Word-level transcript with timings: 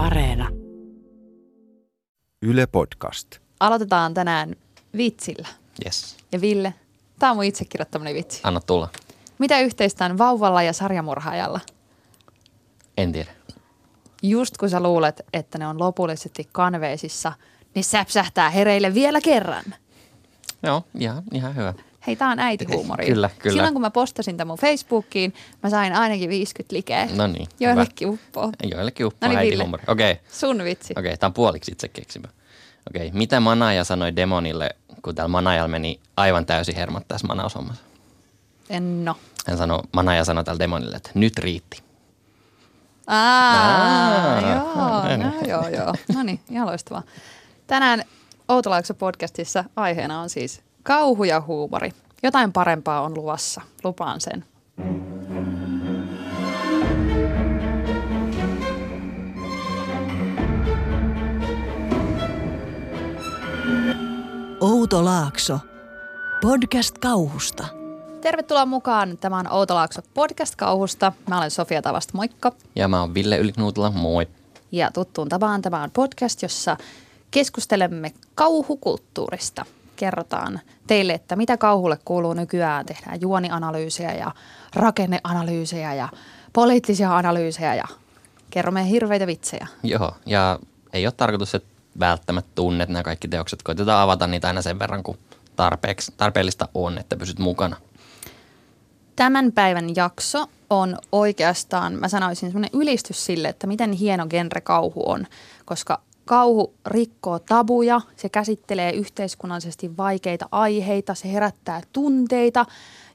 Areena. 0.00 0.48
Yle 2.42 2.66
Podcast. 2.66 3.38
Aloitetaan 3.60 4.14
tänään 4.14 4.56
vitsillä. 4.96 5.48
Yes. 5.84 6.16
Ja 6.32 6.40
Ville, 6.40 6.74
tämä 7.18 7.30
on 7.30 7.36
mun 7.36 7.44
itse 7.44 7.64
kirjoittamani 7.64 8.14
vitsi. 8.14 8.40
Anna 8.42 8.60
tulla. 8.60 8.88
Mitä 9.38 9.60
yhteistä 9.60 10.04
on 10.04 10.18
vauvalla 10.18 10.62
ja 10.62 10.72
sarjamurhaajalla? 10.72 11.60
En 12.96 13.12
tiedä. 13.12 13.30
Just 14.22 14.56
kun 14.56 14.70
sä 14.70 14.80
luulet, 14.80 15.20
että 15.32 15.58
ne 15.58 15.66
on 15.66 15.78
lopullisesti 15.78 16.48
kanveesissa, 16.52 17.32
niin 17.74 17.84
säpsähtää 17.84 18.50
hereille 18.50 18.94
vielä 18.94 19.20
kerran. 19.20 19.64
Joo, 20.62 20.82
ihan, 20.98 21.22
ihan 21.32 21.56
hyvä. 21.56 21.74
Hei, 22.06 22.16
tää 22.16 22.28
on 22.28 22.38
äitihuumori. 22.38 23.06
Kyllä, 23.06 23.30
kyllä. 23.38 23.54
Silloin 23.54 23.74
kun 23.74 23.82
mä 23.82 23.90
postasin 23.90 24.36
tämän 24.36 24.46
mun 24.46 24.58
Facebookiin, 24.58 25.34
mä 25.62 25.70
sain 25.70 25.92
ainakin 25.92 26.28
50 26.30 26.76
likeä. 26.76 27.08
No 27.14 27.26
niin, 27.26 27.48
Joillekin 27.60 28.08
uppoo. 28.08 28.52
Joillekin 28.70 29.06
uppoo 29.06 29.28
No 29.28 29.28
niin, 29.28 29.38
äitihuumori. 29.38 29.82
Okei, 29.86 30.12
okay. 30.12 30.24
Sun 30.32 30.64
vitsi. 30.64 30.92
okei, 30.96 31.10
okay, 31.10 31.16
tämä 31.16 31.28
on 31.28 31.34
puoliksi 31.34 31.72
itse 31.72 31.88
keksimä. 31.88 32.28
Okei, 32.90 33.06
okay. 33.06 33.18
mitä 33.18 33.40
Manaja 33.40 33.84
sanoi 33.84 34.16
demonille, 34.16 34.70
kun 35.02 35.14
täällä 35.14 35.28
Manajalla 35.28 35.68
meni 35.68 36.00
aivan 36.16 36.46
täysin 36.46 36.76
hermot 36.76 37.08
tässä 37.08 37.26
manaushommassa? 37.26 37.82
En 38.70 39.04
no. 39.04 39.16
Hän 39.46 39.58
sanoi, 39.58 39.82
Manaja 39.92 40.24
sanoi 40.24 40.44
tällä 40.44 40.58
demonille, 40.58 40.96
että 40.96 41.10
nyt 41.14 41.38
riitti. 41.38 41.82
Aa, 43.06 43.66
Aa, 44.26 44.40
joo, 44.40 45.16
no, 45.16 45.32
joo, 45.48 45.68
joo. 45.68 45.94
No 46.14 46.22
niin, 46.22 46.40
ihan 46.50 46.66
loistavaa. 46.66 47.02
Tänään 47.66 48.04
Outolaakso 48.48 48.94
podcastissa 48.94 49.64
aiheena 49.76 50.20
on 50.20 50.30
siis 50.30 50.62
kauhu 50.82 51.24
ja 51.24 51.40
huumori. 51.40 51.90
Jotain 52.22 52.52
parempaa 52.52 53.00
on 53.00 53.14
luvassa, 53.14 53.60
lupaan 53.84 54.20
sen. 54.20 54.44
Outo 64.60 65.04
Laakso. 65.04 65.58
Podcast 66.42 66.98
kauhusta. 66.98 67.66
Tervetuloa 68.20 68.66
mukaan. 68.66 69.18
Tämä 69.18 69.38
on 69.38 69.52
Outolaakso 69.52 70.02
podcast 70.14 70.56
kauhusta. 70.56 71.12
Mä 71.28 71.38
olen 71.38 71.50
Sofia 71.50 71.82
Tavast, 71.82 72.12
moikka. 72.12 72.52
Ja 72.76 72.88
mä 72.88 73.00
oon 73.00 73.14
Ville 73.14 73.38
Yliknuutila, 73.38 73.90
moi. 73.90 74.26
Ja 74.72 74.90
tuttuun 74.94 75.28
tapaan 75.28 75.62
tämä 75.62 75.82
on 75.82 75.90
podcast, 75.90 76.42
jossa 76.42 76.76
keskustelemme 77.30 78.12
kauhukulttuurista. 78.34 79.64
Kerrotaan 80.00 80.60
teille, 80.86 81.12
että 81.12 81.36
mitä 81.36 81.56
kauhulle 81.56 81.98
kuuluu 82.04 82.34
nykyään. 82.34 82.86
Tehdään 82.86 83.20
juonianalyysejä 83.20 84.12
ja 84.12 84.34
rakenneanalyysejä 84.74 85.94
ja 85.94 86.08
poliittisia 86.52 87.16
analyysejä 87.16 87.74
ja 87.74 87.84
kerromme 88.50 88.88
hirveitä 88.88 89.26
vitsejä. 89.26 89.66
Joo, 89.82 90.16
ja 90.26 90.58
ei 90.92 91.06
ole 91.06 91.12
tarkoitus, 91.16 91.54
että 91.54 91.68
välttämättä 92.00 92.50
tunnet 92.54 92.88
nämä 92.88 93.02
kaikki 93.02 93.28
teokset. 93.28 93.62
Koitetaan 93.62 94.02
avata 94.02 94.26
niitä 94.26 94.46
aina 94.46 94.62
sen 94.62 94.78
verran, 94.78 95.02
kun 95.02 95.18
tarpeeksi, 95.56 96.12
tarpeellista 96.16 96.68
on, 96.74 96.98
että 96.98 97.16
pysyt 97.16 97.38
mukana. 97.38 97.76
Tämän 99.16 99.52
päivän 99.52 99.96
jakso 99.96 100.46
on 100.70 100.98
oikeastaan, 101.12 101.92
mä 101.92 102.08
sanoisin 102.08 102.50
semmoinen 102.50 102.80
ylistys 102.80 103.26
sille, 103.26 103.48
että 103.48 103.66
miten 103.66 103.92
hieno 103.92 104.26
genre 104.26 104.60
kauhu 104.60 105.10
on, 105.10 105.26
koska 105.64 106.00
kauhu 106.30 106.74
rikkoo 106.86 107.38
tabuja, 107.38 108.00
se 108.16 108.28
käsittelee 108.28 108.92
yhteiskunnallisesti 108.92 109.96
vaikeita 109.96 110.48
aiheita, 110.52 111.14
se 111.14 111.32
herättää 111.32 111.80
tunteita 111.92 112.66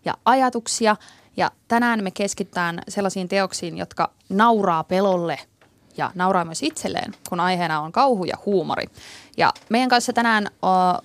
ja 0.05 0.13
ajatuksia 0.25 0.95
ja 1.37 1.51
tänään 1.67 2.03
me 2.03 2.11
keskitytään 2.11 2.81
sellaisiin 2.87 3.27
teoksiin, 3.27 3.77
jotka 3.77 4.11
nauraa 4.29 4.83
pelolle 4.83 5.39
ja 5.97 6.11
nauraa 6.15 6.45
myös 6.45 6.63
itselleen, 6.63 7.13
kun 7.29 7.39
aiheena 7.39 7.81
on 7.81 7.91
kauhu 7.91 8.25
ja 8.25 8.37
huumori. 8.45 8.85
Ja 9.37 9.53
meidän 9.69 9.89
kanssa 9.89 10.13
tänään 10.13 10.47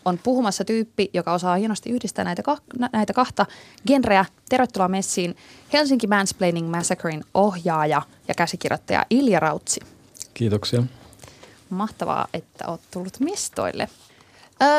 on 0.05 0.19
puhumassa 0.23 0.65
tyyppi, 0.65 1.11
joka 1.15 1.33
osaa 1.33 1.57
hienosti 1.57 1.91
yhdistää 1.91 2.25
näitä, 2.25 2.43
kah- 2.51 2.89
näitä 2.93 3.13
kahta 3.13 3.47
genreä. 3.87 4.25
Tervetuloa 4.49 4.89
messiin 4.89 5.37
Helsinki 5.73 6.07
Mansplaining 6.07 6.71
Massacrein 6.71 7.25
ohjaaja 7.35 8.03
ja 8.29 8.35
käsikirjoittaja 8.35 9.07
Ilja 9.11 9.41
Rautsi. 9.41 9.81
Kiitoksia. 10.35 10.83
Mahtavaa, 11.71 12.27
että 12.35 12.67
olet 12.67 12.81
tullut 12.91 13.21
mestoille. 13.21 13.89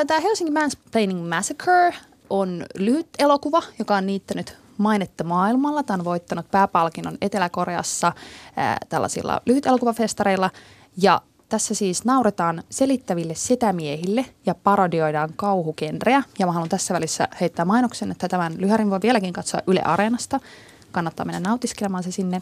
Tämä 0.08 0.20
Helsinki 0.20 0.52
Mansplaining 0.52 1.30
Massacre 1.30 1.94
on 2.30 2.66
lyhyt 2.78 3.08
elokuva, 3.20 3.62
joka 3.80 3.96
on 3.96 4.06
niittänyt 4.06 4.58
mainetta 4.78 5.24
maailmalla. 5.24 5.84
Tämä 5.84 5.98
on 5.98 6.06
voittanut 6.06 6.52
pääpalkinnon 6.52 7.18
Etelä-Koreassa 7.22 8.14
ää, 8.56 8.78
tällaisilla 8.90 9.42
lyhyt 9.46 9.66
elokuvafestareilla. 9.66 10.50
Ja 10.98 11.22
tässä 11.50 11.74
siis 11.74 12.06
nauretaan 12.06 12.64
selittäville 12.70 13.36
setämiehille 13.36 14.26
ja 14.46 14.56
parodioidaan 14.56 15.34
kauhukenreä. 15.36 16.24
Ja 16.40 16.46
mä 16.46 16.52
haluan 16.52 16.70
tässä 16.70 16.94
välissä 16.94 17.28
heittää 17.42 17.66
mainoksen, 17.66 18.12
että 18.12 18.28
tämän 18.28 18.54
lyhärin 18.58 18.90
voi 18.90 19.00
vieläkin 19.02 19.34
katsoa 19.34 19.62
Yle 19.68 19.82
Areenasta. 19.82 20.40
Kannattaa 20.92 21.26
mennä 21.26 21.40
nautiskelemaan 21.40 22.04
se 22.04 22.12
sinne. 22.12 22.42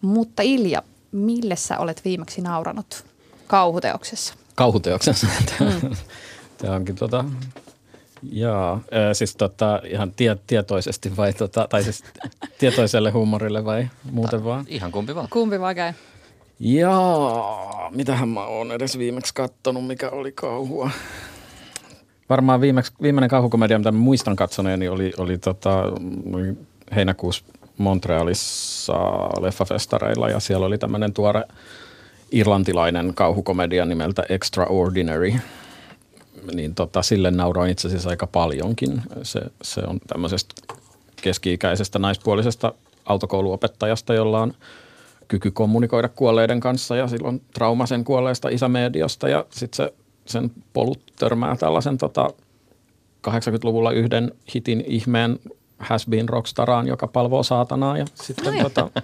Mutta 0.00 0.42
Ilja, 0.42 0.82
mille 1.12 1.56
sä 1.56 1.78
olet 1.78 2.04
viimeksi 2.04 2.40
nauranut 2.40 3.04
kauhuteoksessa? 3.46 4.34
Kauhuteoksensa. 4.54 5.26
Tämä 6.58 6.74
onkin 6.74 6.94
tota, 6.94 7.24
jaa, 8.32 8.80
ää, 8.90 9.14
siis 9.14 9.36
tota, 9.36 9.80
ihan 9.84 10.12
tie, 10.12 10.36
tietoisesti 10.46 11.16
vai 11.16 11.32
tota, 11.32 11.66
tai 11.70 11.82
siis 11.82 12.04
tietoiselle 12.58 13.10
huumorille 13.10 13.64
vai 13.64 13.88
muuten 14.10 14.44
vaan? 14.44 14.64
Ihan 14.68 14.92
kumpi 14.92 15.14
vaan. 15.14 15.28
Kumpi 15.30 15.60
vaan 15.60 15.74
käy? 15.74 15.92
Jaa, 16.60 17.90
mitähän 17.90 18.28
mä 18.28 18.46
oon 18.46 18.72
edes 18.72 18.98
viimeksi 18.98 19.34
kattonut, 19.34 19.86
mikä 19.86 20.10
oli 20.10 20.32
kauhua. 20.32 20.90
Varmaan 22.28 22.60
viimeksi, 22.60 22.92
viimeinen 23.02 23.30
kauhukomedia, 23.30 23.78
mitä 23.78 23.92
mä 23.92 23.98
muistan 23.98 24.36
katsoneeni, 24.36 24.88
oli, 24.88 25.12
oli 25.18 25.38
tota, 25.38 25.82
heinäkuussa 26.94 27.44
Montrealissa 27.78 28.94
leffafestareilla 29.40 30.28
ja 30.28 30.40
siellä 30.40 30.66
oli 30.66 30.78
tämmöinen 30.78 31.12
tuore 31.12 31.42
irlantilainen 32.34 33.14
kauhukomedia 33.14 33.84
nimeltä 33.84 34.22
Extraordinary. 34.28 35.34
Niin 36.54 36.74
tota, 36.74 37.02
sille 37.02 37.30
nauroin 37.30 37.70
itse 37.70 37.88
asiassa 37.88 38.10
aika 38.10 38.26
paljonkin. 38.26 39.02
Se, 39.22 39.40
se 39.62 39.80
on 39.80 40.00
tämmöisestä 40.06 40.54
keski-ikäisestä 41.22 41.98
naispuolisesta 41.98 42.72
autokouluopettajasta, 43.04 44.14
jolla 44.14 44.42
on 44.42 44.54
kyky 45.28 45.50
kommunikoida 45.50 46.08
kuolleiden 46.08 46.60
kanssa 46.60 46.96
ja 46.96 47.08
silloin 47.08 47.42
trauma 47.54 47.86
sen 47.86 48.04
kuolleesta 48.04 48.48
isämediosta 48.48 49.28
ja 49.28 49.44
sitten 49.50 49.76
se, 49.76 49.94
sen 50.26 50.50
polut 50.72 51.00
törmää 51.18 51.56
tällaisen 51.56 51.98
tota, 51.98 52.30
80-luvulla 53.28 53.90
yhden 53.90 54.32
hitin 54.54 54.84
ihmeen 54.86 55.38
has 55.78 56.06
been 56.06 56.28
rockstaraan, 56.28 56.86
joka 56.86 57.06
palvoo 57.06 57.42
saatanaa 57.42 57.98
ja 57.98 58.04
sitten, 58.14 58.54
tota, 58.62 58.90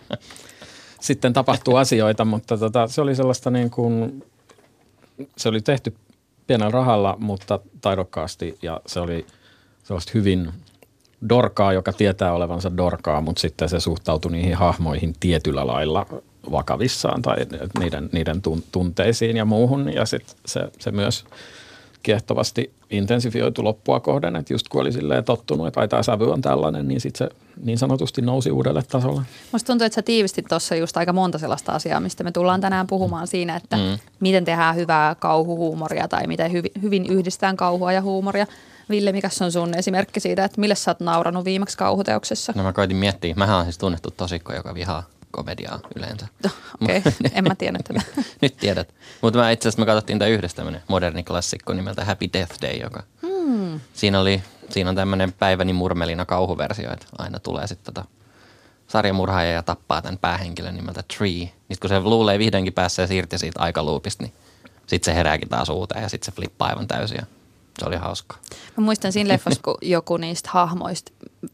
sitten 1.00 1.32
tapahtuu 1.32 1.76
asioita, 1.84 2.24
mutta 2.24 2.58
tota, 2.58 2.88
se 2.88 3.00
oli 3.00 3.14
sellaista 3.14 3.50
niin 3.50 3.70
kuin, 3.70 4.24
se 5.36 5.48
oli 5.48 5.60
tehty 5.60 5.94
pienellä 6.46 6.70
rahalla, 6.70 7.16
mutta 7.20 7.60
taidokkaasti 7.80 8.58
ja 8.62 8.80
se 8.86 9.00
oli 9.00 9.26
sellaista 9.82 10.12
hyvin 10.14 10.52
dorkaa, 11.28 11.72
joka 11.72 11.92
tietää 11.92 12.32
olevansa 12.32 12.76
dorkaa, 12.76 13.20
mutta 13.20 13.40
sitten 13.40 13.68
se 13.68 13.80
suhtautui 13.80 14.32
niihin 14.32 14.54
hahmoihin 14.54 15.14
tietyllä 15.20 15.66
lailla 15.66 16.06
vakavissaan 16.50 17.22
tai 17.22 17.36
niiden, 17.78 18.08
niiden 18.12 18.36
tun- 18.36 18.62
tunteisiin 18.72 19.36
ja 19.36 19.44
muuhun. 19.44 19.92
Ja 19.92 20.06
sitten 20.06 20.36
se, 20.46 20.60
se 20.78 20.90
myös 20.90 21.24
kiehtovasti 22.02 22.72
intensifioitu 22.90 23.64
loppua 23.64 24.00
kohden, 24.00 24.36
että 24.36 24.54
just 24.54 24.68
kun 24.68 24.80
oli 24.80 24.92
silleen 24.92 25.24
tottunut, 25.24 25.66
että 25.66 25.80
ai 25.80 25.88
tämä 25.88 26.02
sävy 26.02 26.32
on 26.32 26.40
tällainen, 26.40 26.88
niin 26.88 27.00
sitten 27.00 27.28
se 27.28 27.34
niin 27.64 27.78
sanotusti 27.78 28.22
nousi 28.22 28.50
uudelle 28.50 28.82
tasolle. 28.82 29.22
Musta 29.52 29.66
tuntuu, 29.66 29.84
että 29.84 29.94
sä 29.94 30.02
tiivistit 30.02 30.46
tuossa 30.48 30.74
just 30.74 30.96
aika 30.96 31.12
monta 31.12 31.38
sellaista 31.38 31.72
asiaa, 31.72 32.00
mistä 32.00 32.24
me 32.24 32.32
tullaan 32.32 32.60
tänään 32.60 32.86
puhumaan 32.86 33.26
siinä, 33.26 33.56
että 33.56 33.76
mm. 33.76 33.98
miten 34.20 34.44
tehdään 34.44 34.76
hyvää 34.76 35.14
kauhuhuumoria 35.14 36.08
tai 36.08 36.26
miten 36.26 36.52
hyvin, 36.52 36.70
hyvin 36.82 37.06
yhdistetään 37.06 37.56
kauhua 37.56 37.92
ja 37.92 38.02
huumoria. 38.02 38.46
Ville, 38.90 39.12
mikä 39.12 39.28
on 39.40 39.52
sun 39.52 39.74
esimerkki 39.74 40.20
siitä, 40.20 40.44
että 40.44 40.60
mille 40.60 40.74
sä 40.74 40.90
oot 40.90 41.00
nauranut 41.00 41.44
viimeksi 41.44 41.78
kauhuteoksessa? 41.78 42.52
No 42.56 42.62
mä 42.62 42.72
koitin 42.72 42.96
miettiä. 42.96 43.34
Mähän 43.36 43.58
on 43.58 43.64
siis 43.64 43.78
tunnettu 43.78 44.10
tosikko, 44.16 44.52
joka 44.54 44.74
vihaa 44.74 45.02
komediaa 45.30 45.80
yleensä. 45.96 46.26
Okei, 46.82 46.98
okay. 46.98 47.12
en 47.34 47.44
mä 47.44 47.54
tiennyt 47.54 47.84
tätä. 47.84 48.02
Nyt 48.42 48.56
tiedät. 48.56 48.94
Mutta 49.20 49.38
mä 49.38 49.50
itse 49.50 49.68
asiassa 49.68 49.82
me 49.82 49.86
katsottiin 49.86 50.18
tämä 50.18 50.28
yhdessä 50.28 50.56
tämmöinen 50.56 50.82
moderni 50.88 51.22
klassikko 51.22 51.72
nimeltä 51.72 52.04
Happy 52.04 52.28
Death 52.32 52.62
Day, 52.62 52.76
joka 52.76 53.02
hmm. 53.22 53.80
siinä, 53.92 54.20
oli, 54.20 54.42
siinä 54.70 54.90
on 54.90 54.96
tämmöinen 54.96 55.32
päiväni 55.32 55.72
murmelina 55.72 56.24
kauhuversio, 56.24 56.92
että 56.92 57.06
aina 57.18 57.38
tulee 57.38 57.66
sitten 57.66 57.94
tota 57.94 58.08
sarjamurhaaja 58.88 59.52
ja 59.52 59.62
tappaa 59.62 60.02
tämän 60.02 60.18
päähenkilön 60.18 60.74
nimeltä 60.74 61.04
Tree. 61.16 61.52
Niin 61.68 61.78
kun 61.80 61.90
se 61.90 62.00
luulee 62.00 62.38
vihdoinkin 62.38 62.72
päässä 62.72 63.06
siirtyä 63.06 63.38
siitä 63.38 63.60
aikaluupista, 63.60 64.24
niin 64.24 64.32
sitten 64.86 65.12
se 65.12 65.18
herääkin 65.18 65.48
taas 65.48 65.68
uuteen 65.68 66.02
ja 66.02 66.08
sitten 66.08 66.32
se 66.32 66.36
flippaa 66.36 66.68
aivan 66.68 66.88
täysin 66.88 67.16
ja 67.16 67.26
se 67.78 67.86
oli 67.86 67.96
hauskaa. 67.96 68.38
Mä 68.76 68.84
muistan 68.84 69.12
siinä 69.12 69.32
leffassa, 69.32 69.60
kun 69.64 69.74
joku 69.82 70.16
niistä 70.16 70.50
hahmoista 70.52 71.12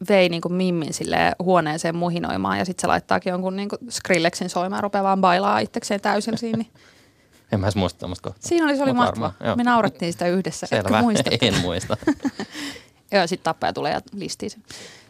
vei 0.08 0.28
niin 0.28 0.42
kuin 0.42 0.54
Mimmin 0.54 0.94
sille 0.94 1.32
huoneeseen 1.42 1.96
muhinoimaan 1.96 2.58
ja 2.58 2.64
sitten 2.64 2.80
se 2.80 2.86
laittaakin 2.86 3.30
jonkun 3.30 3.56
niin 3.56 3.68
kuin 3.68 3.78
Skrillexin 3.90 4.50
soimaan 4.50 4.78
ja 4.78 4.82
rupeaa 4.82 5.04
vaan 5.04 5.20
bailaa 5.20 5.58
itsekseen 5.58 6.00
täysin 6.00 6.38
siinä. 6.38 6.58
Niin 6.58 6.70
En 7.52 7.60
mä 7.60 7.66
edes 7.66 7.76
muista 7.76 8.00
tämmöistä 8.00 8.22
kohtaa. 8.22 8.48
Siinä 8.48 8.66
oli, 8.66 8.76
se 8.76 8.82
oli 8.82 8.92
Mut 8.92 8.96
mahtava. 8.96 9.32
varmaan. 9.38 9.58
Me 9.58 9.64
naurattiin 9.64 10.12
sitä 10.12 10.28
yhdessä. 10.28 10.66
Etkö 10.70 10.88
Selvä, 10.88 11.02
muista? 11.02 11.30
en 11.40 11.60
muista. 11.60 11.96
Joo, 13.12 13.26
sitten 13.26 13.44
tappaja 13.44 13.72
tulee 13.72 13.92
ja 13.92 14.00
listii 14.12 14.50
sen. 14.50 14.62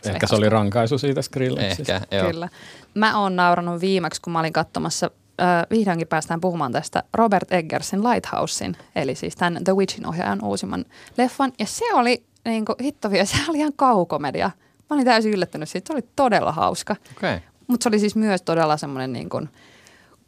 Ehkä 0.04 0.26
se 0.26 0.34
oli 0.34 0.48
rankaisu 0.48 0.98
siitä 0.98 1.22
Skrillexistä. 1.22 1.96
Ehkä, 1.96 2.16
joo. 2.16 2.26
Kyllä. 2.30 2.48
Mä 2.94 3.20
oon 3.20 3.36
nauranut 3.36 3.80
viimeksi, 3.80 4.20
kun 4.22 4.32
mä 4.32 4.40
olin 4.40 4.52
katsomassa, 4.52 5.10
äh, 5.40 5.66
vihdoinkin 5.70 6.08
päästään 6.08 6.40
puhumaan 6.40 6.72
tästä 6.72 7.02
Robert 7.14 7.52
Eggersin 7.52 8.04
Lighthousein, 8.04 8.76
eli 8.96 9.14
siis 9.14 9.36
tämän 9.36 9.64
The 9.64 9.76
Witchin 9.76 10.06
ohjaajan 10.06 10.44
uusimman 10.44 10.84
leffan. 11.18 11.52
Ja 11.58 11.66
se 11.66 11.94
oli, 11.94 12.24
niin 12.44 12.64
kuin, 12.64 12.76
hitto 12.82 13.10
vielä, 13.10 13.24
se 13.24 13.36
oli 13.48 13.58
ihan 13.58 13.72
kaukomedia. 13.76 14.50
Mä 14.90 14.94
olin 14.94 15.04
täysin 15.04 15.32
yllättynyt 15.32 15.68
siitä, 15.68 15.86
se 15.86 15.92
oli 15.92 16.08
todella 16.16 16.52
hauska. 16.52 16.96
Okay. 17.16 17.38
Mutta 17.66 17.84
se 17.84 17.88
oli 17.88 17.98
siis 17.98 18.16
myös 18.16 18.42
todella 18.42 18.76
semmoinen 18.76 19.12
niin 19.12 19.28
kuin 19.28 19.48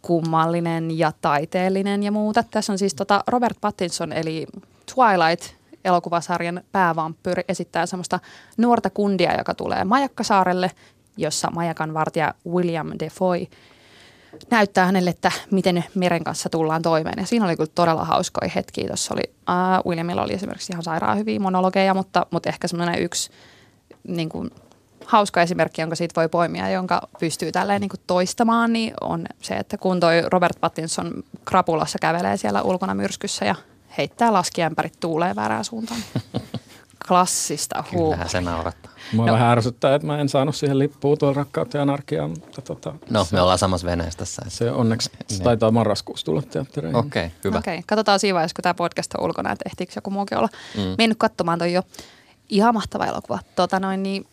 kummallinen 0.02 0.98
ja 0.98 1.12
taiteellinen 1.20 2.02
ja 2.02 2.12
muuta. 2.12 2.44
Tässä 2.50 2.72
on 2.72 2.78
siis 2.78 2.94
tota 2.94 3.24
Robert 3.26 3.56
Pattinson 3.60 4.12
eli 4.12 4.46
Twilight 4.94 5.54
elokuvasarjan 5.84 6.60
päävampyyri 6.72 7.42
esittää 7.48 7.86
semmoista 7.86 8.20
nuorta 8.56 8.90
kundia, 8.90 9.38
joka 9.38 9.54
tulee 9.54 9.84
Majakkasaarelle, 9.84 10.70
jossa 11.16 11.50
majakan 11.50 11.94
vartija 11.94 12.34
William 12.48 12.90
Defoe 12.98 13.46
näyttää 14.50 14.86
hänelle, 14.86 15.10
että 15.10 15.32
miten 15.50 15.84
meren 15.94 16.24
kanssa 16.24 16.48
tullaan 16.48 16.82
toimeen. 16.82 17.18
Ja 17.18 17.26
siinä 17.26 17.44
oli 17.44 17.56
kyllä 17.56 17.70
todella 17.74 18.04
hauskoja 18.04 18.50
hetkiä. 18.54 18.86
Tuossa 18.86 19.14
oli, 19.14 19.22
uh, 19.26 19.90
Williamilla 19.90 20.22
oli 20.22 20.32
esimerkiksi 20.32 20.72
ihan 20.72 20.82
sairaan 20.82 21.18
hyviä 21.18 21.40
monologeja, 21.40 21.94
mutta, 21.94 22.26
mutta 22.30 22.48
ehkä 22.48 22.68
semmoinen 22.68 23.02
yksi 23.02 23.30
niin 24.08 24.28
kuin, 24.28 24.50
hauska 25.06 25.42
esimerkki, 25.42 25.80
jonka 25.80 25.96
siitä 25.96 26.20
voi 26.20 26.28
poimia, 26.28 26.70
jonka 26.70 27.08
pystyy 27.18 27.52
tälleen 27.52 27.80
niin 27.80 27.88
kuin 27.88 28.00
toistamaan, 28.06 28.72
niin 28.72 28.94
on 29.00 29.26
se, 29.42 29.54
että 29.54 29.78
kun 29.78 30.00
toi 30.00 30.22
Robert 30.26 30.60
Pattinson 30.60 31.22
krapulassa 31.44 31.98
kävelee 31.98 32.36
siellä 32.36 32.62
ulkona 32.62 32.94
myrskyssä 32.94 33.44
ja 33.44 33.54
heittää 33.98 34.32
laskiämpärit 34.32 35.00
tuuleen 35.00 35.36
väärään 35.36 35.64
suuntaan. 35.64 36.00
Klassista 37.08 37.84
huumoria. 37.92 38.08
Kyllähän 38.10 38.28
se 38.28 38.40
naurattaa. 38.40 38.92
Mua 39.12 39.26
No. 39.26 39.32
vähän 39.32 39.48
ärsyttää, 39.50 39.94
että 39.94 40.06
mä 40.06 40.18
en 40.18 40.28
saanut 40.28 40.56
siihen 40.56 40.78
lippua 40.78 41.16
tuolla 41.16 41.34
rakkautta 41.34 41.76
ja 41.76 41.82
anarkiaa, 41.82 42.28
mutta 42.28 42.62
tota, 42.62 42.94
No, 43.10 43.24
se, 43.24 43.34
me 43.36 43.40
ollaan 43.40 43.58
samassa 43.58 43.86
veneessä 43.86 44.18
tässä. 44.18 44.42
se 44.48 44.70
onneksi 44.70 45.10
Niin. 45.30 45.42
taitaa 45.42 45.70
marraskuussa 45.70 46.24
tulla 46.26 46.42
teattereihin. 46.42 46.96
Okei, 46.96 47.26
okay, 47.26 47.38
hyvä. 47.44 47.58
Okei, 47.58 47.82
katsotaan 47.86 48.20
siinä 48.20 48.34
vaiheessa, 48.34 48.54
kun 48.54 48.62
tämä 48.62 48.74
podcast 48.74 49.14
on 49.14 49.24
ulkona, 49.24 49.52
että 49.52 49.62
ehtiikö 49.66 49.92
joku 49.96 50.10
muukin 50.10 50.38
olla 50.38 50.48
mm. 50.76 50.82
mennyt 50.98 51.18
katsomaan 51.18 51.58
toi 51.58 51.72
jo. 51.72 51.82
Ihan 52.48 52.74
mahtava 52.74 53.06
elokuva. 53.06 53.38
Tota 53.56 53.80
noin, 53.80 54.02
niin, 54.02 54.26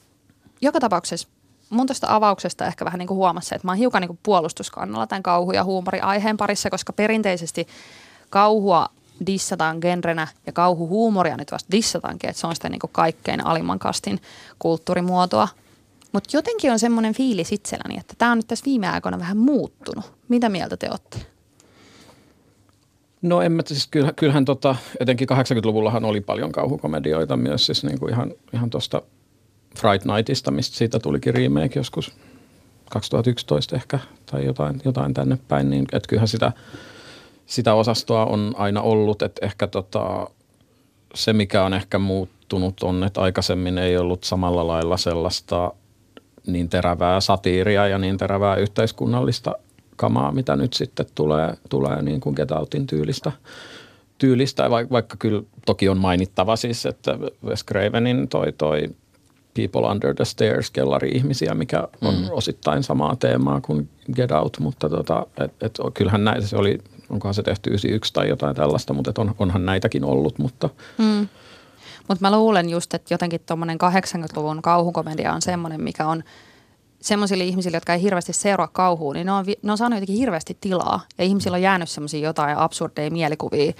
joka 0.62 0.80
tapauksessa 0.80 1.28
mun 1.70 1.88
tuosta 1.88 2.08
avauksesta 2.10 2.66
ehkä 2.66 2.86
vähän 2.86 3.00
niin 3.00 3.08
kuin 3.08 3.16
huomasi 3.16 3.56
että 3.56 3.68
mä 3.68 3.72
oon 3.72 3.78
hiukan 3.78 4.02
niin 4.02 4.10
kuin 4.10 4.20
puolustuskannalla 4.24 5.08
tämän 5.08 5.24
kauhu- 5.24 5.52
ja 5.52 5.64
huumoriaiheen 5.64 6.38
parissa, 6.38 6.70
koska 6.70 6.94
perinteisesti 6.94 7.68
kauhua 8.30 8.90
dissataan 9.26 9.78
genrenä 9.82 10.28
ja 10.46 10.54
kauhuhuumoria 10.54 11.38
nyt 11.38 11.52
vasta 11.52 11.72
dissataankin, 11.72 12.30
että 12.30 12.40
se 12.40 12.48
on 12.48 12.56
sitä 12.56 12.70
niin 12.70 12.80
kuin 12.80 12.92
kaikkein 12.92 13.46
alimman 13.46 13.80
kastin 13.80 14.22
kulttuurimuotoa. 14.60 15.48
Mutta 16.12 16.38
jotenkin 16.38 16.72
on 16.72 16.80
semmoinen 16.80 17.14
fiilis 17.14 17.52
itselläni, 17.52 17.98
että 18.00 18.14
tämä 18.18 18.32
on 18.32 18.38
nyt 18.38 18.48
tässä 18.48 18.66
viime 18.66 18.90
aikoina 18.90 19.20
vähän 19.20 19.38
muuttunut. 19.38 20.14
Mitä 20.28 20.50
mieltä 20.50 20.78
te 20.78 20.90
olette? 20.90 21.35
No 23.26 23.42
en 23.42 23.52
mä, 23.52 23.62
siis 23.66 23.88
kyllähän, 23.88 24.16
kyllähän 24.16 24.46
tota, 24.46 24.76
etenkin 25.00 25.28
80-luvullahan 25.32 26.06
oli 26.06 26.22
paljon 26.22 26.52
kauhukomedioita 26.52 27.38
myös, 27.38 27.66
siis 27.66 27.84
niin 27.84 28.00
kuin 28.00 28.14
ihan, 28.14 28.34
ihan 28.54 28.70
tuosta 28.70 29.02
Fright 29.80 30.06
Nightista, 30.06 30.52
mistä 30.52 30.78
siitä 30.78 31.00
tulikin 31.00 31.34
remake 31.34 31.80
joskus 31.80 32.18
2011 32.90 33.76
ehkä 33.76 34.00
tai 34.26 34.46
jotain, 34.46 34.82
jotain 34.86 35.14
tänne 35.14 35.38
päin, 35.48 35.70
niin 35.70 35.86
että 35.92 36.08
kyllähän 36.08 36.28
sitä, 36.28 36.52
sitä 37.46 37.74
osastoa 37.74 38.26
on 38.26 38.56
aina 38.58 38.82
ollut, 38.82 39.22
että 39.22 39.46
ehkä 39.46 39.68
tota, 39.68 40.30
se 41.14 41.34
mikä 41.34 41.64
on 41.64 41.74
ehkä 41.74 42.00
muuttunut 42.00 42.84
on, 42.84 43.04
että 43.04 43.22
aikaisemmin 43.22 43.78
ei 43.78 43.98
ollut 43.98 44.24
samalla 44.24 44.68
lailla 44.68 44.98
sellaista 44.98 45.74
niin 46.48 46.70
terävää 46.70 47.20
satiiria 47.20 47.88
ja 47.88 47.98
niin 47.98 48.18
terävää 48.18 48.56
yhteiskunnallista 48.56 49.56
kamaa, 49.96 50.32
mitä 50.32 50.56
nyt 50.56 50.74
sitten 50.74 51.06
tulee, 51.16 51.54
tulee 51.70 52.02
niin 52.02 52.22
kuin 52.22 52.36
Get 52.36 52.52
Outin 52.52 52.88
tyylistä. 52.88 53.32
tyylistä. 54.18 54.70
Vaikka, 54.70 54.94
vaikka 54.94 55.18
kyllä 55.18 55.42
toki 55.66 55.90
on 55.90 55.98
mainittava 55.98 56.56
siis, 56.56 56.86
että 56.86 57.18
Wes 57.46 57.66
Cravenin 57.66 58.28
toi, 58.28 58.52
toi 58.52 58.90
People 59.54 59.92
Under 59.92 60.16
the 60.16 60.26
Stairs, 60.26 60.72
kellari-ihmisiä, 60.72 61.54
mikä 61.54 61.88
on 62.02 62.16
mm. 62.16 62.28
osittain 62.32 62.84
samaa 62.84 63.16
teemaa 63.16 63.62
kuin 63.62 63.90
Get 64.16 64.32
Out, 64.32 64.58
mutta 64.60 64.90
tota, 64.90 65.26
et, 65.38 65.54
et, 65.64 65.80
kyllähän 65.94 66.24
näitä, 66.24 66.48
se 66.48 66.58
oli, 66.58 66.78
onkohan 67.10 67.34
se 67.34 67.44
tehty 67.44 67.70
91 67.70 68.14
tai 68.14 68.30
jotain 68.30 68.56
tällaista, 68.56 68.94
mutta 68.94 69.10
et 69.10 69.18
on, 69.18 69.36
onhan 69.40 69.66
näitäkin 69.66 70.04
ollut, 70.04 70.40
mutta 70.40 70.70
Mm. 70.98 71.28
Mutta 72.08 72.22
mä 72.22 72.38
luulen 72.38 72.70
just, 72.70 72.94
että 72.94 73.14
jotenkin 73.14 73.42
tuommoinen 73.46 73.78
80-luvun 73.78 74.62
kauhukomedia 74.62 75.34
on 75.34 75.42
semmoinen, 75.42 75.82
mikä 75.82 76.08
on 76.08 76.24
semmoisille 77.06 77.44
ihmisille, 77.44 77.78
jotka 77.78 77.94
ei 77.94 78.02
hirveästi 78.02 78.34
seuraa 78.34 78.68
kauhua, 78.68 79.14
niin 79.14 79.26
ne 79.26 79.32
on, 79.32 79.46
ne 79.62 79.72
on 79.72 79.78
saanut 79.78 79.98
jotenkin 79.98 80.18
hirveästi 80.18 80.58
tilaa. 80.62 81.02
Ja 81.18 81.24
ihmisillä 81.24 81.56
on 81.56 81.62
jäänyt 81.62 81.90
semmoisia 81.90 82.20
jotain 82.20 82.58
absurdeja 82.58 83.12
mielikuvia 83.12 83.74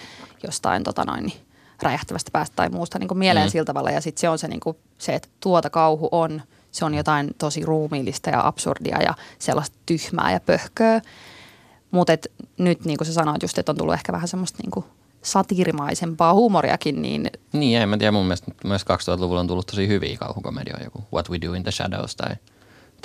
jostain 0.44 0.84
tota 0.84 1.04
noin, 1.04 1.26
niin 1.26 1.38
räjähtävästä 1.82 2.32
päästä 2.32 2.56
tai 2.56 2.70
muusta 2.70 3.00
niin 3.00 3.08
kuin 3.08 3.18
mieleen 3.18 3.48
mm. 3.48 3.52
sillä 3.52 3.66
tavalla. 3.66 3.92
Ja 3.92 4.02
sitten 4.02 4.22
se 4.22 4.30
on 4.30 4.40
se, 4.40 4.48
niin 4.48 4.60
kuin, 4.60 4.78
se, 4.98 5.16
että 5.16 5.28
tuota 5.40 5.70
kauhu 5.70 6.10
on, 6.12 6.42
se 6.72 6.86
on 6.86 6.94
jotain 6.94 7.32
tosi 7.38 7.66
ruumiillista 7.66 8.30
ja 8.30 8.48
absurdia 8.48 9.02
ja 9.02 9.14
sellaista 9.40 9.78
tyhmää 9.86 10.32
ja 10.32 10.40
pöhköä. 10.40 11.02
Mutta 11.92 12.14
nyt 12.58 12.86
niin 12.86 12.98
kuin 12.98 13.08
sä 13.08 13.14
sanoit 13.14 13.42
just, 13.42 13.58
että 13.58 13.72
on 13.72 13.78
tullut 13.78 13.94
ehkä 13.94 14.12
vähän 14.12 14.28
semmoista 14.28 14.60
niin 14.64 14.72
kuin 14.72 14.86
satirimaisempaa 15.22 16.34
huumoriakin, 16.34 17.02
niin 17.02 17.32
Niin, 17.54 17.82
en 17.82 17.90
mä 17.90 17.98
tiedä, 17.98 18.12
mun 18.12 18.26
mielestä 18.26 18.52
myös 18.64 18.84
2000-luvulla 18.84 19.40
on 19.40 19.48
tullut 19.48 19.68
tosi 19.68 19.88
hyviä 19.88 20.18
kauhukomedioita, 20.18 20.84
joku 20.84 21.04
What 21.14 21.30
We 21.30 21.42
Do 21.42 21.54
in 21.54 21.64
the 21.64 21.72
Shadows 21.72 22.16
tai 22.16 22.36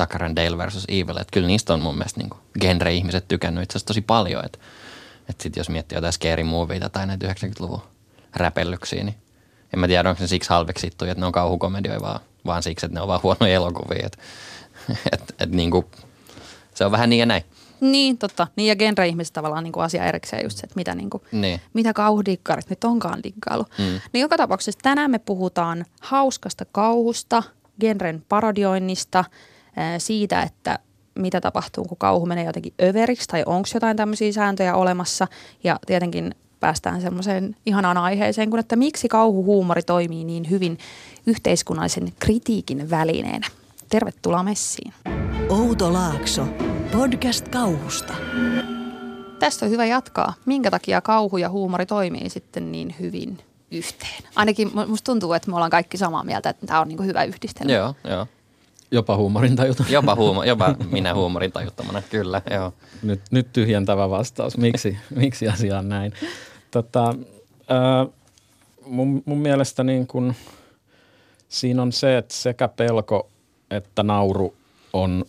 Tucker 0.00 0.24
and 0.24 0.36
Dale 0.36 0.58
versus 0.58 0.84
Evil. 0.88 1.16
Että 1.16 1.32
kyllä 1.32 1.46
niistä 1.46 1.74
on 1.74 1.80
mun 1.82 1.94
mielestä 1.94 2.20
niin 2.20 2.30
genre-ihmiset 2.60 3.28
tykännyt 3.28 3.64
itse 3.64 3.72
asiassa 3.72 3.86
tosi 3.86 4.00
paljon. 4.00 4.44
Että 4.44 4.58
et 5.28 5.40
sit 5.40 5.56
jos 5.56 5.68
miettii 5.68 5.96
jotain 5.96 6.12
scary 6.12 6.42
movieita 6.44 6.88
tai 6.88 7.06
näitä 7.06 7.26
90-luvun 7.32 7.80
räpellyksiä, 8.36 9.04
niin 9.04 9.14
en 9.74 9.80
mä 9.80 9.86
tiedä, 9.88 10.10
onko 10.10 10.22
ne 10.22 10.26
siksi 10.26 10.50
halveksittuja, 10.50 11.12
että 11.12 11.20
ne 11.20 11.26
on 11.26 11.32
kauhukomedioita, 11.32 12.04
vaan, 12.06 12.20
vaan 12.46 12.62
siksi, 12.62 12.86
että 12.86 12.94
ne 12.98 13.00
on 13.00 13.08
vaan 13.08 13.22
huonoja 13.22 13.54
elokuvia. 13.54 14.06
Että 14.06 14.18
et, 15.12 15.34
et 15.38 15.50
niin 15.50 15.70
kuin, 15.70 15.86
se 16.74 16.84
on 16.84 16.92
vähän 16.92 17.10
niin 17.10 17.20
ja 17.20 17.26
näin. 17.26 17.44
Niin, 17.80 18.18
totta. 18.18 18.46
Niin 18.56 18.68
ja 18.68 18.76
genre-ihmiset 18.76 19.32
tavallaan 19.32 19.64
niin 19.64 19.72
kuin 19.72 19.84
asia 19.84 20.04
erikseen 20.04 20.44
just 20.44 20.56
se, 20.58 20.64
että 20.64 20.76
mitä, 20.76 20.94
niin 20.94 21.10
kuin, 21.10 21.22
Niin. 21.32 21.60
mitä 21.74 21.92
kauhudikkarit 21.92 22.70
nyt 22.70 22.84
onkaan 22.84 23.22
dikkailu. 23.22 23.66
Mm. 23.78 24.00
No 24.14 24.20
joka 24.20 24.36
tapauksessa 24.36 24.80
tänään 24.82 25.10
me 25.10 25.18
puhutaan 25.18 25.84
hauskasta 26.00 26.64
kauhusta, 26.72 27.42
genren 27.80 28.24
parodioinnista, 28.28 29.24
siitä, 29.98 30.42
että 30.42 30.78
mitä 31.14 31.40
tapahtuu, 31.40 31.84
kun 31.84 31.96
kauhu 31.98 32.26
menee 32.26 32.44
jotenkin 32.44 32.74
överiksi 32.82 33.28
tai 33.28 33.42
onko 33.46 33.68
jotain 33.74 33.96
tämmöisiä 33.96 34.32
sääntöjä 34.32 34.74
olemassa. 34.74 35.26
Ja 35.64 35.78
tietenkin 35.86 36.34
päästään 36.60 37.00
semmoiseen 37.00 37.56
ihanaan 37.66 37.96
aiheeseen, 37.96 38.50
kun 38.50 38.58
että 38.58 38.76
miksi 38.76 39.08
kauhuhuumori 39.08 39.82
toimii 39.82 40.24
niin 40.24 40.50
hyvin 40.50 40.78
yhteiskunnallisen 41.26 42.12
kritiikin 42.18 42.90
välineenä. 42.90 43.46
Tervetuloa 43.88 44.42
messiin. 44.42 44.94
Outo 45.48 45.92
Laakso. 45.92 46.46
Podcast 46.92 47.48
kauhusta. 47.48 48.14
Tästä 49.38 49.66
on 49.66 49.70
hyvä 49.70 49.84
jatkaa. 49.84 50.34
Minkä 50.46 50.70
takia 50.70 51.00
kauhu 51.00 51.36
ja 51.36 51.50
huumori 51.50 51.86
toimii 51.86 52.30
sitten 52.30 52.72
niin 52.72 52.94
hyvin 53.00 53.38
yhteen? 53.70 54.22
Ainakin 54.36 54.68
mu- 54.68 54.86
musta 54.86 55.04
tuntuu, 55.12 55.32
että 55.32 55.50
me 55.50 55.56
ollaan 55.56 55.70
kaikki 55.70 55.96
samaa 55.96 56.24
mieltä, 56.24 56.50
että 56.50 56.66
tämä 56.66 56.80
on 56.80 56.88
niin 56.88 57.06
hyvä 57.06 57.24
yhdistelmä. 57.24 57.72
Joo, 57.72 57.94
joo. 58.04 58.26
Jopa 58.90 59.16
huumorin 59.16 59.56
tajuta. 59.56 59.84
Jopa, 59.88 60.14
huumo, 60.14 60.44
jopa 60.52 60.74
minä 60.90 61.14
huumorin 61.14 61.52
tajuttamana, 61.52 62.02
kyllä, 62.10 62.42
joo. 62.50 62.72
Nyt, 63.02 63.20
nyt 63.30 63.52
tyhjentävä 63.52 64.10
vastaus. 64.10 64.56
Miksi, 64.56 64.98
miksi 65.16 65.48
asia 65.48 65.78
on 65.78 65.88
näin? 65.88 66.12
Tota, 66.70 67.14
mun, 68.86 69.22
mun 69.24 69.38
mielestä 69.38 69.84
niin 69.84 70.06
kun, 70.06 70.34
siinä 71.48 71.82
on 71.82 71.92
se, 71.92 72.18
että 72.18 72.34
sekä 72.34 72.68
pelko 72.68 73.30
että 73.70 74.02
nauru 74.02 74.54
on 74.92 75.24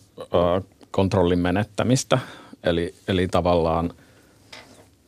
kontrollin 0.90 1.38
menettämistä. 1.38 2.18
Eli, 2.62 2.94
eli 3.08 3.28
tavallaan 3.28 3.94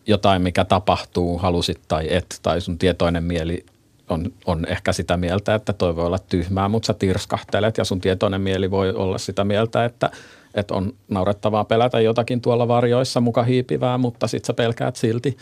jotain, 0.06 0.42
mikä 0.42 0.64
tapahtuu, 0.64 1.38
halusit 1.38 1.80
tai 1.88 2.14
et, 2.14 2.38
tai 2.42 2.60
sun 2.60 2.78
tietoinen 2.78 3.24
mieli 3.24 3.64
on, 4.08 4.32
on 4.46 4.66
ehkä 4.68 4.92
sitä 4.92 5.16
mieltä, 5.16 5.54
että 5.54 5.72
toi 5.72 5.96
voi 5.96 6.06
olla 6.06 6.18
tyhmää, 6.18 6.68
mutta 6.68 6.86
sä 6.86 6.94
tirskahtelet 6.94 7.78
ja 7.78 7.84
sun 7.84 8.00
tietoinen 8.00 8.40
mieli 8.40 8.70
voi 8.70 8.90
olla 8.92 9.18
sitä 9.18 9.44
mieltä, 9.44 9.84
että, 9.84 10.10
että 10.54 10.74
on 10.74 10.92
naurettavaa 11.08 11.64
pelätä 11.64 12.00
jotakin 12.00 12.40
tuolla 12.40 12.68
varjoissa 12.68 13.20
muka 13.20 13.42
hiipivää, 13.42 13.98
mutta 13.98 14.26
sit 14.26 14.44
sä 14.44 14.54
pelkäät 14.54 14.96
silti. 14.96 15.36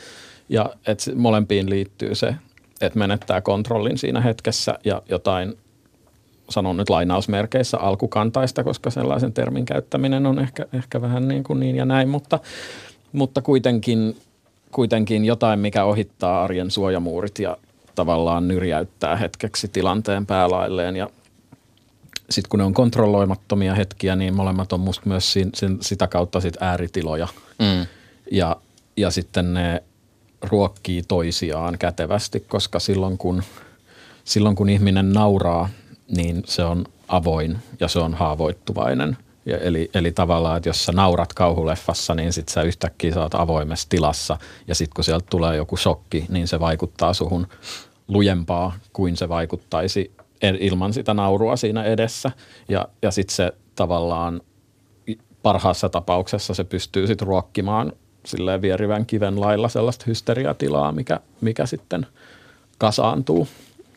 Ja 0.48 0.70
et 0.86 0.98
molempiin 1.14 1.70
liittyy 1.70 2.14
se, 2.14 2.34
että 2.80 2.98
menettää 2.98 3.40
kontrollin 3.40 3.98
siinä 3.98 4.20
hetkessä 4.20 4.78
ja 4.84 5.02
jotain, 5.08 5.54
sanon 6.50 6.76
nyt 6.76 6.90
lainausmerkeissä, 6.90 7.78
alkukantaista, 7.78 8.64
koska 8.64 8.90
sellaisen 8.90 9.32
termin 9.32 9.64
käyttäminen 9.64 10.26
on 10.26 10.38
ehkä, 10.38 10.66
ehkä 10.72 11.00
vähän 11.00 11.28
niin 11.28 11.44
kuin 11.44 11.60
niin 11.60 11.76
ja 11.76 11.84
näin, 11.84 12.08
mutta, 12.08 12.38
mutta 13.12 13.42
kuitenkin 13.42 14.16
kuitenkin 14.72 15.24
jotain, 15.24 15.60
mikä 15.60 15.84
ohittaa 15.84 16.44
arjen 16.44 16.70
suojamuurit 16.70 17.38
ja 17.38 17.56
tavallaan 17.94 18.48
nyrjäyttää 18.48 19.16
hetkeksi 19.16 19.68
tilanteen 19.68 20.26
päälailleen 20.26 20.96
ja 20.96 21.10
sitten 22.30 22.48
kun 22.48 22.58
ne 22.58 22.64
on 22.64 22.74
kontrolloimattomia 22.74 23.74
hetkiä, 23.74 24.16
niin 24.16 24.34
molemmat 24.34 24.72
on 24.72 24.80
musta 24.80 25.08
myös 25.08 25.32
sin, 25.32 25.50
sin, 25.54 25.78
sitä 25.80 26.06
kautta 26.06 26.40
sit 26.40 26.56
ääritiloja. 26.60 27.28
Mm. 27.58 27.86
Ja, 28.30 28.56
ja 28.96 29.10
sitten 29.10 29.54
ne 29.54 29.82
ruokkii 30.42 31.02
toisiaan 31.02 31.78
kätevästi, 31.78 32.40
koska 32.40 32.78
silloin 32.78 33.18
kun, 33.18 33.42
silloin 34.24 34.56
kun 34.56 34.68
ihminen 34.68 35.12
nauraa, 35.12 35.68
niin 36.16 36.42
se 36.46 36.64
on 36.64 36.84
avoin 37.08 37.58
ja 37.80 37.88
se 37.88 37.98
on 37.98 38.14
haavoittuvainen. 38.14 39.16
Ja 39.46 39.58
eli, 39.58 39.90
eli 39.94 40.12
tavallaan, 40.12 40.56
että 40.56 40.68
jos 40.68 40.84
sä 40.84 40.92
naurat 40.92 41.32
kauhuleffassa, 41.32 42.14
niin 42.14 42.32
sit 42.32 42.48
sä 42.48 42.62
yhtäkkiä 42.62 43.14
saat 43.14 43.34
avoimessa 43.34 43.88
tilassa 43.88 44.38
ja 44.68 44.74
sitten 44.74 44.94
kun 44.94 45.04
sieltä 45.04 45.26
tulee 45.30 45.56
joku 45.56 45.76
shokki, 45.76 46.26
niin 46.28 46.48
se 46.48 46.60
vaikuttaa 46.60 47.14
suhun 47.14 47.46
lujempaa 48.08 48.72
kuin 48.92 49.16
se 49.16 49.28
vaikuttaisi 49.28 50.12
ilman 50.60 50.92
sitä 50.92 51.14
naurua 51.14 51.56
siinä 51.56 51.84
edessä. 51.84 52.30
Ja, 52.68 52.88
ja 53.02 53.10
sitten 53.10 53.36
se 53.36 53.52
tavallaan 53.74 54.40
parhaassa 55.42 55.88
tapauksessa 55.88 56.54
se 56.54 56.64
pystyy 56.64 57.06
sitten 57.06 57.28
ruokkimaan 57.28 57.92
silleen 58.26 58.62
vierivän 58.62 59.06
kiven 59.06 59.40
lailla 59.40 59.68
sellaista 59.68 60.04
hysteriatilaa, 60.06 60.92
mikä, 60.92 61.20
mikä 61.40 61.66
sitten 61.66 62.06
kasaantuu. 62.78 63.48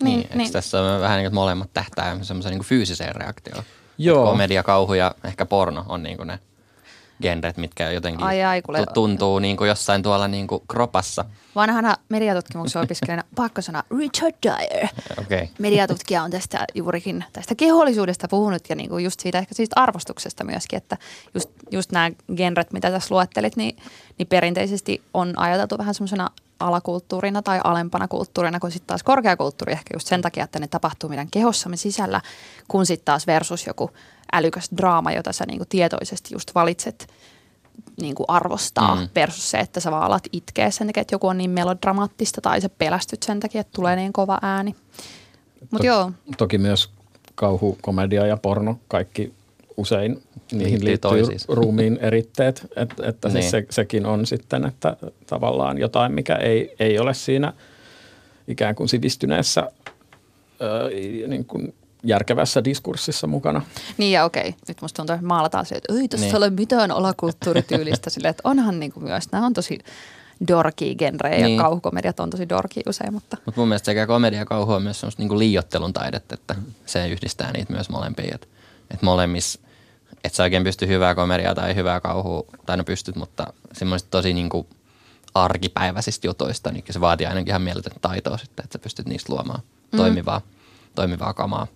Niin, 0.03 0.19
niin, 0.19 0.37
niin. 0.37 0.51
tässä 0.51 0.81
on 0.81 1.01
vähän 1.01 1.17
niin 1.17 1.25
kuin 1.25 1.35
molemmat 1.35 1.69
tähtää 1.73 2.17
semmoiseen 2.21 2.55
niin 2.55 2.65
fyysiseen 2.65 3.15
reaktioon. 3.15 3.63
Joo. 3.97 4.31
Komedia, 4.31 4.63
kauhu 4.63 4.93
ja 4.93 5.15
ehkä 5.23 5.45
porno 5.45 5.85
on 5.89 6.03
niin 6.03 6.17
kuin 6.17 6.27
ne 6.27 6.39
genret, 7.21 7.57
mitkä 7.57 7.91
jotenkin 7.91 8.23
ai, 8.23 8.43
ai, 8.43 8.61
kuule, 8.61 8.85
tuntuu 8.93 9.39
niin 9.39 9.57
kuin 9.57 9.67
jossain 9.67 10.03
tuolla 10.03 10.27
niin 10.27 10.47
kuin 10.47 10.63
kropassa. 10.67 11.25
Vanhana 11.55 11.95
mediatutkimuksen 12.09 12.81
opiskelijana 12.81 13.23
sana 13.59 13.83
Richard 13.97 14.35
Dyer. 14.43 14.87
Okay. 15.19 15.47
Mediatutkija 15.59 16.23
on 16.23 16.31
tästä 16.31 16.65
juurikin 16.73 17.25
tästä 17.33 17.55
kehollisuudesta 17.55 18.27
puhunut 18.27 18.69
ja 18.69 18.75
niin 18.75 18.89
kuin 18.89 19.03
just 19.03 19.19
siitä 19.19 19.37
ehkä 19.37 19.55
siitä 19.55 19.81
arvostuksesta 19.81 20.43
myöskin, 20.43 20.77
että 20.77 20.97
just, 21.33 21.49
just 21.71 21.91
nämä 21.91 22.11
genret, 22.35 22.73
mitä 22.73 22.91
tässä 22.91 23.15
luettelit, 23.15 23.55
niin, 23.55 23.77
niin 24.17 24.27
perinteisesti 24.27 25.01
on 25.13 25.39
ajateltu 25.39 25.77
vähän 25.77 25.93
semmoisena 25.93 26.29
alakulttuurina 26.59 27.41
tai 27.41 27.59
alempana 27.63 28.07
kulttuurina 28.07 28.59
kuin 28.59 28.71
sitten 28.71 28.87
taas 28.87 29.03
korkeakulttuuri 29.03 29.73
ehkä 29.73 29.95
just 29.95 30.07
sen 30.07 30.21
takia, 30.21 30.43
että 30.43 30.59
ne 30.59 30.67
tapahtuu 30.67 31.09
meidän 31.09 31.27
kehossamme 31.31 31.77
sisällä, 31.77 32.21
kun 32.67 32.85
sitten 32.85 33.05
taas 33.05 33.27
versus 33.27 33.67
joku 33.67 33.91
älykäs 34.33 34.69
draama, 34.77 35.11
jota 35.11 35.33
sä 35.33 35.45
niinku 35.47 35.65
tietoisesti 35.69 36.35
just 36.35 36.55
valitset 36.55 37.07
niinku 38.01 38.25
arvostaa 38.27 38.95
mm. 38.95 39.09
versus 39.15 39.51
se, 39.51 39.57
että 39.57 39.79
sä 39.79 39.91
vaan 39.91 40.03
alat 40.03 40.23
itkeä 40.31 40.71
sen 40.71 40.87
takia, 40.87 41.01
että 41.01 41.15
joku 41.15 41.27
on 41.27 41.37
niin 41.37 41.51
melodramaattista 41.51 42.41
tai 42.41 42.61
sä 42.61 42.69
pelästyt 42.69 43.23
sen 43.23 43.39
takia, 43.39 43.61
että 43.61 43.75
tulee 43.75 43.95
niin 43.95 44.13
kova 44.13 44.37
ääni. 44.41 44.75
Mut 45.71 45.81
to- 45.81 45.87
joo. 45.87 46.11
Toki 46.37 46.57
myös 46.57 46.89
kauhu, 47.35 47.77
komedia 47.81 48.25
ja 48.25 48.37
porno, 48.37 48.79
kaikki 48.87 49.33
usein 49.77 50.23
niihin 50.51 50.85
liittyy 50.85 51.09
toisiinsa. 51.09 51.53
ruumiin 51.55 51.99
eritteet, 52.01 52.67
että, 52.75 53.07
että 53.07 53.29
siis 53.29 53.43
niin. 53.43 53.51
se, 53.51 53.65
sekin 53.69 54.05
on 54.05 54.25
sitten, 54.25 54.65
että 54.65 54.97
tavallaan 55.27 55.77
jotain, 55.77 56.11
mikä 56.11 56.35
ei, 56.35 56.75
ei 56.79 56.99
ole 56.99 57.13
siinä 57.13 57.53
ikään 58.47 58.75
kuin 58.75 58.89
sivistyneessä 58.89 59.71
ö, 60.61 60.89
niin 61.27 61.45
kuin 61.45 61.73
järkevässä 62.03 62.63
diskurssissa 62.63 63.27
mukana. 63.27 63.61
Niin 63.97 64.11
ja 64.11 64.25
okei, 64.25 64.55
nyt 64.67 64.81
musta 64.81 64.97
tuntuu, 64.97 65.13
että 65.13 65.27
maalataan 65.27 65.65
se, 65.65 65.75
että 65.75 65.93
ei 66.01 66.07
tässä 66.07 66.25
niin. 66.25 66.35
ole 66.35 66.49
mitään 66.49 66.91
alakulttuurityylistä 66.91 68.09
sille, 68.09 68.27
että 68.27 68.41
onhan 68.43 68.79
niin 68.79 68.91
kuin 68.91 69.03
myös, 69.03 69.31
nämä 69.31 69.45
on 69.45 69.53
tosi 69.53 69.79
dorki 70.47 70.95
genrejä 70.95 71.45
niin. 71.45 71.57
ja 71.57 71.63
kauhukomediat 71.63 72.19
on 72.19 72.29
tosi 72.29 72.49
dorki 72.49 72.81
usein. 72.89 73.13
Mutta 73.13 73.37
Mut 73.45 73.55
mun 73.55 73.67
mielestä 73.67 73.85
sekä 73.85 74.07
komedia 74.07 74.39
ja 74.39 74.45
kauhu 74.45 74.71
on 74.71 74.83
myös 74.83 74.99
semmoista 74.99 75.23
niin 75.23 75.39
liiottelun 75.39 75.93
taidetta, 75.93 76.35
että 76.35 76.55
se 76.85 77.07
yhdistää 77.07 77.51
niitä 77.51 77.73
myös 77.73 77.89
molempia. 77.89 78.35
Että 78.35 78.47
et 78.93 79.01
molemmissa, 79.01 79.59
että 80.25 80.35
sä 80.35 80.43
oikein 80.43 80.63
pysty 80.63 80.87
hyvää 80.87 81.15
komediaa 81.15 81.55
tai 81.55 81.75
hyvää 81.75 81.99
kauhua, 81.99 82.43
tai 82.65 82.77
no 82.77 82.83
pystyt, 82.83 83.15
mutta 83.15 83.53
semmoista 83.73 84.09
tosi 84.09 84.33
niin 84.33 84.49
kuin 84.49 84.67
arkipäiväisistä 85.35 86.27
jutuista, 86.27 86.71
niin 86.71 86.83
se 86.89 87.01
vaatii 87.01 87.27
ainakin 87.27 87.51
ihan 87.51 87.61
mieletön 87.61 87.93
taitoa 88.01 88.37
sitten, 88.37 88.63
että 88.63 88.77
sä 88.77 88.83
pystyt 88.83 89.07
niistä 89.07 89.33
luomaan 89.33 89.59
mm. 89.91 89.97
toimivaa, 89.97 90.41
toimivaa 90.95 91.33
kamaa. 91.33 91.67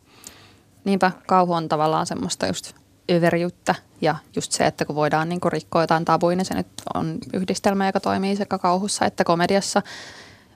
Niinpä 0.84 1.12
kauhu 1.27 1.53
on 1.53 1.70
tavallaan 1.70 2.06
semmoista 2.06 2.48
just 2.48 2.74
överjyttä 3.12 3.75
ja 4.01 4.15
just 4.36 4.51
se, 4.51 4.65
että 4.65 4.86
kun 4.86 4.96
voidaan 4.96 5.29
niin 5.29 5.39
rikkoa 5.46 5.84
jotain 5.84 6.06
tabuja, 6.06 6.36
niin 6.36 6.46
se 6.46 6.53
nyt 6.53 6.68
on 6.94 7.18
yhdistelmä, 7.34 7.86
joka 7.86 8.00
toimii 8.00 8.36
sekä 8.36 8.58
kauhussa 8.58 9.06
että 9.06 9.24
komediassa. 9.24 9.82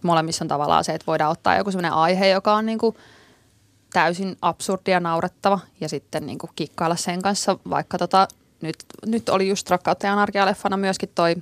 Molemmissa 0.03 0.43
on 0.43 0.47
tavallaan 0.47 0.83
se, 0.83 0.93
että 0.93 1.07
voidaan 1.07 1.31
ottaa 1.31 1.57
joku 1.57 1.71
semmoinen 1.71 1.93
aihe, 1.93 2.27
joka 2.27 2.55
on 2.55 2.65
niin 2.65 2.77
kuin 2.77 2.95
täysin 3.93 4.37
absurdi 4.41 4.91
ja 4.91 4.99
naurettava 4.99 5.59
ja 5.81 5.89
sitten 5.89 6.25
niin 6.25 6.37
kuin 6.37 6.51
kikkailla 6.55 6.95
sen 6.95 7.21
kanssa, 7.21 7.57
vaikka 7.69 7.97
tota, 7.97 8.27
nyt, 8.61 8.75
nyt 9.05 9.29
oli 9.29 9.49
just 9.49 9.69
Rakkautta 9.69 10.07
ja 10.07 10.13
anarkia-leffana 10.13 10.77
myöskin 10.77 11.09
toi 11.15 11.35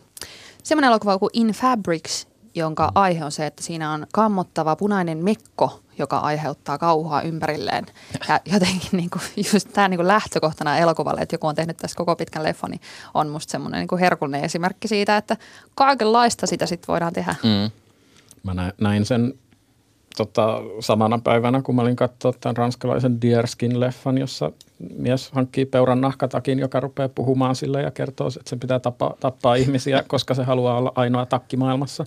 semmoinen 0.64 0.88
elokuva 0.88 1.20
kuin 1.20 1.30
In 1.34 1.48
Fabrics, 1.48 2.28
jonka 2.56 2.92
aihe 2.96 3.26
on 3.26 3.32
se, 3.32 3.46
että 3.46 3.64
siinä 3.64 3.92
on 3.92 4.08
kammottava 4.14 4.76
punainen 4.76 5.18
mekko, 5.18 5.82
joka 5.98 6.18
aiheuttaa 6.18 6.78
kauhua 6.78 7.22
ympärilleen. 7.22 7.86
Ja 8.28 8.40
jotenkin 8.46 8.90
niin 8.92 9.10
kuin, 9.10 9.22
just 9.54 9.70
tämä 9.74 9.88
niin 9.88 9.98
kuin 9.98 10.08
lähtökohtana 10.08 10.78
elokuvalle, 10.78 11.22
että 11.22 11.34
joku 11.34 11.48
on 11.48 11.56
tehnyt 11.56 11.78
tässä 11.78 11.98
koko 11.98 12.16
pitkän 12.16 12.44
leffon, 12.44 12.72
niin 12.72 12.82
on 13.14 13.30
musta 13.30 13.52
semmoinen 13.52 13.88
niin 13.92 14.00
herkullinen 14.00 14.44
esimerkki 14.44 14.88
siitä, 14.88 15.18
että 15.18 15.38
kaikenlaista 15.76 16.48
sitä 16.48 16.66
sitten 16.66 16.88
voidaan 16.88 17.14
tehdä. 17.14 17.36
Mm. 17.44 17.72
Mä 18.44 18.72
näin 18.82 19.06
sen 19.06 19.34
tota, 20.18 20.62
samana 20.80 21.20
päivänä, 21.24 21.62
kun 21.62 21.76
mä 21.76 21.82
olin 21.82 21.96
katsoa 21.96 22.34
tämän 22.40 22.58
ranskalaisen 22.58 23.20
Dierskin-leffan, 23.22 24.18
jossa 24.20 24.52
mies 24.98 25.32
hankkii 25.32 25.66
peuran 25.66 26.02
nahkatakin, 26.02 26.60
joka 26.60 26.80
rupeaa 26.80 27.10
puhumaan 27.10 27.56
sille 27.56 27.82
ja 27.82 27.92
kertoo, 27.92 28.28
että 28.28 28.50
sen 28.50 28.60
pitää 28.60 28.80
tappaa, 28.80 29.16
tappaa 29.20 29.56
ihmisiä, 29.56 30.04
koska 30.08 30.34
se 30.34 30.44
haluaa 30.44 30.78
olla 30.78 30.92
ainoa 30.96 31.26
takki 31.26 31.58
maailmassa. 31.58 32.06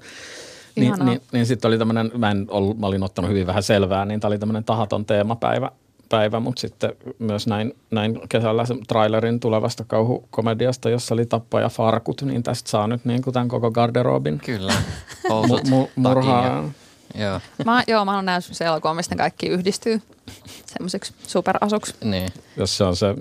Niin, 0.76 0.94
niin, 1.04 1.20
niin 1.32 1.46
sitten 1.46 1.68
oli 1.68 1.78
tämmöinen, 1.78 2.10
mä, 2.18 2.30
en 2.30 2.46
ollut, 2.48 2.78
mä 2.78 2.86
olin 2.86 3.02
ottanut 3.02 3.30
hyvin 3.30 3.46
vähän 3.46 3.62
selvää, 3.62 4.04
niin 4.04 4.20
tämä 4.20 4.28
oli 4.28 4.38
tämmöinen 4.38 4.64
tahaton 4.64 5.04
teemapäivä, 5.04 5.70
päivä, 6.08 6.40
mutta 6.40 6.60
sitten 6.60 6.92
myös 7.18 7.46
näin, 7.46 7.74
näin 7.90 8.20
kesällä 8.28 8.66
sen 8.66 8.78
trailerin 8.88 9.40
tulevasta 9.40 9.84
kauhukomediasta, 9.86 10.90
jossa 10.90 11.14
oli 11.14 11.26
tappaja 11.26 11.68
farkut, 11.68 12.22
niin 12.22 12.42
tästä 12.42 12.70
saa 12.70 12.86
nyt 12.86 13.04
niin 13.04 13.22
kuin 13.22 13.34
tämän 13.34 13.48
koko 13.48 13.70
garderobin. 13.70 14.40
Kyllä, 14.44 14.74
mu, 15.28 15.58
mu, 15.70 15.86
murhaa. 15.96 16.70
Joo. 17.14 17.40
Mä, 17.64 17.82
joo, 17.86 18.04
mä 18.04 18.10
haluan 18.10 18.26
nähdä 18.26 18.40
se 18.40 18.64
elokuva, 18.64 18.94
mistä 18.94 19.16
kaikki 19.16 19.46
yhdistyy 19.46 20.02
semmoiseksi 20.66 21.14
superasuksi. 21.26 21.94
Niin. 22.04 22.28
Jos 22.56 22.76
se 22.76 22.84
on 22.84 22.96
se 22.96 23.14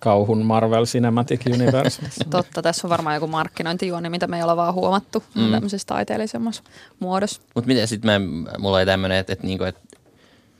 kauhun 0.00 0.44
Marvel 0.44 0.84
Cinematic 0.84 1.40
Universe. 1.54 2.02
Totta, 2.30 2.62
tässä 2.62 2.86
on 2.86 2.90
varmaan 2.90 3.16
joku 3.16 3.26
markkinointijuoni, 3.26 4.10
mitä 4.10 4.26
me 4.26 4.36
ei 4.36 4.42
olla 4.42 4.56
vaan 4.56 4.74
huomattu 4.74 5.24
mm. 5.34 5.50
tämmöisessä 5.50 5.86
taiteellisemmassa 5.86 6.62
muodossa. 6.98 7.40
Mutta 7.54 7.68
miten 7.68 7.88
sitten 7.88 8.22
mulla 8.58 8.76
oli 8.76 8.86
tämmöinen, 8.86 9.18
että, 9.18 9.32
että, 9.32 9.46
niinku, 9.46 9.64
että 9.64 9.80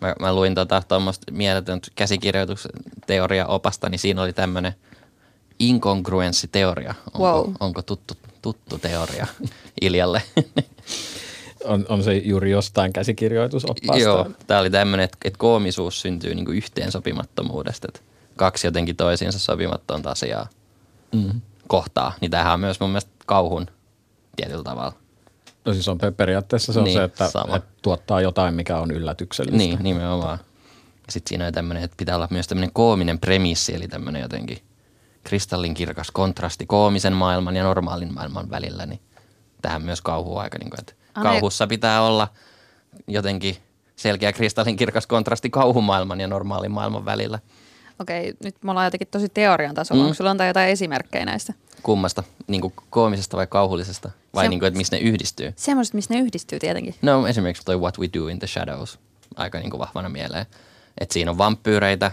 mä, 0.00 0.14
mä 0.21 0.35
luin 0.35 0.55
tuota 0.55 0.83
tuommoista 0.88 1.33
mieletöntä 1.33 1.88
käsikirjoitusteoria-opasta, 1.95 3.88
niin 3.88 3.99
siinä 3.99 4.23
oli 4.23 4.33
tämmöinen 4.33 4.75
inkongruenssiteoria. 5.59 6.95
Onko, 7.14 7.43
wow. 7.43 7.55
onko 7.61 7.83
tuttu, 7.83 8.14
tuttu 8.43 8.78
teoria 8.78 9.26
Iljalle? 9.81 10.23
on, 11.66 11.87
on 11.88 12.02
se 12.02 12.16
juuri 12.16 12.50
jostain 12.50 12.92
käsikirjoitusoppaasta. 12.92 14.02
Joo, 14.02 14.30
tämä 14.46 14.61
oli 14.61 14.70
tämmöinen, 14.70 15.04
että, 15.04 15.18
että 15.25 15.38
koomisuus 15.38 16.00
syntyy 16.00 16.35
niinku 16.35 16.50
yhteensopimattomuudesta, 16.50 17.88
että 17.88 18.00
kaksi 18.37 18.66
jotenkin 18.66 18.96
toisiinsa 18.96 19.38
sopimatonta 19.38 20.11
asiaa 20.11 20.49
mm. 21.14 21.40
kohtaa. 21.68 22.12
Niin 22.20 22.30
tämähän 22.30 22.54
on 22.54 22.61
myös 22.61 22.80
mun 22.80 22.90
mielestä 22.90 23.11
kauhun 23.26 23.66
tietyllä 24.37 24.62
tavalla. 24.62 24.92
No 25.64 25.73
siis 25.73 25.88
on 25.88 25.99
periaatteessa 26.16 26.73
se 26.73 26.78
on 26.78 26.85
niin, 26.85 26.99
se, 26.99 27.04
että, 27.04 27.25
että 27.56 27.68
tuottaa 27.82 28.20
jotain, 28.20 28.54
mikä 28.54 28.78
on 28.78 28.90
yllätyksellistä. 28.90 29.58
Niin, 29.58 29.78
nimenomaan. 29.82 30.38
Ja 31.06 31.12
sitten 31.12 31.28
siinä 31.28 31.46
on 31.46 31.52
tämmöinen, 31.52 31.85
että 31.85 31.96
pitää 31.96 32.16
olla 32.16 32.28
myös 32.30 32.46
tämmöinen 32.46 32.73
koominen 32.73 33.18
premissi, 33.18 33.75
eli 33.75 33.88
tämmöinen 33.88 34.23
jotenkin 34.23 34.58
kristallinkirkas 35.25 36.11
kontrasti 36.11 36.66
koomisen 36.66 37.12
maailman 37.12 37.56
ja 37.56 37.64
normaalin 37.64 38.14
maailman 38.14 38.50
välillä, 38.50 38.87
niin 38.87 39.00
tähän 39.62 39.82
myös 39.82 40.00
kauhu 40.00 40.37
aika, 40.37 40.58
niin 40.58 40.70
kuin, 40.70 40.80
että 40.80 40.92
kauhussa 41.23 41.66
pitää 41.66 42.02
olla 42.02 42.28
jotenkin 43.06 43.56
selkeä 43.96 44.32
kristallinkirkas 44.32 45.06
kontrasti 45.06 45.50
kauhumaailman 45.50 46.20
ja 46.20 46.26
normaalin 46.26 46.70
maailman 46.70 47.04
välillä. 47.04 47.38
Okei, 47.99 48.35
nyt 48.44 48.56
me 48.64 48.70
ollaan 48.70 48.87
jotenkin 48.87 49.08
tosi 49.11 49.28
teorian 49.28 49.75
tasolla. 49.75 50.02
Mm. 50.02 50.04
Onko 50.04 50.14
sulla 50.14 50.30
antaa 50.30 50.46
jotain 50.46 50.68
esimerkkejä 50.68 51.25
näistä? 51.25 51.52
Kummasta? 51.82 52.23
Niin 52.46 52.61
kuin 52.61 52.73
koomisesta 52.90 53.37
vai 53.37 53.46
kauhullisesta? 53.46 54.11
Vai 54.35 54.44
Se, 54.44 54.49
niin 54.49 54.61
kuin, 54.61 54.66
että 54.66 54.78
missä 54.78 54.96
ne 54.96 55.02
yhdistyy? 55.02 55.52
Semmoiset, 55.56 55.94
missä 55.94 56.14
ne 56.14 56.20
yhdistyy 56.20 56.58
tietenkin. 56.58 56.94
No 57.02 57.26
esimerkiksi 57.26 57.64
toi 57.64 57.80
What 57.80 57.99
We 57.99 58.08
Do 58.14 58.28
in 58.28 58.38
the 58.38 58.46
Shadows. 58.46 58.99
Aika 59.37 59.58
niin 59.58 59.70
kuin 59.70 59.78
vahvana 59.80 60.08
mieleen. 60.08 60.46
Että 61.00 61.12
siinä 61.12 61.30
on 61.30 61.38
vampyyreitä 61.38 62.12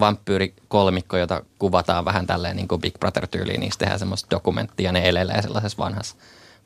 vampyyrikolmikko, 0.00 1.16
jota 1.16 1.42
kuvataan 1.58 2.04
vähän 2.04 2.26
tälleen 2.26 2.56
niin 2.56 2.68
kuin 2.68 2.80
Big 2.80 2.94
Brother-tyyliin. 2.98 3.60
Niistä 3.60 3.78
tehdään 3.78 3.98
semmoista 3.98 4.30
dokumenttia 4.30 4.88
ja 4.88 4.92
ne 4.92 5.08
elelee 5.08 5.42
sellaisessa 5.42 5.78
vanhassa 5.78 6.16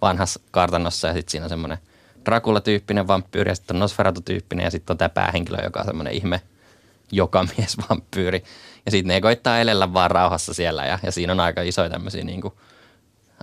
vanhassa 0.03 0.41
kartanossa 0.51 1.09
ja 1.09 1.15
sitten 1.15 1.31
siinä 1.31 1.45
on 1.45 1.51
semmoinen 1.51 1.79
Dracula-tyyppinen 2.25 3.09
vampyyri 3.09 3.51
ja 3.51 3.55
sitten 3.55 3.77
on 3.77 3.81
Nosferatu-tyyppinen 3.81 4.65
ja 4.65 4.71
sitten 4.71 4.95
on 4.95 4.99
tämä 4.99 5.09
päähenkilö, 5.09 5.59
joka 5.63 5.81
on 5.81 5.87
semmoinen 5.87 6.13
ihme 6.13 6.43
jokamies 7.13 7.77
vampyyri. 7.91 8.45
Ja 8.87 8.91
sitten 8.91 9.09
ne 9.09 9.21
koittaa 9.21 9.61
elellä 9.61 9.93
vaan 9.93 10.11
rauhassa 10.11 10.55
siellä 10.55 10.87
ja, 10.87 10.99
ja 11.03 11.13
siinä 11.13 11.33
on 11.33 11.41
aika 11.41 11.63
isoja 11.63 11.91
tämmöisiä 11.91 12.25
niin 12.25 12.41
kuin, 12.41 12.55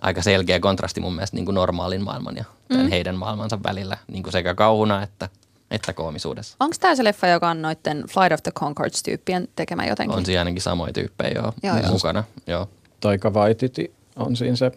aika 0.02 0.22
selkeä 0.22 0.60
kontrasti 0.60 1.02
mun 1.02 1.16
mielestä 1.16 1.38
niin 1.38 1.46
kuin 1.46 1.56
normaalin 1.56 2.04
maailman 2.04 2.38
ja 2.38 2.44
tämän 2.68 2.86
mm. 2.86 2.90
heidän 2.90 3.16
maailmansa 3.16 3.64
välillä 3.64 3.98
niin 4.08 4.24
kuin 4.24 4.32
sekä 4.32 4.54
kauhuna 4.54 5.04
että, 5.04 5.30
että 5.72 5.94
koomisuudessa. 5.94 6.58
Onko 6.60 6.76
tämä 6.80 6.96
se 6.96 7.04
leffa, 7.04 7.28
joka 7.28 7.50
on 7.50 7.62
noiden 7.62 8.04
Flight 8.10 8.32
of 8.32 8.44
the 8.44 8.52
Concords-tyyppien 8.52 9.48
tekemä 9.56 9.86
jotenkin? 9.86 10.18
On 10.18 10.26
siinä 10.26 10.42
ainakin 10.42 10.62
samoja 10.62 10.94
tyyppejä 10.94 11.32
jo 11.36 11.54
Joo, 11.64 11.78
joo. 11.78 11.92
mukana. 11.92 12.24
Joo. 12.48 12.70
Taika 13.00 13.30
Waititi 13.30 13.94
on 14.16 14.36
siinä 14.36 14.56
se 14.56 14.72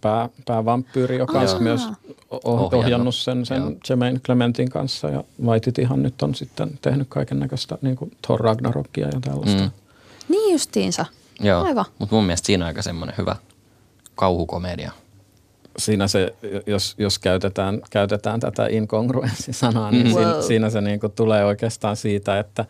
pää, 0.00 0.28
päävampyyri, 0.46 1.18
joka 1.18 1.40
on 1.40 1.48
Aa. 1.48 1.58
myös 1.60 1.80
Ohjannut. 2.30 2.74
ohjannut 2.74 3.14
sen, 3.14 3.46
sen 3.46 3.56
Joo. 3.62 3.72
Jermaine 3.88 4.18
Clementin 4.18 4.70
kanssa. 4.70 5.08
Ja 5.10 5.24
Waititihan 5.44 6.02
nyt 6.02 6.22
on 6.22 6.34
sitten 6.34 6.78
tehnyt 6.82 7.06
kaiken 7.08 7.38
näköistä 7.38 7.78
niin 7.82 7.96
kuin 7.96 8.10
Thor 8.26 8.40
Ragnarokia 8.40 9.06
ja 9.06 9.20
tällaista. 9.20 9.62
Mm. 9.62 9.70
Niin 10.28 10.52
justiinsa. 10.52 11.06
Joo, 11.40 11.64
Aivan. 11.64 11.84
mutta 11.98 12.14
mun 12.14 12.24
mielestä 12.24 12.46
siinä 12.46 12.64
on 12.64 12.66
aika 12.66 12.82
semmoinen 12.82 13.14
hyvä 13.18 13.36
kauhukomedia. 14.14 14.92
Siinä 15.78 16.08
se, 16.08 16.34
jos, 16.66 16.94
jos 16.98 17.18
käytetään, 17.18 17.80
käytetään 17.90 18.40
tätä 18.40 18.66
incongruenssisanaa, 18.70 19.90
niin 19.90 20.06
Mm. 20.06 20.12
siinä, 20.12 20.32
Wow. 20.32 20.42
siinä 20.42 20.70
se 20.70 20.80
niin 20.80 21.00
kuin 21.00 21.12
tulee 21.12 21.44
oikeastaan 21.44 21.96
siitä, 21.96 22.38
että 22.38 22.64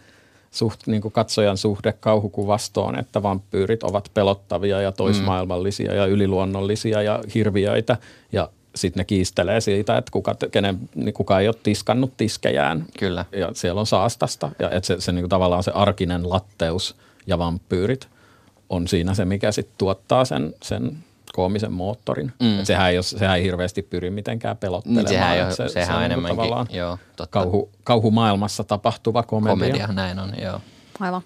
suht, 0.51 0.87
niin 0.87 1.03
kuin 1.03 1.13
katsojan 1.13 1.57
suhde 1.57 1.93
kauhukuvastoon, 1.93 2.99
että 2.99 3.23
vampyyrit 3.23 3.83
ovat 3.83 4.11
pelottavia 4.15 4.81
ja 4.81 4.93
toismaailmallisia 4.93 5.95
ja 5.95 6.07
yliluonnollisia 6.07 7.03
ja 7.03 7.21
hirviöitä. 7.35 7.97
Ja 8.33 8.49
sitten 8.75 9.01
ne 9.01 9.05
kiistelee 9.05 9.61
siitä, 9.61 9.97
että 9.97 10.11
kuka, 10.11 10.37
kenen, 10.51 10.79
niin 10.95 11.15
kuka 11.15 11.41
ei 11.41 11.49
ole 11.49 11.57
tiskannut 11.63 12.17
tiskejään. 12.17 12.85
Kyllä. 12.99 13.25
ja 13.33 13.51
siellä 13.53 13.81
on 13.81 13.87
saastasta. 13.87 14.51
Ja 14.59 14.71
että 14.71 14.87
se, 14.87 15.01
se 15.01 15.13
niin 15.13 15.23
kuin 15.23 15.31
tavallaan 15.31 15.63
se 15.63 15.71
arkinen 15.71 16.31
latteus 16.31 16.97
ja 17.27 17.39
vampyyrit 17.39 18.09
on 18.69 18.89
siinä 18.89 19.15
se, 19.15 19.25
mikä 19.25 19.53
sitten 19.53 19.75
tuottaa 19.79 20.25
sen, 20.25 20.55
sen 20.63 20.97
koomisen 21.39 21.73
moottorin. 21.73 22.33
Mm. 22.41 22.61
Et 22.61 22.67
sehän, 22.67 22.91
ei 22.91 22.97
ole, 22.97 23.03
sehän 23.03 23.37
ei 23.37 23.43
hirveästi 23.45 23.83
pyri 23.83 24.11
mitenkään 24.11 24.57
pelottelemaan. 24.57 25.05
Niin 25.05 25.15
sehän, 25.15 25.47
ole, 25.47 25.55
se, 25.55 25.69
sehän 25.69 25.87
se 25.87 25.93
on 25.93 25.99
niinku 26.01 26.05
enemmänkin, 26.13 26.37
tavallaan 26.37 26.67
joo, 26.71 26.99
totta. 27.17 27.27
kauhu, 27.41 27.71
kauhumaailmassa 27.85 28.65
tapahtuva 28.65 29.23
komedia. 29.23 29.51
komedia, 29.53 29.87
näin 29.87 30.19
on, 30.19 30.33
joo. 30.43 30.61
Aivan. 31.01 31.23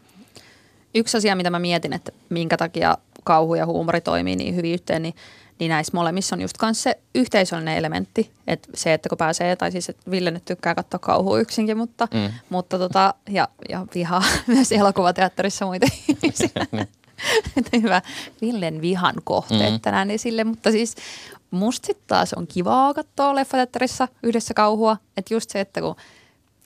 Yksi 0.95 1.17
asia, 1.17 1.37
mitä 1.37 1.51
mä 1.51 1.59
mietin, 1.59 1.93
että 1.93 2.13
minkä 2.29 2.57
takia 2.57 2.99
kauhu 3.25 3.55
ja 3.55 3.67
huumori 3.67 4.01
toimii 4.01 4.37
niin 4.37 4.57
hyvin 4.57 4.73
yhteen, 4.75 5.03
niin, 5.03 5.15
niin 5.59 5.69
näissä 5.69 5.91
molemmissa 5.95 6.37
on 6.37 6.41
just 6.41 6.57
myös 6.63 6.83
se 6.83 6.99
yhteisöllinen 7.15 7.77
elementti. 7.77 8.31
Että 8.47 8.69
se, 8.75 8.93
että 8.95 9.09
kun 9.09 9.19
pääsee, 9.19 9.57
tai 9.57 9.73
siis 9.73 9.89
että 9.89 10.11
Ville 10.11 10.31
nyt 10.31 10.45
tykkää 10.45 10.75
katsoa 10.75 10.99
kauhua 10.99 11.39
yksinkin, 11.41 11.77
mutta, 11.77 12.09
Mm. 12.15 12.21
mm. 12.21 12.31
mutta 12.51 12.79
tota, 12.79 13.15
ja, 13.29 13.49
ja 13.69 13.87
vihaa 13.95 14.23
myös 14.47 14.73
elokuvateatterissa 14.73 15.67
muita 15.67 15.87
ihmisiä. 16.09 16.67
Hyvä 17.83 18.03
Villen 18.41 18.81
vihan 18.81 19.15
kohteet 19.25 19.73
Mm. 19.73 19.81
tänään 19.81 20.11
esille, 20.11 20.45
mutta 20.45 20.71
siis 20.71 20.95
musta 21.51 21.87
sit 21.87 21.99
taas 22.07 22.33
on 22.35 22.47
kivaa 22.47 22.95
katsoa 22.95 23.35
leffateatterissa 23.35 24.09
yhdessä 24.23 24.55
kauhua. 24.55 24.97
Että 25.17 25.35
just 25.35 25.51
se, 25.51 25.61
että 25.61 25.81
kun 25.81 25.97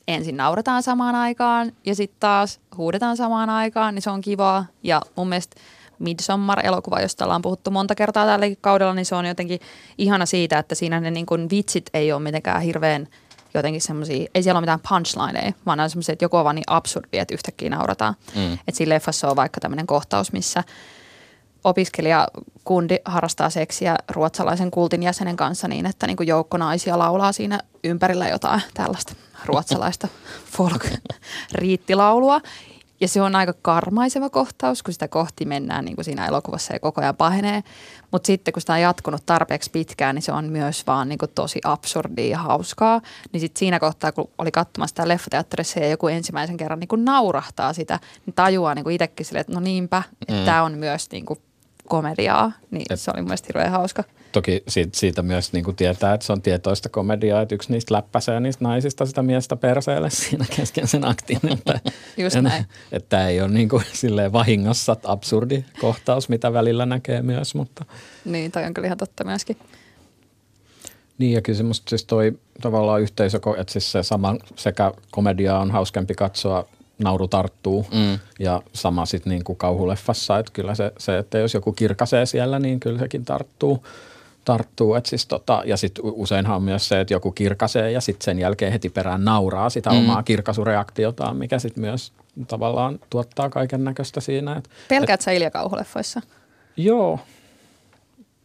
ensin 0.08 0.36
nauretaan 0.36 0.82
samaan 0.82 1.14
aikaan 1.14 1.72
ja 1.86 1.94
sitten 1.94 2.20
taas 2.20 2.60
huudetaan 2.76 3.16
samaan 3.16 3.50
aikaan, 3.50 3.94
niin 3.94 4.02
se 4.02 4.10
on 4.10 4.20
kivaa. 4.20 4.66
Ja 4.82 5.02
mun 5.16 5.28
mielestä 5.28 5.56
Midsommar-elokuva, 5.98 7.00
josta 7.00 7.24
ollaan 7.24 7.42
puhuttu 7.42 7.70
monta 7.70 7.94
kertaa 7.94 8.26
tälläkin 8.26 8.58
kaudella, 8.60 8.94
niin 8.94 9.06
se 9.06 9.14
on 9.14 9.26
jotenkin 9.26 9.60
ihana 9.98 10.26
siitä, 10.26 10.58
että 10.58 10.74
siinä 10.74 11.00
ne 11.00 11.10
niin 11.10 11.26
kuin 11.26 11.50
vitsit 11.50 11.90
ei 11.94 12.12
ole 12.12 12.22
mitenkään 12.22 12.62
hirveän 12.62 13.08
jotenkin 13.58 13.80
semmoisia, 13.80 14.26
ei 14.34 14.42
siellä 14.42 14.58
ole 14.58 14.62
mitään 14.62 14.80
punchlineja, 14.88 15.52
vaan 15.66 15.80
on 15.80 15.90
semmoisia, 15.90 16.12
että 16.12 16.24
joku 16.24 16.36
on 16.36 16.44
vaan 16.44 16.54
niin 16.54 16.64
absurdi, 16.66 17.18
että 17.18 17.34
yhtäkkiä 17.34 17.70
naurataan. 17.70 18.14
Mm. 18.34 18.52
Että 18.52 18.72
siinä 18.74 18.94
leffassa 18.94 19.30
on 19.30 19.36
vaikka 19.36 19.60
tämmöinen 19.60 19.86
kohtaus, 19.86 20.32
missä 20.32 20.64
opiskelijakundi 21.64 22.96
harrastaa 23.04 23.50
seksiä 23.50 23.96
ruotsalaisen 24.10 24.70
kultin 24.70 25.02
jäsenen 25.02 25.36
kanssa 25.36 25.68
niin, 25.68 25.86
että 25.86 26.06
niin 26.06 26.16
kuin 26.16 26.26
joukko 26.26 26.56
naisia 26.56 26.98
laulaa 26.98 27.32
siinä 27.32 27.60
ympärillä 27.84 28.28
jotain 28.28 28.62
tällaista 28.74 29.14
ruotsalaista 29.44 30.08
folk-riittilaulua. 30.56 32.40
Ja 33.00 33.08
se 33.08 33.22
on 33.22 33.36
aika 33.36 33.52
karmaiseva 33.62 34.30
kohtaus, 34.30 34.82
kun 34.82 34.92
sitä 34.92 35.08
kohti 35.08 35.44
mennään 35.44 35.84
niin 35.84 35.94
kuin 35.94 36.04
siinä 36.04 36.26
elokuvassa 36.26 36.72
ja 36.72 36.80
koko 36.80 37.00
ajan 37.00 37.16
pahenee. 37.16 37.62
Mutta 38.12 38.26
sitten 38.26 38.52
kun 38.54 38.60
sitä 38.60 38.72
on 38.72 38.80
jatkunut 38.80 39.26
tarpeeksi 39.26 39.70
pitkään, 39.70 40.14
niin 40.14 40.22
se 40.22 40.32
on 40.32 40.44
myös 40.44 40.86
vaan 40.86 41.08
niin 41.08 41.18
kuin 41.18 41.30
tosi 41.34 41.60
absurdia 41.64 42.26
ja 42.30 42.38
hauskaa. 42.38 43.00
Niin 43.32 43.40
sitten 43.40 43.58
siinä 43.58 43.80
kohtaa, 43.80 44.12
kun 44.12 44.30
oli 44.38 44.50
katsomassa 44.50 44.92
sitä 44.92 45.08
leffateatterissa 45.08 45.80
ja 45.80 45.88
joku 45.88 46.08
ensimmäisen 46.08 46.56
kerran 46.56 46.80
niin 46.80 46.88
kuin 46.88 47.04
naurahtaa 47.04 47.72
sitä, 47.72 48.00
niin 48.26 48.34
tajuaa 48.34 48.74
niin 48.74 48.84
kuin 48.84 48.94
itsekin 48.94 49.26
silleen, 49.26 49.40
että 49.40 49.52
no 49.52 49.60
niinpä, 49.60 50.02
että 50.22 50.34
Mm. 50.34 50.44
tämä 50.44 50.62
on 50.62 50.72
myös 50.78 51.10
niin 51.10 51.26
kuin 51.26 51.38
komediaa. 51.88 52.52
Niin 52.70 52.86
Et- 52.90 53.00
se 53.00 53.10
oli 53.14 53.20
mun 53.22 53.28
mielestä 53.28 53.46
hirveän 53.48 53.70
hauska. 53.70 54.04
Toki 54.32 54.62
siitä, 54.68 54.98
siitä 54.98 55.22
myös 55.22 55.52
niin 55.52 55.64
kuin 55.64 55.76
tietää, 55.76 56.14
että 56.14 56.26
se 56.26 56.32
on 56.32 56.42
tietoista 56.42 56.88
komediaa, 56.88 57.42
että 57.42 57.54
yksi 57.54 57.72
niistä 57.72 57.94
läppäsee 57.94 58.40
niistä 58.40 58.64
naisista 58.64 59.06
sitä 59.06 59.22
miestä 59.22 59.56
perseelle 59.56 60.10
siinä 60.20 60.44
kesken 60.56 60.88
sen 60.88 61.08
aktin. 61.08 61.40
Että, 61.52 61.80
Just 62.22 62.36
näin. 62.36 62.66
Että 62.92 63.08
tämä 63.08 63.28
ei 63.28 63.40
ole 63.40 63.48
niin 63.48 63.68
kuin 63.68 63.84
silleen 63.92 64.32
vahingossa 64.32 64.96
absurdi 65.04 65.64
kohtaus, 65.80 66.28
mitä 66.28 66.52
välillä 66.52 66.86
näkee 66.86 67.22
myös, 67.22 67.54
mutta 67.54 67.84
Niin, 68.24 68.52
toi 68.52 68.64
on 68.64 68.74
kyllä 68.74 68.86
ihan 68.86 68.98
totta 68.98 69.24
myöskin. 69.24 69.56
Niin 71.18 71.32
ja 71.32 71.42
kyllä 71.42 71.56
semmoista 71.56 71.90
siis 71.90 72.04
toi 72.04 72.38
tavallaan 72.62 73.00
yhteisö, 73.00 73.40
että 73.58 73.72
siis 73.72 73.92
se 73.92 74.02
sama 74.02 74.36
sekä 74.56 74.92
komedia 75.10 75.58
on 75.58 75.70
hauskempi 75.70 76.14
katsoa, 76.14 76.68
nauru 76.98 77.28
tarttuu 77.28 77.86
Mm. 77.92 78.18
ja 78.38 78.62
sama 78.72 79.06
sitten 79.06 79.30
niin 79.30 79.44
kuin 79.44 79.56
kauhuleffassa, 79.56 80.38
että 80.38 80.52
kyllä 80.52 80.74
se, 80.74 80.92
se, 80.98 81.18
että 81.18 81.38
jos 81.38 81.54
joku 81.54 81.72
kirkasee 81.72 82.26
siellä, 82.26 82.58
niin 82.58 82.80
kyllä 82.80 82.98
sekin 82.98 83.24
tarttuu. 83.24 83.86
tarttuu. 84.44 84.94
Et 84.94 85.06
siis 85.06 85.26
tota, 85.26 85.62
ja 85.64 85.76
sitten 85.76 86.04
useinhan 86.04 86.56
on 86.56 86.62
myös 86.62 86.88
se, 86.88 87.00
että 87.00 87.14
joku 87.14 87.32
kirkasee 87.32 87.90
ja 87.90 88.00
sitten 88.00 88.24
sen 88.24 88.38
jälkeen 88.38 88.72
heti 88.72 88.88
perään 88.88 89.24
nauraa 89.24 89.70
sitä 89.70 89.90
Mm. 89.90 89.96
omaa 89.98 90.22
kirkasureaktiotaan, 90.22 91.36
mikä 91.36 91.58
sitten 91.58 91.80
myös 91.80 92.12
tavallaan 92.48 92.98
tuottaa 93.10 93.50
kaiken 93.50 93.84
näköistä 93.84 94.20
siinä. 94.20 94.56
Et, 94.56 94.70
Pelkäät 94.88 95.20
sä 95.20 95.30
Ilja 95.30 95.50
kauhuleffoissa? 95.50 96.20
Joo, 96.76 97.18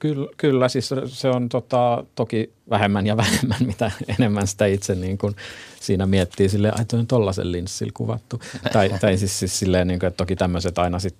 kyllä, 0.02 0.28
kyllä 0.38 0.70
siis 0.70 0.90
se- 1.06 1.30
on 1.30 1.50
tota, 1.50 2.04
toki 2.16 2.54
vähemmän 2.70 3.08
ja 3.08 3.18
vähemmän, 3.24 3.58
mitä 3.66 3.92
enemmän 4.20 4.48
sitä 4.48 4.66
itse 4.66 4.96
niin 4.96 5.18
kuin 5.18 5.36
siinä 5.80 6.06
miettii 6.06 6.50
silleen, 6.50 6.78
ai 6.78 6.86
toi 6.86 7.00
on 7.00 7.08
tollasen 7.08 7.52
linssillä 7.52 7.92
kuvattu. 7.96 8.40
tai, 8.74 8.90
tai 9.02 9.18
siis, 9.18 9.40
siis 9.40 9.60
silleen, 9.60 9.88
niin 9.88 10.00
kuin, 10.00 10.08
että 10.08 10.18
toki 10.18 10.36
tämmöiset 10.36 10.78
aina 10.78 11.00
sit 11.00 11.16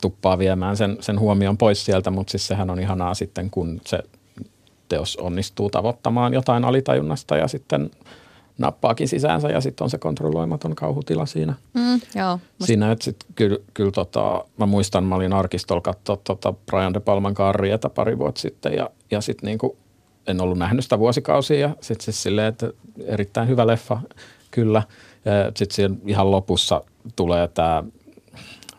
tuppaa 0.00 0.38
viemään 0.38 0.76
sen, 0.76 0.96
sen 1.00 1.20
huomion 1.20 1.58
pois 1.58 1.84
sieltä, 1.84 2.10
mutta 2.10 2.30
siis 2.30 2.46
sehän 2.46 2.70
on 2.70 2.80
ihanaa 2.80 3.14
sitten, 3.14 3.50
kun 3.50 3.80
se 3.86 3.98
teos 4.88 5.16
onnistuu 5.16 5.70
tavoittamaan 5.70 6.34
jotain 6.34 6.64
alitajunnasta 6.64 7.36
ja 7.36 7.48
sitten 7.48 7.90
nappaakin 8.58 9.08
sisäänsä 9.08 9.48
ja 9.48 9.60
sitten 9.60 9.84
on 9.84 9.90
se 9.90 9.98
kontrolloimaton 9.98 10.74
kauhutila 10.74 11.26
siinä. 11.26 11.54
Mm, 11.74 12.00
joo. 12.14 12.32
Musta, 12.32 12.66
Siinä, 12.66 12.92
että 12.92 13.04
sit 13.04 13.16
kyllä, 13.34 13.58
kyllä 13.74 13.90
tota, 13.90 14.44
mä 14.58 14.66
muistan, 14.66 15.04
mä 15.04 15.14
olin 15.14 15.32
arkistolla 15.32 15.80
katsoa 15.80 16.16
tota 16.24 16.54
Brian 16.66 16.94
De 16.94 17.00
Palman 17.00 17.34
Carrieta 17.34 17.88
pari 17.88 18.18
vuotta 18.18 18.40
sitten 18.40 18.74
ja, 18.74 18.90
ja 19.10 19.20
sitten 19.20 19.46
niinku, 19.46 19.76
en 20.26 20.40
ollut 20.40 20.58
nähnyt 20.58 20.84
sitä 20.84 20.98
vuosikausia 20.98 21.60
ja 21.60 21.76
sitten 21.80 22.04
siis 22.04 22.22
silleen, 22.22 22.48
että 22.48 22.70
erittäin 23.06 23.48
hyvä 23.48 23.66
leffa, 23.66 24.00
kyllä. 24.50 24.82
Sitten 25.56 25.74
siinä 25.74 25.94
ihan 26.06 26.30
lopussa 26.30 26.82
tulee 27.16 27.48
tämä 27.48 27.84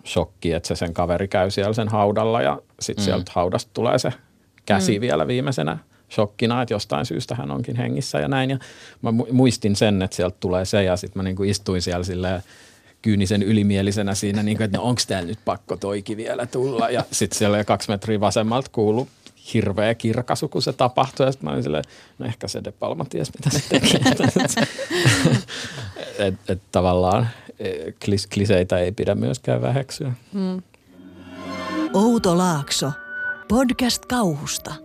shokki, 0.06 0.52
että 0.52 0.68
se 0.68 0.76
sen 0.76 0.94
kaveri 0.94 1.28
käy 1.28 1.52
siellä 1.52 1.74
sen 1.74 1.88
haudalla 1.88 2.42
ja 2.42 2.62
sitten 2.80 3.04
mm. 3.04 3.06
sieltä 3.06 3.32
haudasta 3.36 3.72
tulee 3.74 4.00
se 4.00 4.14
käsi 4.66 5.00
mm. 5.00 5.02
vielä 5.02 5.28
viimeisenä 5.28 5.78
shokkina, 6.12 6.62
että 6.62 6.74
jostain 6.74 7.06
syystä 7.06 7.36
hän 7.36 7.52
onkin 7.52 7.76
hengissä 7.76 8.20
ja 8.20 8.28
näin. 8.28 8.50
Ja 8.50 8.58
mä 9.02 9.10
mu- 9.10 9.32
muistin 9.34 9.76
sen, 9.76 10.02
että 10.02 10.16
sieltä 10.16 10.38
tulee 10.40 10.66
se 10.66 10.84
ja 10.84 10.98
sitten 10.98 11.20
mä 11.20 11.24
niinku 11.24 11.44
istuin 11.44 11.82
siellä 11.82 12.04
silleen 12.04 12.44
kyynisen 13.02 13.44
ylimielisenä 13.44 14.16
siinä, 14.16 14.44
niin 14.44 14.58
kuin, 14.58 14.66
että 14.66 14.78
no 14.78 14.84
onko 14.84 15.02
täällä 15.08 15.28
nyt 15.28 15.40
pakko 15.46 15.78
toiki 15.78 16.18
vielä 16.18 16.46
tulla. 16.46 16.90
Ja 16.90 17.06
sitten 17.12 17.38
siellä 17.38 17.64
kaksi 17.64 17.90
metriä 17.90 18.20
vasemmalta 18.20 18.70
kuuluu 18.72 19.08
hirveä 19.54 19.96
kirkasu, 19.96 20.48
kun 20.48 20.62
se 20.62 20.74
tapahtui. 20.74 21.26
Ja 21.26 21.32
sitten 21.32 21.46
mä 21.46 21.52
olin 21.52 21.64
silleen, 21.64 21.84
no 22.20 22.26
ehkä 22.26 22.48
se 22.48 22.64
De 22.64 22.72
Palma 22.72 23.06
ties, 23.06 23.32
mitä 23.34 23.50
se 23.50 23.70
tekee. 23.70 24.00
et, 26.28 26.34
et 26.48 26.62
tavallaan 26.72 27.28
eh, 27.60 27.94
klis, 28.06 28.28
kliseitä 28.28 28.80
ei 28.80 28.92
pidä 28.92 29.16
myöskään 29.16 29.62
väheksyä. 29.62 30.12
mm. 30.34 30.62
Outo 31.94 32.38
Laakso. 32.38 32.92
Podcast 33.48 34.06
kauhusta. 34.06 34.85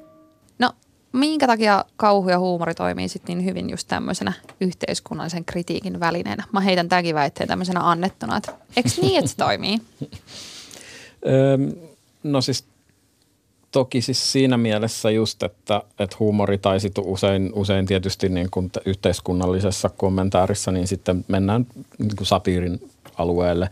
Minkä 1.12 1.46
takia 1.46 1.84
kauhu 1.96 2.28
ja 2.28 2.38
huumori 2.38 2.74
toimii 2.74 3.08
sitten 3.08 3.38
niin 3.38 3.46
hyvin 3.46 3.70
just 3.70 3.88
tämmöisenä 3.88 4.32
yhteiskunnallisen 4.60 5.44
kritiikin 5.44 6.00
välineenä? 6.00 6.44
Mä 6.52 6.60
heitän 6.60 6.88
tämänkin 6.88 7.14
väitteen 7.14 7.48
tämmöisenä 7.48 7.90
annettuna, 7.90 8.36
että 8.36 8.52
eikö 8.76 8.88
niin, 9.02 9.18
että 9.18 9.30
se 9.30 9.36
toimii? 9.36 9.78
No 12.22 12.40
siis 12.40 12.64
toki 13.70 14.02
siis 14.02 14.32
siinä 14.32 14.56
mielessä 14.56 15.10
just, 15.10 15.42
että, 15.42 15.82
että 15.98 16.16
huumori 16.20 16.58
tai 16.58 16.80
sit 16.80 16.98
usein, 16.98 17.50
usein 17.54 17.86
tietysti 17.86 18.28
niin 18.28 18.48
kuin 18.50 18.70
yhteiskunnallisessa 18.86 19.88
kommentaarissa, 19.88 20.72
niin 20.72 20.88
sitten 20.88 21.24
mennään 21.28 21.66
niin 21.98 22.16
kuin 22.16 22.26
satiirin 22.26 22.90
alueelle, 23.14 23.70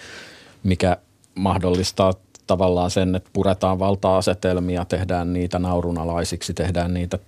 mikä 0.63 0.97
mahdollistaa 1.35 2.15
tavallaan 2.49 2.91
sen, 2.91 3.15
että 3.15 3.31
puretaan 3.33 3.79
valta-asetelmia, 3.79 4.85
tehdään 4.85 5.33
niitä 5.33 5.59
naurunalaisiksi, 5.59 6.55
tehdään 6.55 6.95
niitä 6.95 7.19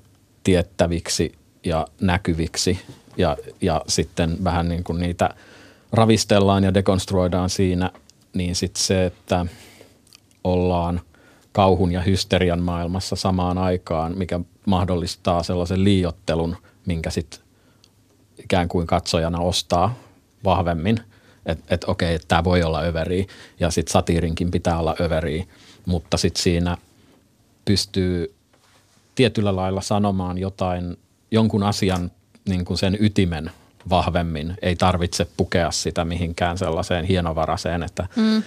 tiettäviksi 0.45 1.33
ja 1.65 1.87
näkyviksi 2.01 2.81
ja, 3.17 3.37
ja 3.61 3.83
sitten 3.87 4.45
vähän 4.45 4.69
niin 4.69 4.85
kuin 4.85 4.99
niitä 4.99 5.31
ravistellaan 5.93 6.65
ja 6.65 6.75
dekonstruoidaan 6.75 7.51
siinä, 7.51 7.91
niin 8.35 8.57
sitten 8.57 8.83
se, 8.83 9.07
että 9.07 9.47
ollaan 10.45 11.01
kauhun 11.53 11.93
ja 11.93 12.01
hysterian 12.01 12.63
maailmassa 12.63 13.17
samaan 13.17 13.59
aikaan, 13.59 14.19
mikä 14.19 14.41
mahdollistaa 14.67 15.43
sellaisen 15.43 15.85
liiottelun, 15.85 16.57
minkä 16.87 17.11
sitten 17.11 17.41
ikään 18.39 18.69
kuin 18.69 18.87
katsojana 18.87 19.41
ostaa 19.41 19.95
vahvemmin– 20.45 20.97
että 21.47 21.75
et, 21.75 21.85
okei, 21.85 22.15
että 22.15 22.29
tämä 22.29 22.45
voi 22.45 22.63
olla 22.63 22.83
överi 22.83 23.27
ja 23.61 23.71
sitten 23.71 23.93
satiirinkin 23.93 24.51
pitää 24.51 24.79
olla 24.79 24.97
överi, 25.01 25.49
mutta 25.87 26.17
sitten 26.17 26.43
siinä 26.43 26.77
pystyy 27.65 28.35
tietyllä 29.15 29.57
lailla 29.57 29.81
sanomaan 29.81 30.39
jotain, 30.39 30.97
jonkun 31.31 31.63
asian 31.63 32.11
niin 32.49 32.65
kuin 32.65 32.79
sen 32.79 32.97
ytimen 33.01 33.51
vahvemmin. 33.91 34.55
Ei 34.63 34.77
tarvitse 34.77 35.27
pukea 35.37 35.71
sitä 35.71 36.05
mihinkään 36.05 36.59
sellaiseen 36.59 37.05
hienovaraiseen, 37.05 37.83
että 37.83 38.07
mm. 38.17 38.43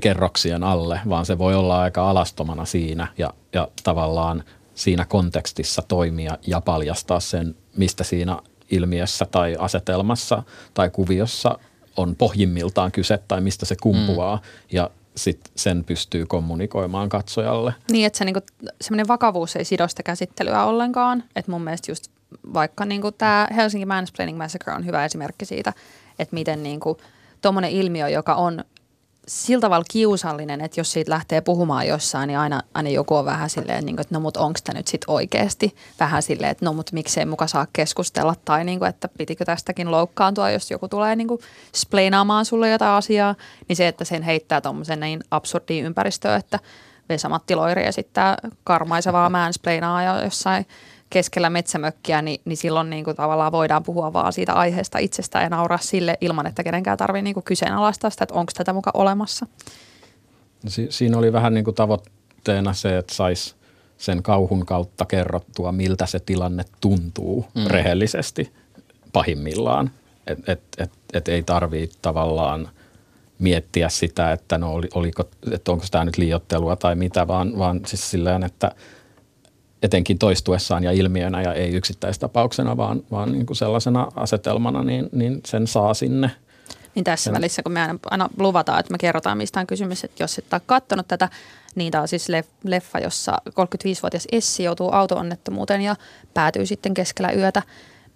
kerroksien 0.00 0.64
alle, 0.64 1.00
vaan 1.08 1.26
se 1.26 1.38
voi 1.38 1.54
olla 1.54 1.80
aika 1.80 2.10
alastomana 2.10 2.64
siinä 2.64 3.06
ja, 3.18 3.34
ja 3.52 3.68
tavallaan 3.82 4.44
siinä 4.74 5.04
kontekstissa 5.04 5.82
toimia 5.88 6.38
ja 6.46 6.60
paljastaa 6.60 7.20
sen, 7.20 7.54
mistä 7.76 8.04
siinä 8.04 8.38
ilmiössä 8.70 9.26
tai 9.30 9.56
asetelmassa 9.58 10.42
tai 10.74 10.90
kuviossa 10.90 11.58
on 11.96 12.16
pohjimmiltaan 12.16 12.92
kyse 12.92 13.18
tai 13.28 13.40
mistä 13.40 13.66
se 13.66 13.76
kumpuaa. 13.82 14.36
Mm. 14.36 14.42
Ja 14.72 14.90
sitten 15.16 15.52
sen 15.56 15.84
pystyy 15.84 16.26
kommunikoimaan 16.26 17.08
katsojalle. 17.08 17.74
Niin, 17.90 18.06
että 18.06 18.18
se 18.18 18.24
niinku, 18.24 18.40
semmoinen 18.80 19.08
vakavuus 19.08 19.56
ei 19.56 19.64
sido 19.64 19.88
sitä 19.88 20.02
käsittelyä 20.02 20.64
ollenkaan. 20.64 21.24
Että 21.36 21.50
mun 21.50 21.62
mielestä 21.62 21.90
just 21.90 22.10
vaikka 22.54 22.84
niinku 22.84 23.12
tämä 23.12 23.48
Helsinki 23.56 23.86
Mansplaining 23.86 24.38
Massacre 24.38 24.72
on 24.72 24.86
hyvä 24.86 25.04
esimerkki 25.04 25.44
siitä, 25.44 25.72
että 26.18 26.34
miten 26.34 26.62
niinku, 26.62 26.98
tuommoinen 27.42 27.70
ilmiö, 27.70 28.08
joka 28.08 28.34
on 28.34 28.64
sillä 29.28 29.60
tavalla 29.60 29.84
kiusallinen, 29.90 30.60
että 30.60 30.80
jos 30.80 30.92
siitä 30.92 31.10
lähtee 31.10 31.40
puhumaan 31.40 31.86
jossain, 31.86 32.26
niin 32.26 32.38
aina, 32.38 32.62
aina 32.74 32.88
joku 32.88 33.16
on 33.16 33.24
vähän 33.24 33.50
silleen, 33.50 33.84
niin 33.86 33.96
kuin, 33.96 34.00
että 34.00 34.14
no 34.14 34.20
mut 34.20 34.36
onko 34.36 34.58
tämä 34.64 34.78
nyt 34.78 34.88
sitten 34.88 35.10
oikeasti 35.10 35.76
vähän 36.00 36.22
silleen, 36.22 36.50
että 36.50 36.64
no 36.64 36.72
mut 36.72 36.92
miksei 36.92 37.26
muka 37.26 37.46
saa 37.46 37.66
keskustella? 37.72 38.34
Tai 38.44 38.64
niin 38.64 38.78
kuin, 38.78 38.88
että 38.88 39.08
pitikö 39.18 39.44
tästäkin 39.44 39.90
loukkaantua, 39.90 40.50
jos 40.50 40.70
joku 40.70 40.88
tulee 40.88 41.16
niin 41.16 41.28
kuin 41.28 41.40
spleinaamaan 41.74 42.44
sulle 42.44 42.70
jotain 42.70 42.92
asiaa, 42.92 43.34
niin 43.68 43.76
se, 43.76 43.88
että 43.88 44.04
sen 44.04 44.22
heittää 44.22 44.60
tuommoisen 44.60 45.00
niin 45.00 45.20
absurdiin 45.30 45.84
ympäristöön, 45.84 46.38
että 46.38 46.58
Vesa-Matti 47.08 47.54
Loiri 47.54 47.86
esittää 47.86 48.36
karmaisevaa 48.64 49.30
mansplainaa 49.40 50.02
ja 50.02 50.24
jossain 50.24 50.66
keskellä 51.10 51.50
metsämökkiä, 51.50 52.22
niin, 52.22 52.40
niin 52.44 52.56
silloin 52.56 52.90
niin 52.90 53.04
kuin 53.04 53.16
tavallaan 53.16 53.52
voidaan 53.52 53.82
puhua 53.82 54.12
vaan 54.12 54.32
siitä 54.32 54.52
aiheesta 54.52 54.98
itsestään 54.98 55.42
ja 55.44 55.48
nauraa 55.48 55.78
sille 55.78 56.18
ilman, 56.20 56.46
että 56.46 56.64
kenenkään 56.64 56.98
tarvitsee 56.98 57.22
niin 57.22 57.42
kyseenalaistaa 57.44 58.10
sitä, 58.10 58.24
että 58.24 58.34
onko 58.34 58.52
tätä 58.56 58.72
muka 58.72 58.90
olemassa. 58.94 59.46
Si- 60.66 60.86
siinä 60.90 61.18
oli 61.18 61.32
vähän 61.32 61.54
niin 61.54 61.64
kuin 61.64 61.74
tavoitteena 61.74 62.72
se, 62.72 62.98
että 62.98 63.14
saisi 63.14 63.54
sen 63.98 64.22
kauhun 64.22 64.66
kautta 64.66 65.04
kerrottua, 65.04 65.72
miltä 65.72 66.06
se 66.06 66.20
tilanne 66.20 66.64
tuntuu 66.80 67.46
mm. 67.54 67.66
rehellisesti 67.66 68.52
pahimmillaan. 69.12 69.90
Että 70.26 70.52
et, 70.52 70.62
et, 70.78 70.90
et 71.12 71.28
ei 71.28 71.42
tarvitse 71.42 71.98
tavallaan 72.02 72.68
miettiä 73.38 73.88
sitä, 73.88 74.32
että 74.32 74.58
no 74.58 74.72
oli, 74.72 74.88
oliko, 74.94 75.28
että 75.50 75.72
onko 75.72 75.84
tämä 75.90 76.04
nyt 76.04 76.18
liiottelua 76.18 76.76
tai 76.76 76.94
mitä, 76.94 77.28
vaan, 77.28 77.58
vaan 77.58 77.80
siis 77.86 78.10
silleen, 78.10 78.44
että– 78.44 78.72
etenkin 79.82 80.18
toistuessaan 80.18 80.84
ja 80.84 80.92
ilmiönä 80.92 81.42
ja 81.42 81.54
ei 81.54 81.70
yksittäistapauksena, 81.70 82.76
vaan, 82.76 83.02
vaan 83.10 83.32
niin 83.32 83.46
kuin 83.46 83.56
sellaisena 83.56 84.08
asetelmana, 84.16 84.82
niin, 84.82 85.08
niin 85.12 85.40
sen 85.46 85.66
saa 85.66 85.94
sinne. 85.94 86.30
Niin 86.94 87.04
tässä 87.04 87.24
sen. 87.24 87.34
välissä, 87.34 87.62
kun 87.62 87.72
me 87.72 87.80
aina, 87.80 87.98
aina 88.10 88.28
luvataan, 88.38 88.80
että 88.80 88.92
me 88.92 88.98
kerrotaan, 88.98 89.38
mistä 89.38 89.60
on 89.60 89.66
kysymys, 89.66 90.04
että 90.04 90.22
jos 90.22 90.38
et 90.38 90.52
ole 90.52 90.60
katsonut 90.66 91.08
tätä, 91.08 91.28
niin 91.74 91.92
tämä 91.92 92.02
on 92.02 92.08
siis 92.08 92.28
leffa, 92.64 92.98
jossa 92.98 93.38
35-vuotias 93.48 94.28
Essi 94.32 94.62
joutuu 94.62 94.92
auto-onnettomuuteen 94.92 95.80
ja 95.80 95.96
päätyy 96.34 96.66
sitten 96.66 96.94
keskellä 96.94 97.32
yötä 97.32 97.62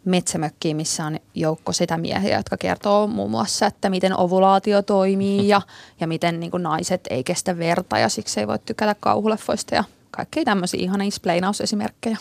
metsämökkiin, 0.04 0.76
missä 0.76 1.04
on 1.04 1.18
joukko 1.34 1.72
sitä 1.72 1.98
miehiä, 1.98 2.36
jotka 2.36 2.56
kertoo 2.56 3.06
muun 3.06 3.30
muassa, 3.30 3.66
että 3.66 3.90
miten 3.90 4.18
ovulaatio 4.18 4.82
toimii 4.82 5.48
ja, 5.48 5.62
ja 6.00 6.06
miten 6.06 6.40
niin 6.40 6.50
kuin 6.50 6.62
naiset 6.62 7.00
ei 7.10 7.24
kestä 7.24 7.58
verta 7.58 7.98
ja 7.98 8.08
siksi 8.08 8.40
ei 8.40 8.46
voi 8.46 8.58
tykätä 8.58 8.96
kauhuleffoista 9.00 9.74
ja 9.74 9.84
kaikkea 10.10 10.44
tämmöisiä 10.44 10.80
ihania 10.80 11.10
spleinausesimerkkejä. 11.10 12.16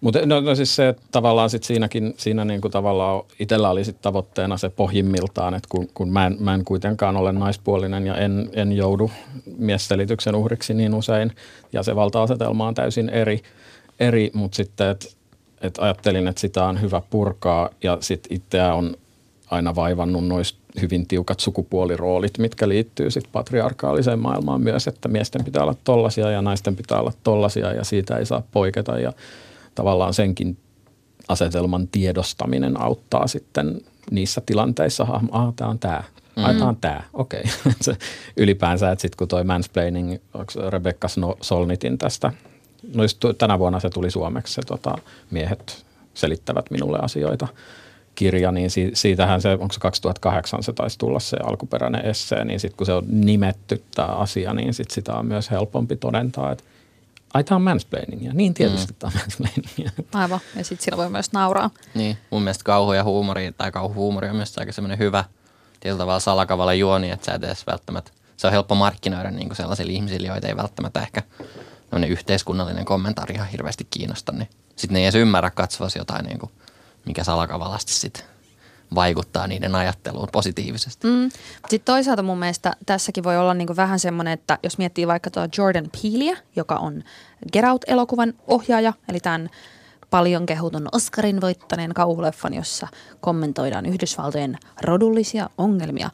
Mutta 0.00 0.26
no, 0.26 0.40
no 0.40 0.54
siis 0.54 0.76
se, 0.76 0.88
että 0.88 1.02
tavallaan 1.12 1.50
sit 1.50 1.62
siinäkin, 1.64 2.14
siinä 2.16 2.44
niinku 2.44 2.68
tavallaan 2.68 3.22
itsellä 3.38 3.70
oli 3.70 3.84
sit 3.84 4.00
tavoitteena 4.02 4.56
se 4.56 4.68
pohjimmiltaan, 4.68 5.54
että 5.54 5.68
kun, 5.68 5.88
kun 5.94 6.12
mä, 6.12 6.26
en, 6.26 6.36
mä 6.40 6.54
en 6.54 6.64
kuitenkaan 6.64 7.16
ole 7.16 7.32
naispuolinen 7.32 8.06
ja 8.06 8.16
en, 8.16 8.50
en 8.52 8.72
joudu 8.72 9.10
miesselityksen 9.58 10.34
uhriksi 10.34 10.74
niin 10.74 10.94
usein 10.94 11.32
ja 11.72 11.82
se 11.82 11.96
valta-asetelma 11.96 12.68
on 12.68 12.74
täysin 12.74 13.08
eri, 13.08 13.42
eri 14.00 14.30
mutta 14.34 14.56
sitten, 14.56 14.90
että 14.90 15.08
et 15.60 15.78
ajattelin, 15.78 16.28
että 16.28 16.40
sitä 16.40 16.64
on 16.64 16.80
hyvä 16.80 17.02
purkaa 17.10 17.70
ja 17.82 17.98
sitten 18.00 18.36
itseä 18.36 18.74
on 18.74 18.96
aina 19.50 19.74
vaivannut 19.74 20.26
noista 20.26 20.58
hyvin 20.80 21.06
tiukat 21.06 21.40
sukupuoliroolit, 21.40 22.38
mitkä 22.38 22.68
liittyy 22.68 23.10
sitten 23.10 23.32
patriarkaaliseen 23.32 24.18
maailmaan 24.18 24.60
myös, 24.60 24.88
että 24.88 25.08
miesten 25.08 25.44
pitää 25.44 25.62
olla 25.62 25.74
tollasia 25.84 26.30
ja 26.30 26.42
naisten 26.42 26.76
pitää 26.76 27.00
olla 27.00 27.12
tollasia 27.22 27.72
ja 27.72 27.84
siitä 27.84 28.16
ei 28.16 28.26
saa 28.26 28.42
poiketa 28.52 28.98
ja 28.98 29.12
tavallaan 29.74 30.14
senkin 30.14 30.56
asetelman 31.28 31.88
tiedostaminen 31.88 32.80
auttaa 32.80 33.26
sitten 33.26 33.80
niissä 34.10 34.42
tilanteissa, 34.46 35.06
ah, 35.30 35.54
tämä 35.56 35.70
on 35.70 35.78
tämä, 35.78 36.04
mm. 36.36 36.44
ai 36.44 36.54
tämä 36.54 36.68
on 36.68 36.76
tämä, 36.76 37.02
okei. 37.12 37.44
Okay. 37.82 37.94
ylipäänsä, 38.36 38.90
että 38.90 39.02
sitten 39.02 39.16
kun 39.16 39.28
toi 39.28 39.44
mansplaining, 39.44 40.16
Rebecca 40.68 41.08
Solnitin 41.40 41.98
tästä, 41.98 42.32
no 42.94 43.02
just 43.04 43.24
tänä 43.38 43.58
vuonna 43.58 43.80
se 43.80 43.90
tuli 43.90 44.10
suomeksi, 44.10 44.54
se 44.54 44.62
tota, 44.66 44.98
miehet 45.30 45.84
selittävät 46.14 46.70
minulle 46.70 46.98
asioita– 47.02 47.48
kirja, 48.14 48.52
niin 48.52 48.70
siitähän 48.94 49.42
se, 49.42 49.52
onko 49.52 49.72
se 49.72 49.80
2008 49.80 50.62
se 50.62 50.72
taisi 50.72 50.98
tulla 50.98 51.20
se 51.20 51.36
alkuperäinen 51.44 52.06
essee, 52.06 52.44
niin 52.44 52.60
sitten 52.60 52.76
kun 52.76 52.86
se 52.86 52.92
on 52.92 53.04
nimetty 53.08 53.84
tämä 53.94 54.08
asia, 54.08 54.54
niin 54.54 54.74
sit 54.74 54.90
sitä 54.90 55.14
on 55.14 55.26
myös 55.26 55.50
helpompi 55.50 55.96
todentaa, 55.96 56.52
että 56.52 56.64
ai 57.34 57.44
tämä 57.44 57.56
on 57.56 57.62
mansplainingia. 57.62 58.32
Niin 58.34 58.54
tietysti 58.54 58.92
mm. 58.92 58.96
tämä 58.98 59.12
on 59.14 59.20
mansplainingia. 59.20 59.90
Aivan, 60.14 60.40
ja 60.56 60.64
sitten 60.64 60.84
sillä 60.84 60.96
voi 60.96 61.10
myös 61.10 61.32
nauraa. 61.32 61.70
Niin, 61.94 62.18
mun 62.30 62.42
mielestä 62.42 62.64
kauhu 62.64 62.92
ja 62.92 63.04
huumori, 63.04 63.52
tai 63.56 63.72
kauhuhuumori 63.72 64.28
on 64.28 64.36
myös 64.36 64.58
aika 64.58 64.72
semmoinen 64.72 64.98
hyvä, 64.98 65.24
tietyllä 65.80 65.98
tavalla 65.98 66.20
salakavalla 66.20 66.74
juoni, 66.74 67.10
että 67.10 67.26
sä 67.26 67.34
et 67.34 67.44
edes 67.44 67.66
välttämättä, 67.66 68.12
se 68.36 68.46
on 68.46 68.52
helppo 68.52 68.74
markkinoida 68.74 69.30
niin 69.30 69.48
kuin 69.48 69.56
sellaisille 69.56 69.92
ihmisille, 69.92 70.28
joita 70.28 70.48
ei 70.48 70.56
välttämättä 70.56 71.00
ehkä 71.02 71.22
yhteiskunnallinen 72.08 72.84
kommentaari 72.84 73.34
ihan 73.34 73.48
hirveästi 73.48 73.86
kiinnosta, 73.90 74.32
niin 74.32 74.48
sitten 74.76 74.94
ne 74.94 74.98
ei 74.98 75.04
edes 75.04 75.14
ymmärrä 75.14 75.50
katsovasi 75.50 75.98
jotain 75.98 76.24
niin 76.24 76.38
kuin 76.38 76.52
mikä 77.06 77.24
salakavalasti 77.24 77.92
sitten 77.92 78.24
vaikuttaa 78.94 79.46
niiden 79.46 79.74
ajatteluun 79.74 80.28
positiivisesti. 80.32 81.06
Mm. 81.06 81.30
Sitten 81.68 81.94
toisaalta 81.94 82.22
mun 82.22 82.38
mielestä 82.38 82.72
tässäkin 82.86 83.24
voi 83.24 83.38
olla 83.38 83.54
niinku 83.54 83.76
vähän 83.76 83.98
semmoinen, 83.98 84.32
että 84.32 84.58
jos 84.62 84.78
miettii 84.78 85.06
vaikka 85.06 85.30
tuo 85.30 85.48
Jordan 85.58 85.90
Peeleä, 86.02 86.36
joka 86.56 86.76
on 86.76 87.04
Get 87.52 87.64
Out-elokuvan 87.64 88.34
ohjaaja, 88.46 88.92
eli 89.08 89.20
tämän 89.20 89.50
paljon 90.10 90.46
kehutun 90.46 90.88
Oscarin 90.92 91.40
voittaneen 91.40 91.94
kauhuleffan, 91.94 92.54
jossa 92.54 92.88
kommentoidaan 93.20 93.86
Yhdysvaltojen 93.86 94.58
rodullisia 94.82 95.50
ongelmia, 95.58 96.10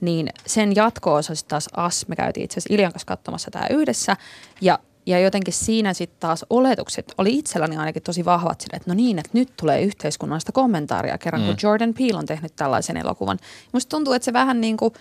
niin 0.00 0.28
sen 0.46 0.76
jatko-osa 0.76 1.32
taas 1.48 1.68
As, 1.76 2.08
me 2.08 2.16
käytiin 2.16 2.44
itse 2.44 2.58
asiassa 2.58 2.74
Iljan 2.74 2.92
kanssa 2.92 3.06
katsomassa 3.06 3.50
tämä 3.50 3.66
yhdessä, 3.70 4.16
ja 4.60 4.78
ja 5.06 5.20
jotenkin 5.20 5.54
siinä 5.54 5.94
sitten 5.94 6.20
taas 6.20 6.46
oletukset 6.50 7.14
oli 7.18 7.38
itselläni 7.38 7.76
ainakin 7.76 8.02
tosi 8.02 8.24
vahvat 8.24 8.60
sille, 8.60 8.76
että 8.76 8.90
no 8.90 8.94
niin, 8.94 9.18
että 9.18 9.30
nyt 9.32 9.52
tulee 9.56 9.82
yhteiskunnallista 9.82 10.52
kommentaaria 10.52 11.18
kerran, 11.18 11.42
mm. 11.42 11.46
kun 11.46 11.56
Jordan 11.62 11.94
Peele 11.94 12.18
on 12.18 12.26
tehnyt 12.26 12.56
tällaisen 12.56 12.96
elokuvan. 12.96 13.38
Musta 13.72 13.90
tuntuu, 13.90 14.12
että 14.12 14.24
se 14.24 14.32
vähän 14.32 14.60
niin 14.60 14.76
kuin 14.76 14.92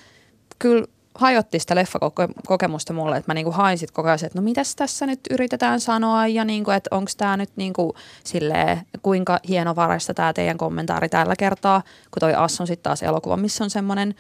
kyllä 0.60 0.86
hajotti 1.16 1.60
sitä 1.60 1.76
leffakokemusta 1.76 2.94
mulle, 2.94 3.18
että 3.18 3.30
mä 3.30 3.34
niinku 3.34 3.52
hain 3.52 3.78
sit 3.78 3.92
koko 3.92 4.08
ajan, 4.08 4.20
että 4.26 4.40
no 4.40 4.42
mitäs 4.42 4.76
tässä 4.76 5.06
nyt 5.06 5.20
yritetään 5.30 5.80
sanoa 5.80 6.28
ja 6.28 6.46
niinku, 6.46 6.72
että 6.72 6.96
onko 6.96 7.12
tämä 7.18 7.38
nyt 7.38 7.50
niinku 7.56 7.96
silleen, 8.24 8.82
kuinka 9.02 9.40
hienovaraista 9.48 10.14
tämä 10.14 10.34
teidän 10.34 10.58
kommentaari 10.58 11.10
tällä 11.10 11.36
kertaa, 11.36 11.82
kun 12.12 12.20
toi 12.20 12.34
Ass 12.34 12.62
on 12.62 12.68
sitten 12.68 12.84
taas 12.84 13.04
elokuva, 13.04 13.38
missä 13.38 13.64
on 13.64 13.70
semmoinen 13.70 14.16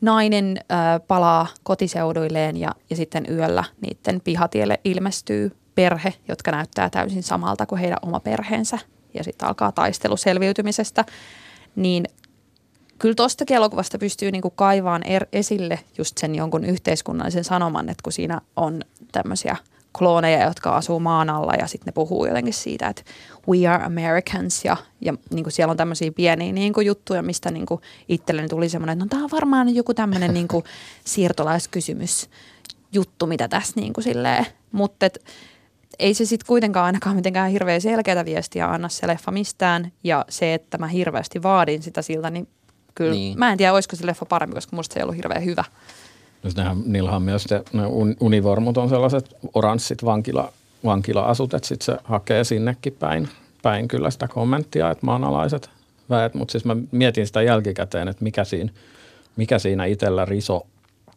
nainen 0.00 0.56
ö, 0.58 1.00
palaa 1.08 1.46
kotiseuduilleen 1.62 2.56
ja, 2.56 2.74
ja 2.90 2.96
sitten 2.96 3.26
yöllä 3.30 3.64
niiden 3.80 4.20
pihatielle 4.20 4.80
ilmestyy 4.84 5.56
perhe, 5.74 6.14
jotka 6.28 6.50
näyttää 6.50 6.90
täysin 6.90 7.22
samalta 7.22 7.66
kuin 7.66 7.80
heidän 7.80 7.98
oma 8.02 8.20
perheensä. 8.20 8.78
Ja 9.14 9.24
sitten 9.24 9.48
alkaa 9.48 9.72
taistelu 9.72 10.16
selviytymisestä. 10.16 11.04
Niin 11.76 12.04
kyllä 12.98 13.14
tuostakin 13.14 13.56
elokuvasta 13.56 13.98
pystyy 13.98 14.30
niinku 14.30 14.50
kaivaan 14.50 15.02
er, 15.02 15.26
esille 15.32 15.78
just 15.98 16.18
sen 16.18 16.34
jonkun 16.34 16.64
yhteiskunnallisen 16.64 17.44
sanoman, 17.44 17.88
että 17.88 18.02
kun 18.02 18.12
siinä 18.12 18.40
on 18.56 18.82
tämmöisiä 19.12 19.56
klooneja, 19.98 20.44
jotka 20.44 20.76
asuu 20.76 21.00
maan 21.00 21.30
alla 21.30 21.54
ja 21.54 21.66
sitten 21.66 21.86
ne 21.86 21.92
puhuu 21.92 22.26
jotenkin 22.26 22.54
siitä, 22.54 22.88
että 22.88 23.02
we 23.48 23.66
are 23.66 23.84
Americans 23.84 24.64
ja, 24.64 24.76
ja 25.00 25.14
niinku 25.30 25.50
siellä 25.50 25.70
on 25.70 25.76
tämmöisiä 25.76 26.12
pieniä 26.12 26.52
niinku 26.52 26.80
juttuja, 26.80 27.22
mistä 27.22 27.50
niinku 27.50 27.80
itselleni 28.08 28.48
tuli 28.48 28.68
semmoinen, 28.68 28.92
että 28.92 29.04
no 29.04 29.08
tämä 29.08 29.24
on 29.24 29.30
varmaan 29.32 29.74
joku 29.74 29.94
tämmöinen 29.94 30.34
niinku 30.38 30.64
siirtolaiskysymys 31.04 32.30
juttu, 32.92 33.26
mitä 33.26 33.48
tässä 33.48 33.72
niinku 33.76 34.02
silleen, 34.02 34.46
mutta 34.72 35.06
ei 35.98 36.14
se 36.14 36.24
sitten 36.24 36.46
kuitenkaan 36.46 36.86
ainakaan 36.86 37.16
mitenkään 37.16 37.50
hirveän 37.50 37.80
selkeätä 37.80 38.24
viestiä 38.24 38.70
anna 38.70 38.88
se 38.88 39.06
leffa 39.06 39.30
mistään 39.30 39.92
ja 40.04 40.24
se, 40.28 40.54
että 40.54 40.78
mä 40.78 40.86
hirveästi 40.86 41.42
vaadin 41.42 41.82
sitä 41.82 42.02
siltä, 42.02 42.30
niin 42.30 42.48
kyllä 42.94 43.12
niin. 43.12 43.38
mä 43.38 43.52
en 43.52 43.58
tiedä, 43.58 43.72
olisiko 43.72 43.96
se 43.96 44.06
leffa 44.06 44.26
parempi, 44.26 44.54
koska 44.54 44.76
musta 44.76 44.94
se 44.94 45.00
ei 45.00 45.04
ollut 45.04 45.16
hirveän 45.16 45.44
hyvä. 45.44 45.64
Nehän, 46.56 46.82
niillähän 46.86 47.22
myös 47.22 47.44
te, 47.44 47.62
ne 47.72 47.82
univormut 48.20 48.78
on 48.78 48.88
sellaiset 48.88 49.36
oranssit 49.54 50.04
vankila, 50.04 50.52
vankila-asut, 50.84 51.54
että 51.54 51.68
sitten 51.68 51.84
se 51.86 51.98
hakee 52.04 52.44
sinnekin 52.44 52.92
päin, 52.92 53.28
päin 53.62 53.88
kyllä 53.88 54.10
sitä 54.10 54.28
kommenttia, 54.28 54.90
että 54.90 55.06
maanalaiset 55.06 55.70
väet, 56.10 56.34
mutta 56.34 56.52
siis 56.52 56.64
mä 56.64 56.76
mietin 56.92 57.26
sitä 57.26 57.42
jälkikäteen, 57.42 58.08
että 58.08 58.24
mikä 58.24 58.44
siinä, 58.44 58.70
mikä 59.36 59.58
siinä 59.58 59.84
itsellä 59.84 60.24
riso. 60.24 60.66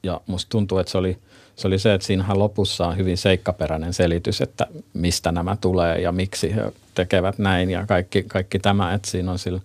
Ja 0.03 0.21
musta 0.27 0.49
tuntuu, 0.49 0.77
että 0.77 0.91
se 0.91 0.97
oli, 0.97 1.17
se 1.55 1.67
oli 1.67 1.79
se, 1.79 1.93
että 1.93 2.07
siinähän 2.07 2.39
lopussa 2.39 2.87
on 2.87 2.97
hyvin 2.97 3.17
seikkaperäinen 3.17 3.93
selitys, 3.93 4.41
että 4.41 4.67
mistä 4.93 5.31
nämä 5.31 5.57
tulee 5.61 6.01
ja 6.01 6.11
miksi 6.11 6.55
he 6.55 6.71
tekevät 6.95 7.37
näin 7.37 7.69
ja 7.69 7.85
kaikki, 7.85 8.23
kaikki 8.23 8.59
tämä, 8.59 8.93
että 8.93 9.09
siinä 9.09 9.31
on 9.31 9.39
sillä 9.39 9.61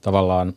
tavallaan 0.00 0.54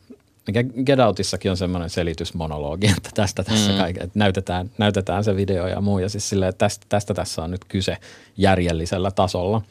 Get 0.85 0.99
Outissakin 0.99 1.51
on 1.51 1.57
semmoinen 1.57 1.89
selitysmonologi, 1.89 2.87
että 2.97 3.09
tästä 3.13 3.43
tässä 3.43 3.71
mm. 3.71 3.77
kaiken, 3.77 4.03
että 4.03 4.19
näytetään, 4.19 4.71
näytetään 4.77 5.23
se 5.23 5.35
video 5.35 5.67
ja 5.67 5.81
muu. 5.81 5.99
Ja 5.99 6.09
siis 6.09 6.29
silleen, 6.29 6.49
että 6.49 6.65
tästä, 6.65 6.85
tästä 6.89 7.13
tässä 7.13 7.43
on 7.43 7.51
nyt 7.51 7.65
kyse 7.65 7.97
järjellisellä 8.37 9.11
tasolla. 9.11 9.61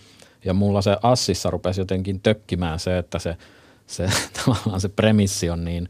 Ja 0.44 0.54
mulla 0.54 0.82
se 0.82 0.96
Assissa 1.02 1.50
rupesi 1.50 1.80
jotenkin 1.80 2.20
tökkimään 2.20 2.78
se, 2.78 2.98
että 2.98 3.18
se, 3.18 3.36
se 3.86 4.08
tavallaan 4.44 4.80
se 4.80 4.88
premissi 4.88 5.50
on 5.50 5.64
niin 5.64 5.88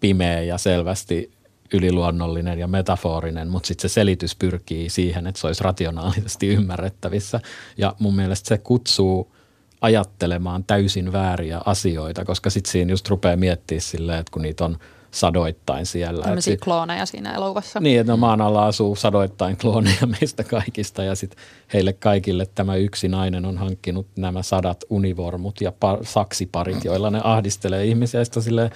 pimeä 0.00 0.42
ja 0.42 0.58
selvästi 0.58 1.30
yliluonnollinen 1.72 2.58
ja 2.58 2.68
metaforinen, 2.68 3.48
mutta 3.48 3.66
sitten 3.66 3.90
se 3.90 3.94
selitys 3.94 4.36
pyrkii 4.36 4.90
siihen, 4.90 5.26
että 5.26 5.40
se 5.40 5.46
olisi 5.46 5.64
rationaalisesti 5.64 6.48
ymmärrettävissä. 6.48 7.40
Ja 7.76 7.94
mun 7.98 8.16
mielestä 8.16 8.48
se 8.48 8.58
kutsuu– 8.58 9.32
ajattelemaan 9.80 10.64
täysin 10.64 11.12
vääriä 11.12 11.60
asioita, 11.66 12.24
koska 12.24 12.50
sitten 12.50 12.72
siinä 12.72 12.92
just 12.92 13.08
rupeaa 13.08 13.36
miettimään 13.36 13.80
silleen, 13.80 14.18
että 14.18 14.30
kun 14.30 14.42
niitä 14.42 14.64
on 14.64 14.78
sadoittain 15.10 15.86
siellä. 15.86 16.24
Tämmöisiä 16.24 16.52
sit, 16.52 16.60
klooneja 16.60 17.06
siinä 17.06 17.34
elokuvassa. 17.34 17.80
Niin, 17.80 18.00
että 18.00 18.12
no 18.12 18.16
maan 18.16 18.40
alla 18.40 18.66
asuu 18.66 18.96
sadoittain 18.96 19.56
klooneja 19.56 20.06
meistä 20.20 20.44
kaikista 20.44 21.04
ja 21.04 21.14
sitten 21.14 21.40
heille 21.72 21.92
kaikille 21.92 22.46
tämä 22.54 22.76
yksi 22.76 23.08
nainen 23.08 23.44
on 23.44 23.58
hankkinut 23.58 24.06
nämä 24.16 24.42
sadat 24.42 24.84
univormut 24.90 25.60
ja 25.60 25.72
par, 25.72 25.98
saksiparit, 26.02 26.84
joilla 26.84 27.10
ne 27.10 27.20
ahdistelee 27.24 27.84
ihmisiä. 27.84 28.24
Sitten 28.24 28.42
silleen, 28.42 28.70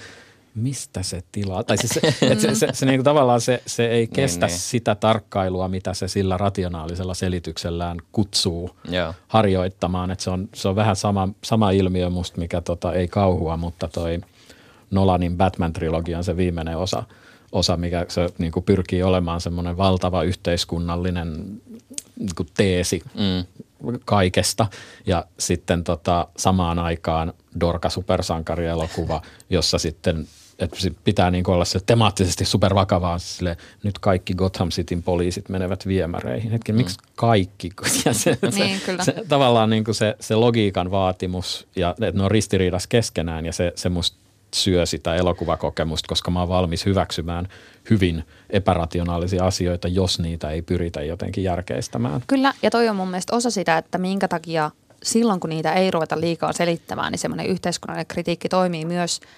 mistä 0.55 1.03
se 1.03 1.23
tilaa? 1.31 1.63
Tai 1.63 1.77
siis 1.77 1.93
se, 1.93 2.27
et 2.31 2.39
se, 2.39 2.55
se, 2.55 2.67
se 2.73 2.85
niinku 2.85 3.03
tavallaan 3.03 3.41
se, 3.41 3.63
se 3.65 3.87
ei 3.87 4.05
niin, 4.05 4.09
kestä 4.09 4.45
niin, 4.45 4.59
sitä 4.59 4.95
tarkkailua, 4.95 5.67
mitä 5.67 5.93
se 5.93 6.07
sillä 6.07 6.37
rationaalisella 6.37 7.13
selityksellään 7.13 7.97
kutsuu 8.11 8.69
Joo. 8.89 9.13
harjoittamaan. 9.27 10.11
Et 10.11 10.19
se, 10.19 10.29
on, 10.29 10.49
se 10.53 10.67
on 10.67 10.75
vähän 10.75 10.95
sama, 10.95 11.29
sama 11.43 11.71
ilmiö 11.71 12.09
musta, 12.09 12.39
mikä 12.39 12.61
tota, 12.61 12.93
ei 12.93 13.07
kauhua, 13.07 13.57
mutta 13.57 13.87
toi 13.87 14.21
Nolanin 14.91 15.37
Batman-trilogian 15.37 16.23
se 16.23 16.37
viimeinen 16.37 16.77
osa, 16.77 17.03
osa 17.51 17.77
mikä 17.77 18.05
se 18.09 18.29
niinku 18.37 18.61
pyrkii 18.61 19.03
olemaan 19.03 19.41
semmoinen 19.41 19.77
valtava 19.77 20.23
yhteiskunnallinen 20.23 21.61
niinku 22.19 22.45
teesi 22.53 23.01
mm. 23.13 23.99
kaikesta. 24.05 24.67
Ja 25.05 25.25
sitten 25.39 25.83
tota, 25.83 26.27
samaan 26.37 26.79
aikaan 26.79 27.33
Dorka 27.59 27.89
supersankarielokuva, 27.89 29.21
jossa 29.49 29.77
sitten 29.77 30.27
että 30.63 30.77
pitää 31.03 31.31
niin 31.31 31.49
olla 31.49 31.65
se 31.65 31.79
temaattisesti 31.85 32.45
supervakavaa, 32.45 33.19
sille, 33.19 33.57
nyt 33.83 33.99
kaikki 33.99 34.33
Gotham 34.33 34.69
Cityn 34.69 35.03
poliisit 35.03 35.49
menevät 35.49 35.87
viemäreihin. 35.87 36.51
Hetki, 36.51 36.71
mm. 36.71 36.77
miksi 36.77 36.97
kaikki? 37.15 37.69
Ja 38.05 38.13
se, 38.13 38.37
niin, 38.41 38.79
se, 38.79 38.85
kyllä. 38.85 39.03
se, 39.03 39.15
tavallaan 39.27 39.69
niin 39.69 39.83
kuin 39.83 39.95
se, 39.95 40.15
se 40.19 40.35
logiikan 40.35 40.91
vaatimus 40.91 41.67
ja 41.75 41.89
että 41.89 42.17
ne 42.19 42.23
on 42.23 42.31
ristiriidassa 42.31 42.89
keskenään 42.89 43.45
ja 43.45 43.53
se, 43.53 43.73
se 43.75 43.89
musta 43.89 44.17
syö 44.53 44.85
sitä 44.85 45.15
elokuvakokemusta, 45.15 46.07
koska 46.07 46.31
mä 46.31 46.39
oon 46.39 46.49
valmis 46.49 46.85
hyväksymään 46.85 47.47
hyvin 47.89 48.23
epärationaalisia 48.49 49.45
asioita, 49.45 49.87
jos 49.87 50.19
niitä 50.19 50.49
ei 50.49 50.61
pyritä 50.61 51.01
jotenkin 51.01 51.43
järkeistämään. 51.43 52.21
Kyllä, 52.27 52.53
ja 52.61 52.71
toi 52.71 52.89
on 52.89 52.95
mun 52.95 53.07
mielestä 53.07 53.35
osa 53.35 53.49
sitä, 53.49 53.77
että 53.77 53.97
minkä 53.97 54.27
takia 54.27 54.71
silloin, 55.03 55.39
kun 55.39 55.49
niitä 55.49 55.73
ei 55.73 55.91
ruveta 55.91 56.19
liikaa 56.19 56.53
selittämään, 56.53 57.11
niin 57.11 57.19
semmoinen 57.19 57.45
yhteiskunnallinen 57.45 58.07
kritiikki 58.07 58.49
toimii 58.49 58.85
myös– 58.85 59.19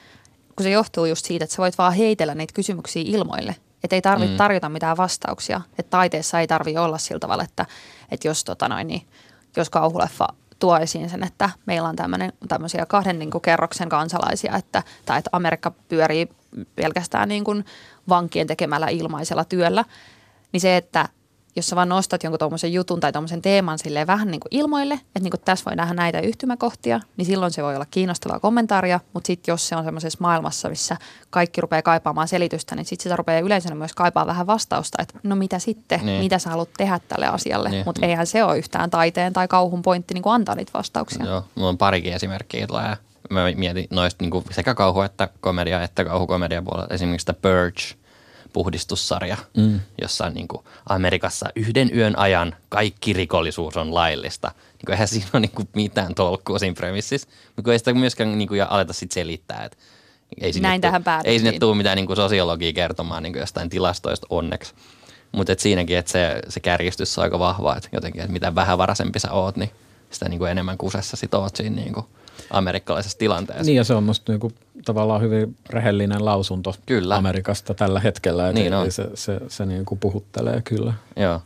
kun 0.56 0.64
se 0.64 0.70
johtuu 0.70 1.06
just 1.06 1.26
siitä, 1.26 1.44
että 1.44 1.56
sä 1.56 1.62
voit 1.62 1.78
vaan 1.78 1.94
heitellä 1.94 2.36
niitä 2.36 2.54
kysymyksiä 2.54 3.04
ilmoille. 3.06 3.56
Että 3.84 3.96
ei 3.96 4.02
tarvitse 4.02 4.32
mm. 4.32 4.38
tarjota 4.38 4.70
mitään 4.70 4.98
vastauksia. 4.98 5.62
Että 5.80 5.90
taiteessa 5.90 6.40
ei 6.40 6.48
tarvitse 6.48 6.80
olla 6.80 6.98
sillä 6.98 7.20
tavalla, 7.20 7.44
että, 7.44 7.66
että 8.12 8.28
jos, 8.28 8.44
tota 8.44 8.70
noin, 8.70 8.88
niin, 8.88 9.08
jos 9.58 9.70
kauhuleffa 9.70 10.28
tuo 10.60 10.78
esiin 10.78 11.10
sen, 11.10 11.24
että 11.24 11.50
meillä 11.66 11.90
on 11.90 11.96
tämmöisiä 12.48 12.86
kahden 12.86 13.20
niin 13.20 13.32
kuin, 13.32 13.42
kerroksen 13.42 13.90
kansalaisia, 13.90 14.56
että, 14.56 14.84
tai 15.06 15.20
että 15.20 15.30
Amerikka 15.32 15.72
pyörii 15.88 16.30
pelkästään 16.76 17.30
niin 17.30 17.44
kuin, 17.44 17.66
vankien 18.10 18.48
tekemällä 18.48 18.88
ilmaisella 18.88 19.46
työllä, 19.46 19.86
niin 20.52 20.62
se, 20.62 20.78
että 20.78 21.10
jos 21.56 21.68
sä 21.68 21.76
vaan 21.76 21.90
nostat 21.90 22.24
jonkun 22.24 22.40
tuommoisen 22.40 22.74
jutun 22.74 23.00
tai 23.00 23.12
tuommoisen 23.12 23.42
teeman 23.42 23.80
silleen 23.80 24.08
vähän 24.08 24.32
niin 24.32 24.40
kuin 24.40 24.50
ilmoille, 24.52 24.94
että 24.94 25.20
niin 25.20 25.32
kuin 25.32 25.42
tässä 25.46 25.66
voi 25.66 25.76
nähdä 25.76 25.94
näitä 25.94 26.20
yhtymäkohtia, 26.20 27.00
niin 27.18 27.26
silloin 27.26 27.52
se 27.52 27.64
voi 27.64 27.76
olla 27.76 27.86
kiinnostavaa 27.92 28.40
kommentaaria, 28.40 29.00
mutta 29.14 29.28
sitten 29.28 29.54
jos 29.54 29.68
se 29.68 29.76
on 29.76 29.84
semmoisessa 29.84 30.20
maailmassa, 30.22 30.70
missä 30.70 30.98
kaikki 31.30 31.62
rupeaa 31.62 31.82
kaipaamaan 31.82 32.28
selitystä, 32.28 32.76
niin 32.76 32.86
sitten 32.86 33.04
sitä 33.04 33.16
rupeaa 33.16 33.40
yleensä 33.40 33.76
myös 33.76 33.94
kaipaa 33.94 34.26
vähän 34.26 34.48
vastausta, 34.48 35.02
että 35.02 35.20
no 35.24 35.36
mitä 35.36 35.60
sitten, 35.60 36.06
niin. 36.06 36.24
mitä 36.24 36.40
sä 36.40 36.50
haluat 36.50 36.70
tehdä 36.78 37.00
tälle 37.08 37.28
asialle, 37.28 37.70
niin. 37.70 37.84
mutta 37.86 38.06
eihän 38.06 38.28
se 38.28 38.44
ole 38.44 38.58
yhtään 38.58 38.90
taiteen 38.90 39.34
tai 39.34 39.48
kauhun 39.48 39.82
pointti 39.82 40.14
niin 40.14 40.24
kuin 40.24 40.34
antaa 40.34 40.56
niitä 40.56 40.72
vastauksia. 40.74 41.26
Joo, 41.26 41.46
mulla 41.56 41.70
on 41.70 41.78
parikin 41.78 42.14
esimerkkiä 42.14 42.68
tulee. 42.68 42.98
Mä 43.30 43.46
mietin 43.56 43.88
noista 43.90 44.24
niin 44.24 44.32
kuin 44.32 44.46
sekä 44.52 44.74
kauhu 44.74 45.02
että 45.02 45.30
komedia 45.42 45.84
että 45.84 46.06
kauhukomedia 46.06 46.62
puolella. 46.62 46.94
Esimerkiksi 46.94 47.26
The 47.26 47.34
Purge– 47.34 47.82
puhdistussarja, 48.56 49.38
mm. 49.58 49.80
jossa 50.02 50.30
niin 50.30 50.48
kuin 50.48 50.64
Amerikassa 50.90 51.50
yhden 51.56 51.92
yön 51.96 52.18
ajan 52.18 52.56
kaikki 52.70 53.14
rikollisuus 53.14 53.78
on 53.78 53.94
laillista. 53.94 54.48
Niin 54.48 54.86
kuin, 54.86 54.94
eihän 54.94 55.08
siinä 55.08 55.28
ole 55.34 55.40
niin 55.40 55.52
kuin 55.52 55.68
mitään 55.76 56.16
tolkkua 56.16 56.60
siinä 56.60 56.76
premississä, 56.76 57.28
mutta 57.56 57.72
ei 57.72 57.80
sitä 57.80 57.94
myöskään 57.94 58.38
niin 58.38 58.48
kuin, 58.48 58.64
aleta 58.64 58.94
sit 58.94 59.12
selittää. 59.12 59.64
Että 59.64 59.78
ei 60.42 60.54
sinne 60.54 60.68
Näin 60.68 60.82
tuu, 60.82 60.92
tähän 60.92 61.22
Ei 61.24 61.40
sinne 61.40 61.60
tule 61.60 61.76
mitään 61.76 61.96
niin 61.96 62.08
kuin 62.08 62.18
sosiologia 62.18 62.74
kertomaan 62.74 63.24
niin 63.24 63.34
kuin 63.34 63.40
jostain 63.40 63.70
tilastoista 63.70 64.28
onneksi. 64.30 64.74
Mutta 65.32 65.52
et 65.52 65.60
siinäkin, 65.60 65.98
että 65.98 66.12
se, 66.12 66.42
se 66.50 66.60
kärjistys 66.60 67.18
on 67.18 67.24
aika 67.24 67.40
vahva, 67.40 67.76
että 67.76 67.90
jotenkin, 67.92 68.22
että 68.22 68.34
mitä 68.34 68.56
vähävaraisempi 68.56 69.20
sä 69.20 69.32
oot, 69.32 69.56
niin 69.56 69.72
sitä 70.12 70.30
niin 70.30 70.40
kuin 70.40 70.52
enemmän 70.52 70.78
kusessa 70.78 71.18
sit 71.18 71.34
oot 71.34 71.56
siinä 71.56 71.76
niin 71.76 71.94
kuin– 71.94 72.06
amerikkalaisessa 72.50 73.18
tilanteessa. 73.18 73.64
Niin 73.64 73.76
ja 73.76 73.84
se 73.84 73.94
on 73.94 74.04
musta 74.04 74.32
niinku 74.32 74.52
tavallaan 74.86 75.22
hyvin 75.22 75.58
rehellinen 75.70 76.26
lausunto 76.26 76.76
kyllä. 76.86 77.16
Amerikasta 77.16 77.74
tällä 77.74 78.00
hetkellä. 78.00 78.54
Niin 78.54 78.74
on. 78.74 78.92
Se, 78.92 79.10
se, 79.14 79.40
se 79.48 79.66
niinku 79.66 79.96
puhuttelee 79.96 80.62
kyllä. 80.62 80.94
Joo. 81.16 81.42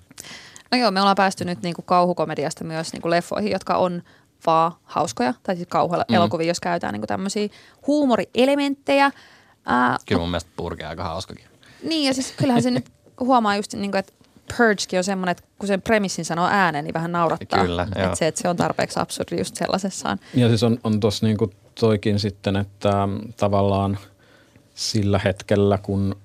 No 0.71 0.77
joo, 0.77 0.91
me 0.91 0.99
ollaan 0.99 1.15
päästy 1.15 1.45
nyt 1.45 1.61
niinku 1.61 1.81
kauhukomediasta 1.81 2.63
myös 2.63 2.93
niinku 2.93 3.09
leffoihin, 3.09 3.51
jotka 3.51 3.77
on 3.77 4.03
vaan 4.45 4.71
hauskoja, 4.83 5.33
tai 5.43 5.55
siis 5.55 5.67
kauhuelokuvia, 5.67 6.45
mm. 6.45 6.47
jos 6.47 6.59
käytetään 6.59 6.93
niinku 6.93 7.07
tämmöisiä 7.07 7.47
huumorielementtejä. 7.87 9.11
Ää, 9.65 9.97
Kyllä 10.07 10.19
mun 10.19 10.29
mielestä 10.29 10.49
purkea 10.55 10.89
aika 10.89 11.03
hauskakin. 11.03 11.45
Niin 11.83 12.07
ja 12.07 12.13
siis 12.13 12.33
kyllähän 12.37 12.63
se 12.63 12.71
nyt 12.71 12.85
huomaa 13.19 13.55
just, 13.55 13.73
niinku, 13.73 13.97
että 13.97 14.13
Purgekin 14.57 14.99
on 14.99 15.03
semmoinen, 15.03 15.31
että 15.31 15.43
kun 15.59 15.67
sen 15.67 15.81
premissin 15.81 16.25
sanoo 16.25 16.47
ääneen, 16.51 16.85
niin 16.85 16.93
vähän 16.93 17.11
naurattaa. 17.11 17.65
Kyllä, 17.65 17.87
että 17.95 18.15
se, 18.15 18.27
että 18.27 18.41
se 18.41 18.49
on 18.49 18.55
tarpeeksi 18.55 18.99
absurdi 18.99 19.37
just 19.37 19.55
sellaisessaan. 19.55 20.19
Ja 20.33 20.47
siis 20.47 20.63
on, 20.63 20.79
on 20.83 20.99
tuossa 20.99 21.25
niinku 21.25 21.51
toikin 21.79 22.19
sitten, 22.19 22.55
että 22.55 23.07
tavallaan 23.37 23.97
sillä 24.75 25.19
hetkellä, 25.25 25.77
kun 25.77 26.15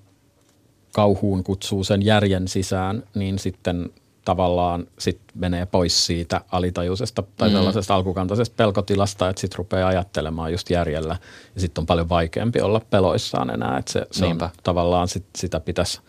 kauhuun 0.92 1.44
kutsuu 1.44 1.84
sen 1.84 2.02
järjen 2.04 2.48
sisään, 2.48 3.02
niin 3.14 3.38
sitten 3.38 3.90
tavallaan 4.24 4.86
sit 4.98 5.20
menee 5.34 5.66
pois 5.66 6.06
siitä 6.06 6.40
alitajuisesta 6.52 7.22
tai 7.36 7.48
Mm. 7.48 7.54
sellaisesta 7.54 7.94
alkukantaisesta 7.94 8.54
pelkotilasta, 8.56 9.28
että 9.28 9.40
sitten 9.40 9.58
rupeaa 9.58 9.88
ajattelemaan 9.88 10.52
just 10.52 10.70
järjellä 10.70 11.16
ja 11.54 11.60
sitten 11.60 11.82
on 11.82 11.86
paljon 11.86 12.08
vaikeampi 12.08 12.60
olla 12.60 12.80
peloissaan 12.90 13.50
enää, 13.50 13.78
että 13.78 13.92
se, 13.92 14.06
se 14.10 14.24
on 14.24 14.38
tavallaan 14.62 15.08
sit, 15.08 15.24
sitä 15.36 15.60
pitäisi 15.60 16.00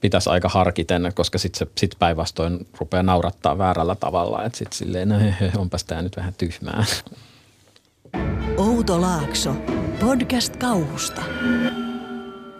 pitäisi 0.00 0.30
aika 0.30 0.48
harkiten, 0.48 1.12
koska 1.14 1.38
sitten 1.38 1.68
sit 1.78 1.94
päinvastoin 1.98 2.66
rupeaa 2.80 3.02
naurattaa 3.02 3.58
väärällä 3.58 3.94
tavalla, 3.94 4.44
että 4.44 4.58
sitten 4.58 4.78
silleen, 4.78 5.08
no, 5.08 5.18
he, 5.18 5.34
he, 5.40 5.52
onpas 5.56 5.84
tämä 5.84 6.02
nyt 6.02 6.16
vähän 6.16 6.34
tyhmää. 6.38 6.84
Outo 8.56 9.00
Laakso. 9.00 9.54
Podcast 10.00 10.56
kauhusta. 10.56 11.22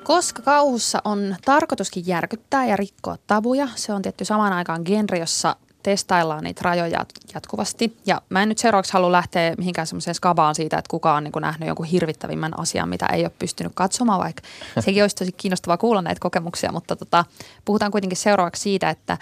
Koska 0.05 0.43
kauhussa 0.43 0.99
on 1.05 1.37
tarkoituskin 1.45 2.07
järkyttää 2.07 2.67
ja 2.67 2.77
rikkoa 2.77 3.17
tabuja, 3.27 3.69
se 3.75 3.93
on 3.93 4.03
tietty 4.03 4.25
samaan 4.25 4.53
aikaan 4.53 4.83
genre, 4.85 5.19
jossa 5.19 5.57
testaillaan 5.83 6.45
niitä 6.45 6.61
rajoja 6.65 7.05
jatkuvasti. 7.35 7.97
Ja 8.07 8.23
mä 8.29 8.43
en 8.43 8.49
nyt 8.49 8.59
seuraavaksi 8.59 8.93
halua 8.93 9.13
lähteä 9.13 9.55
mihinkään 9.59 9.87
semmoiseen 9.87 10.15
skabaan 10.15 10.55
siitä, 10.55 10.79
että 10.79 10.91
kuka 10.91 11.15
on 11.15 11.25
niin 11.25 11.33
nähnyt 11.41 11.67
jonkun 11.67 11.87
hirvittävimmän 11.87 12.61
asian, 12.61 12.89
mitä 12.89 13.07
ei 13.07 13.23
ole 13.23 13.33
pystynyt 13.39 13.73
katsomaan, 13.75 14.21
vaikka 14.21 14.43
sekin 14.85 15.03
olisi 15.05 15.17
tosi 15.17 15.33
kiinnostavaa 15.33 15.77
kuulla 15.77 16.03
näitä 16.03 16.21
kokemuksia. 16.21 16.73
Mutta 16.73 16.97
tota, 16.97 17.25
puhutaan 17.65 17.93
kuitenkin 17.93 18.17
seuraavaksi 18.17 18.63
siitä, 18.63 18.91
että 18.91 19.19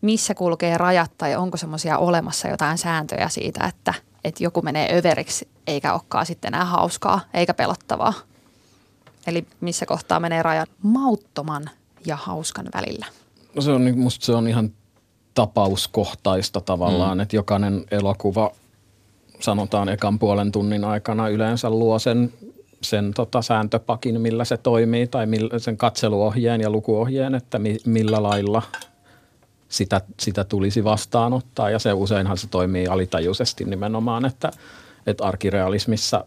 missä 0.00 0.34
kulkee 0.34 0.78
rajat 0.78 1.10
tai 1.18 1.36
onko 1.36 1.56
semmoisia 1.56 1.98
olemassa 1.98 2.48
jotain 2.48 2.78
sääntöjä 2.78 3.28
siitä, 3.28 3.64
että, 3.66 3.94
että 4.24 4.44
joku 4.44 4.62
menee 4.62 4.98
överiksi 4.98 5.48
eikä 5.66 5.92
olekaan 5.92 6.26
sitten 6.26 6.54
enää 6.54 6.64
hauskaa 6.64 7.20
eikä 7.34 7.54
pelottavaa. 7.54 8.14
Eli 9.26 9.46
missä 9.60 9.86
kohtaa 9.86 10.20
menee 10.20 10.42
raja 10.42 10.66
mauttoman 10.82 11.70
ja 12.06 12.16
hauskan 12.16 12.66
välillä. 12.74 13.06
No 13.54 13.62
se 13.62 13.70
on, 13.70 13.84
niin- 13.84 13.98
musta 13.98 14.26
se 14.26 14.32
on 14.32 14.48
ihan 14.48 14.70
tapauskohtaista 15.34 16.60
tavallaan, 16.60 17.18
mm. 17.18 17.20
että 17.22 17.36
jokainen 17.36 17.84
elokuva 17.90 18.50
sanotaan 19.40 19.88
ekan 19.88 20.18
puolen 20.18 20.52
tunnin 20.52 20.84
aikana 20.84 21.28
yleensä 21.28 21.70
luo 21.70 21.98
sen, 21.98 22.32
sen 22.82 23.14
tota 23.14 23.42
sääntöpakin, 23.42 24.20
millä 24.20 24.44
se 24.44 24.56
toimii 24.56 25.06
tai 25.06 25.26
millä, 25.26 25.58
sen 25.58 25.76
katseluohjeen 25.76 26.60
ja 26.60 26.70
lukuohjeen, 26.70 27.34
että 27.34 27.58
mi, 27.58 27.76
millä 27.86 28.22
lailla 28.22 28.62
sitä, 29.74 30.00
sitä 30.20 30.44
tulisi 30.44 30.84
vastaanottaa 30.84 31.70
ja 31.70 31.78
se 31.78 31.92
useinhan 31.92 32.38
se 32.38 32.46
toimii 32.46 32.86
alitajuisesti 32.86 33.64
nimenomaan, 33.64 34.24
että, 34.24 34.50
että 35.06 35.24
arkirealismissa 35.24 36.24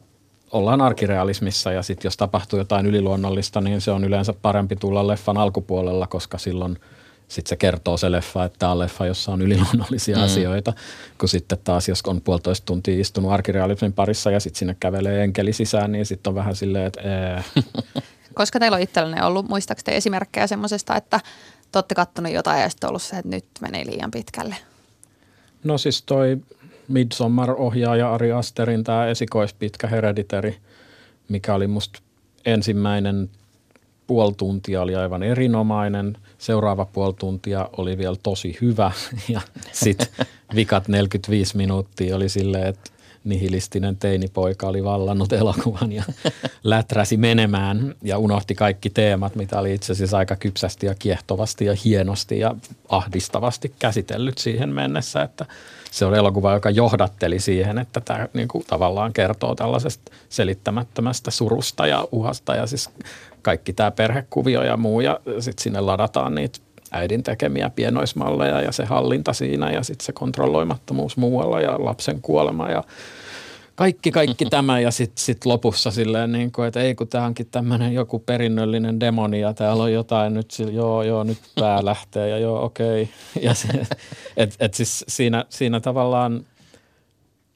ollaan 0.51 0.81
arkirealismissa 0.81 1.71
ja 1.71 1.83
sitten 1.83 2.07
jos 2.07 2.17
tapahtuu 2.17 2.59
jotain 2.59 2.85
yliluonnollista, 2.85 3.61
niin 3.61 3.81
se 3.81 3.91
on 3.91 4.03
yleensä 4.03 4.33
parempi 4.41 4.75
tulla 4.75 5.07
leffan 5.07 5.37
alkupuolella, 5.37 6.07
koska 6.07 6.37
silloin 6.37 6.77
sitten 7.27 7.49
se 7.49 7.55
kertoo 7.55 7.97
se 7.97 8.11
leffa, 8.11 8.45
että 8.45 8.59
tämä 8.59 8.71
on 8.71 8.79
leffa, 8.79 9.05
jossa 9.05 9.31
on 9.31 9.41
yliluonnollisia 9.41 10.17
mm. 10.17 10.23
asioita, 10.23 10.73
kun 11.17 11.29
sitten 11.29 11.57
taas 11.63 11.87
jos 11.89 12.01
on 12.07 12.21
puolitoista 12.21 12.65
tuntia 12.65 13.01
istunut 13.01 13.31
arkirealismin 13.31 13.93
parissa 13.93 14.31
ja 14.31 14.39
sitten 14.39 14.59
sinne 14.59 14.75
kävelee 14.79 15.23
enkeli 15.23 15.53
sisään, 15.53 15.91
niin 15.91 16.05
sitten 16.05 16.31
on 16.31 16.35
vähän 16.35 16.55
silleen, 16.55 16.85
että 16.85 17.01
ee, 17.01 17.43
Koska 18.37 18.59
teillä 18.59 18.75
on 18.75 18.81
itsellenne 18.81 19.23
ollut, 19.23 19.49
muistaakseni 19.49 19.97
esimerkkejä 19.97 20.47
semmoisesta, 20.47 20.95
että 20.95 21.19
te 21.77 21.79
olette 21.79 21.95
kattonut 21.95 22.31
jotain 22.31 22.61
ja 22.61 22.69
sitten 22.69 22.89
ollut 22.89 23.01
se, 23.01 23.17
että 23.17 23.29
nyt 23.29 23.45
menee 23.61 23.85
liian 23.85 24.11
pitkälle. 24.11 24.55
No 25.63 25.77
siis 25.77 26.01
toi 26.01 26.37
Midsommar-ohjaaja 26.87 28.13
Ari 28.13 28.31
Asterin 28.31 28.83
tämä 28.83 29.07
esikoispitkä 29.07 29.87
Hereditary, 29.87 30.55
mikä 31.29 31.53
oli 31.53 31.67
musta 31.67 31.99
ensimmäinen 32.45 33.29
puoli 34.07 34.33
tuntia 34.37 34.81
oli 34.81 34.95
aivan 34.95 35.23
erinomainen, 35.23 36.17
seuraava 36.37 36.85
puoli 36.85 37.13
tuntia 37.13 37.69
oli 37.77 37.97
vielä 37.97 38.17
tosi 38.23 38.57
hyvä 38.61 38.91
ja 39.33 39.41
sitten 39.71 40.07
vikat 40.55 40.87
45 40.87 41.57
minuuttia 41.57 42.15
oli 42.15 42.29
silleen, 42.29 42.67
että 42.67 42.91
nihilistinen 43.29 43.97
teinipoika 43.97 44.67
oli 44.67 44.83
vallannut 44.83 45.33
elokuvan 45.33 45.91
ja 45.91 46.03
läträsi 46.63 47.17
menemään 47.17 47.95
ja 48.03 48.17
unohti 48.17 48.55
kaikki 48.55 48.89
teemat, 48.89 49.35
mitä 49.35 49.59
oli 49.59 49.73
itse 49.73 49.91
asiassa 49.93 50.17
aika 50.17 50.35
kypsästi 50.35 50.85
ja 50.85 50.95
kiehtovasti 50.95 51.65
ja 51.65 51.75
hienosti 51.85 52.39
ja 52.39 52.55
ahdistavasti 52.89 53.73
käsitellyt 53.79 54.37
siihen 54.37 54.69
mennessä, 54.69 55.21
että 55.21 55.45
se 55.91 56.05
on 56.05 56.15
elokuva, 56.15 56.53
joka 56.53 56.69
johdatteli 56.69 57.39
siihen, 57.39 57.77
että 57.77 58.01
tämä 58.01 58.27
niin 58.33 58.47
kuin, 58.47 58.63
tavallaan 58.67 59.13
kertoo 59.13 59.55
tällaisesta 59.55 60.11
selittämättömästä 60.29 61.31
surusta 61.31 61.87
ja 61.87 62.07
uhasta 62.11 62.55
ja 62.55 62.67
siis 62.67 62.89
kaikki 63.41 63.73
tämä 63.73 63.91
perhekuvio 63.91 64.63
ja 64.63 64.77
muu 64.77 65.01
ja 65.01 65.19
sitten 65.39 65.63
sinne 65.63 65.81
ladataan 65.81 66.35
niitä 66.35 66.59
äidin 66.91 67.23
tekemiä 67.23 67.69
pienoismalleja 67.69 68.61
ja 68.61 68.71
se 68.71 68.85
hallinta 68.85 69.33
siinä 69.33 69.71
ja 69.71 69.83
sitten 69.83 70.05
se 70.05 70.13
kontrolloimattomuus 70.13 71.17
muualla 71.17 71.61
ja 71.61 71.75
lapsen 71.79 72.21
kuolema 72.21 72.69
ja 72.69 72.83
kaikki, 73.75 74.11
kaikki 74.11 74.45
tämä 74.55 74.79
ja 74.79 74.91
sitten 74.91 75.23
sit 75.23 75.45
lopussa 75.45 75.91
silleen, 75.91 76.31
niin 76.31 76.51
kuin, 76.51 76.67
että 76.67 76.81
ei 76.81 76.95
kun 76.95 77.07
tämä 77.07 77.25
onkin 77.25 77.47
tämmöinen 77.51 77.93
joku 77.93 78.19
perinnöllinen 78.19 78.99
demoni 78.99 79.39
ja 79.39 79.53
täällä 79.53 79.83
on 79.83 79.93
jotain 79.93 80.33
nyt, 80.33 80.51
sille, 80.51 80.71
joo, 80.71 81.03
joo, 81.03 81.23
nyt 81.23 81.37
pää 81.59 81.85
lähtee 81.85 82.29
ja 82.29 82.37
joo, 82.37 82.65
okei. 82.65 83.03
Okay. 83.03 83.43
Ja 83.47 83.53
se, 83.53 83.67
et, 84.37 84.55
et 84.59 84.73
siis 84.73 85.05
siinä, 85.07 85.45
siinä 85.49 85.79
tavallaan 85.79 86.45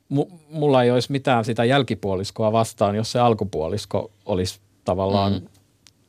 mu, 0.09 0.25
mulla 0.49 0.83
ei 0.83 0.91
olisi 0.91 1.11
mitään 1.11 1.45
sitä 1.45 1.65
jälkipuoliskoa 1.65 2.51
vastaan, 2.51 2.95
jos 2.95 3.11
se 3.11 3.19
alkupuolisko 3.19 4.11
olisi 4.25 4.59
tavallaan 4.85 5.33
mm. 5.33 5.47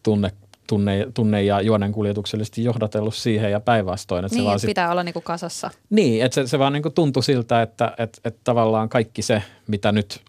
tunne, 0.02 0.30
tunne, 0.66 1.06
tunne 1.14 1.42
ja 1.42 1.60
juonen 1.60 1.92
kuljetuksellisesti 1.92 2.64
johdatellut 2.64 3.14
siihen 3.14 3.50
ja 3.52 3.60
päinvastoin. 3.60 4.24
Että 4.24 4.34
Niin, 4.36 4.42
se 4.42 4.46
vaan 4.46 4.54
että 4.56 4.60
sit, 4.60 4.68
pitää 4.68 4.90
olla 4.92 5.02
niinku 5.02 5.20
kasassa. 5.20 5.70
niin, 5.90 6.24
että 6.24 6.34
se, 6.34 6.46
se 6.46 6.58
vaan 6.58 6.72
niin 6.72 6.82
kuin 6.82 6.94
tuntui 6.94 7.22
siltä, 7.22 7.62
että 7.62 7.94
että 7.98 8.18
että 8.24 8.40
tavallaan 8.44 8.88
kaikki 8.88 9.22
se, 9.22 9.42
mitä 9.66 9.92
nyt 9.92 10.20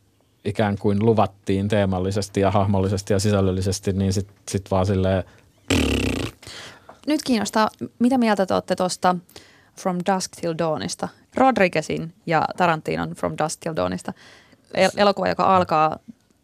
ikään 0.46 0.78
kuin 0.78 1.06
luvattiin 1.06 1.68
teemallisesti 1.68 2.40
ja 2.40 2.52
hahmollisesti 2.52 3.14
ja 3.14 3.20
sisällöllisesti, 3.20 3.94
niin 3.94 4.14
sitten 4.14 4.36
sit 4.50 4.72
vaan 4.72 4.86
silleen, 4.86 5.24
Nyt 7.08 7.24
kiinnostaa, 7.24 7.70
mitä 8.00 8.18
mieltä 8.18 8.46
te 8.46 8.54
olette 8.54 8.76
tuosta 8.76 9.16
From 9.82 9.98
Dusk 10.16 10.32
Till 10.42 10.54
Dawnista? 10.58 11.08
Rodriguezin 11.36 12.14
ja 12.26 12.46
Tarantinon 12.58 13.10
From 13.10 13.34
Dusk 13.44 13.60
Till 13.60 13.76
Dawnista. 13.76 14.14
El- 14.74 14.90
elokuva, 14.98 15.28
joka 15.28 15.56
alkaa 15.56 16.00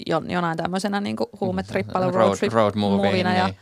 jo, 0.07 0.21
jonain 0.27 0.57
tämmöisenä 0.57 1.01
niin 1.01 1.15
huumetrippailu 1.41 2.11
road, 2.11 2.37
Road- 2.37 2.53
road 2.53 2.75
movie, 2.75 3.05
movina 3.09 3.29
niin. 3.29 3.39
ja 3.39 3.53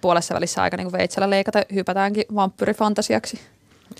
puolessa 0.00 0.34
välissä 0.34 0.62
aika 0.62 0.76
niin 0.76 0.92
veitsellä 0.92 1.30
leikata 1.30 1.62
hypätäänkin 1.74 2.24
vampyrifantasiaksi. 2.34 3.40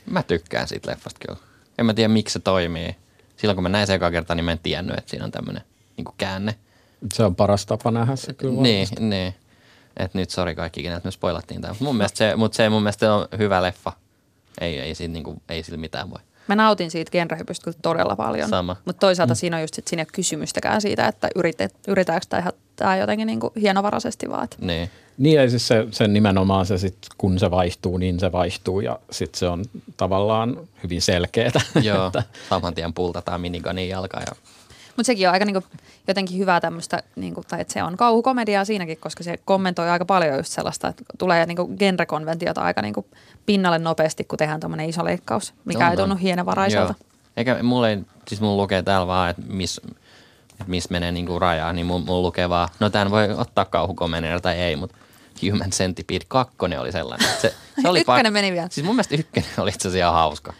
Mä 0.07 0.23
tykkään 0.23 0.69
siitä 0.69 0.91
leffasta 0.91 1.21
kyllä. 1.27 1.41
En 1.79 1.87
mä 1.87 1.95
tiedä, 1.95 2.09
miksi 2.09 2.33
se 2.33 2.39
toimii. 2.39 2.97
Silloin 3.37 3.57
kun 3.57 3.63
mä 3.63 3.69
näin 3.69 3.87
se 3.87 3.95
eka 3.95 4.11
kertaa, 4.11 4.37
niin 4.37 4.45
mä 4.45 4.53
en 4.53 4.59
tiennyt, 4.63 4.99
että 4.99 5.11
siinä 5.11 5.25
on 5.25 5.31
tämmöinen 5.31 5.63
niin 5.97 6.05
käänne. 6.19 6.55
se 7.13 7.25
on 7.25 7.37
paras 7.37 7.67
tapa 7.67 7.91
nähdä 7.91 8.17
se 8.17 8.33
kyllä. 8.33 8.63
Niin, 8.63 8.89
niin. 9.01 9.35
Et 9.97 10.15
nyt 10.15 10.31
sori 10.31 10.55
kaikki, 10.55 10.83
kenet 10.83 11.05
me 11.05 11.11
spoilattiin 11.11 11.61
tämä. 11.61 11.75
Mun 11.81 11.97
mielestä 11.97 12.19
se, 12.19 12.37
mutta 12.37 12.57
se 12.57 12.69
mun 12.69 12.83
mielestä 12.83 13.15
on 13.15 13.29
hyvä 13.39 13.63
leffa. 13.63 13.93
Ei, 14.61 14.81
ei, 14.81 14.95
siitä, 14.95 15.13
niinku, 15.13 15.43
ei 15.49 15.63
sillä 15.63 15.79
mitään 15.79 16.11
voi. 16.11 16.19
Mä 16.49 16.55
nautin 16.55 16.91
siitä 16.91 17.11
genrehypystä 17.11 17.65
kyllä 17.65 17.79
todella 17.83 18.17
paljon. 18.17 18.49
Sama. 18.49 18.77
Mutta 18.85 19.01
toisaalta 19.01 19.35
mm. 19.35 19.37
siinä 19.37 19.57
on 19.57 19.63
just, 19.63 19.79
että 19.79 19.89
siinä 19.89 20.01
ei 20.01 20.05
ole 20.05 20.13
kysymystäkään 20.13 20.81
siitä, 20.81 21.09
että 21.09 21.29
yritet, 21.35 21.75
yritetäänkö 21.89 22.27
tämä, 22.29 22.53
tämä 22.77 22.97
jotenkin 22.97 23.27
niin 23.27 23.41
kuin 23.41 23.53
hienovaraisesti 23.61 24.31
vaan. 24.31 24.45
että- 24.45 24.57
Niin. 24.61 24.91
Niin 25.19 25.41
ja 25.41 25.51
siis 25.51 25.69
se, 25.69 25.87
se 25.91 26.09
nimenomaan 26.09 26.67
se 26.67 26.79
sit, 26.79 26.97
kun 27.19 27.39
se 27.39 27.51
vaihtuu, 27.51 27.99
niin 27.99 28.21
se 28.21 28.33
vaihtuu 28.33 28.81
ja 28.81 28.99
sitten 29.11 29.39
se 29.39 29.49
on 29.49 29.65
tavallaan 29.97 30.57
hyvin 30.83 31.03
selkeätä. 31.03 31.61
Joo, 31.83 32.07
että, 32.07 32.23
saman 32.49 32.75
tien 32.75 32.95
pultataan 32.95 33.41
miniganin 33.41 33.89
jalkaa 33.89 34.21
ja 34.21 34.33
Mutta 34.87 35.07
sekin 35.07 35.29
on 35.29 35.33
aika 35.33 35.45
niinku, 35.45 35.63
jotenkin 36.09 36.39
hyvää 36.39 36.61
tämmöistä, 36.61 37.03
niinku, 37.17 37.43
tai 37.49 37.61
että 37.61 37.73
se 37.73 37.83
on 37.83 37.97
kauhukomediaa 37.97 38.65
siinäkin, 38.65 38.99
koska 38.99 39.23
se 39.23 39.37
kommentoi 39.45 39.91
aika 39.91 40.05
paljon 40.05 40.37
just 40.37 40.53
sellaista, 40.53 40.89
että 40.89 41.05
tulee 41.19 41.47
niinku 41.47 41.67
genrekonventiota 41.79 42.61
aika 42.61 42.83
niinku 42.83 43.07
pinnalle 43.47 43.79
nopeasti, 43.79 44.25
kun 44.25 44.39
tehdään 44.39 44.61
tuommoinen 44.61 44.89
iso 44.89 45.05
leikkaus, 45.05 45.55
mikä 45.65 45.85
On, 45.85 45.91
ei 45.91 45.97
tunnu 45.97 46.17
hienovaraiselta. 46.17 46.95
Joo. 47.01 47.11
Eikä 47.37 47.63
mulla 47.63 47.89
ei, 47.89 47.99
siis 48.29 48.41
mulla 48.41 48.63
lukee 48.63 48.83
täällä 48.83 49.07
vaan, 49.07 49.31
että 49.31 49.43
missä 49.47 49.83
et 50.61 50.69
miss 50.69 50.91
menee 50.91 51.13
niinku 51.13 51.39
rajaa, 51.39 51.73
niin 51.73 51.87
mulla, 51.87 52.05
mulla 52.05 52.23
lukee 52.23 52.49
vaan, 52.49 52.69
no 52.81 52.91
tämän 52.91 53.11
voi 53.11 53.31
ottaa 53.31 53.65
kauhukomediana 53.65 54.41
tai 54.41 54.55
ei, 54.55 54.77
mutta 54.77 54.97
Human 55.43 55.71
Centipede 55.71 56.25
2 56.29 56.57
oli 56.79 56.93
sellainen. 56.93 57.29
että 57.29 57.41
Se, 57.41 57.55
se 57.83 57.89
oli 57.89 58.01
Ykkönen 58.01 58.33
meni 58.33 58.53
vielä. 58.53 58.69
Siis 58.71 58.87
mun 58.87 58.95
mielestä 58.95 59.15
ykkönen 59.15 59.51
oli 59.59 59.71
itse 59.71 59.89
asiassa 59.89 59.99
ihan 59.99 60.15
hauska. 60.15 60.53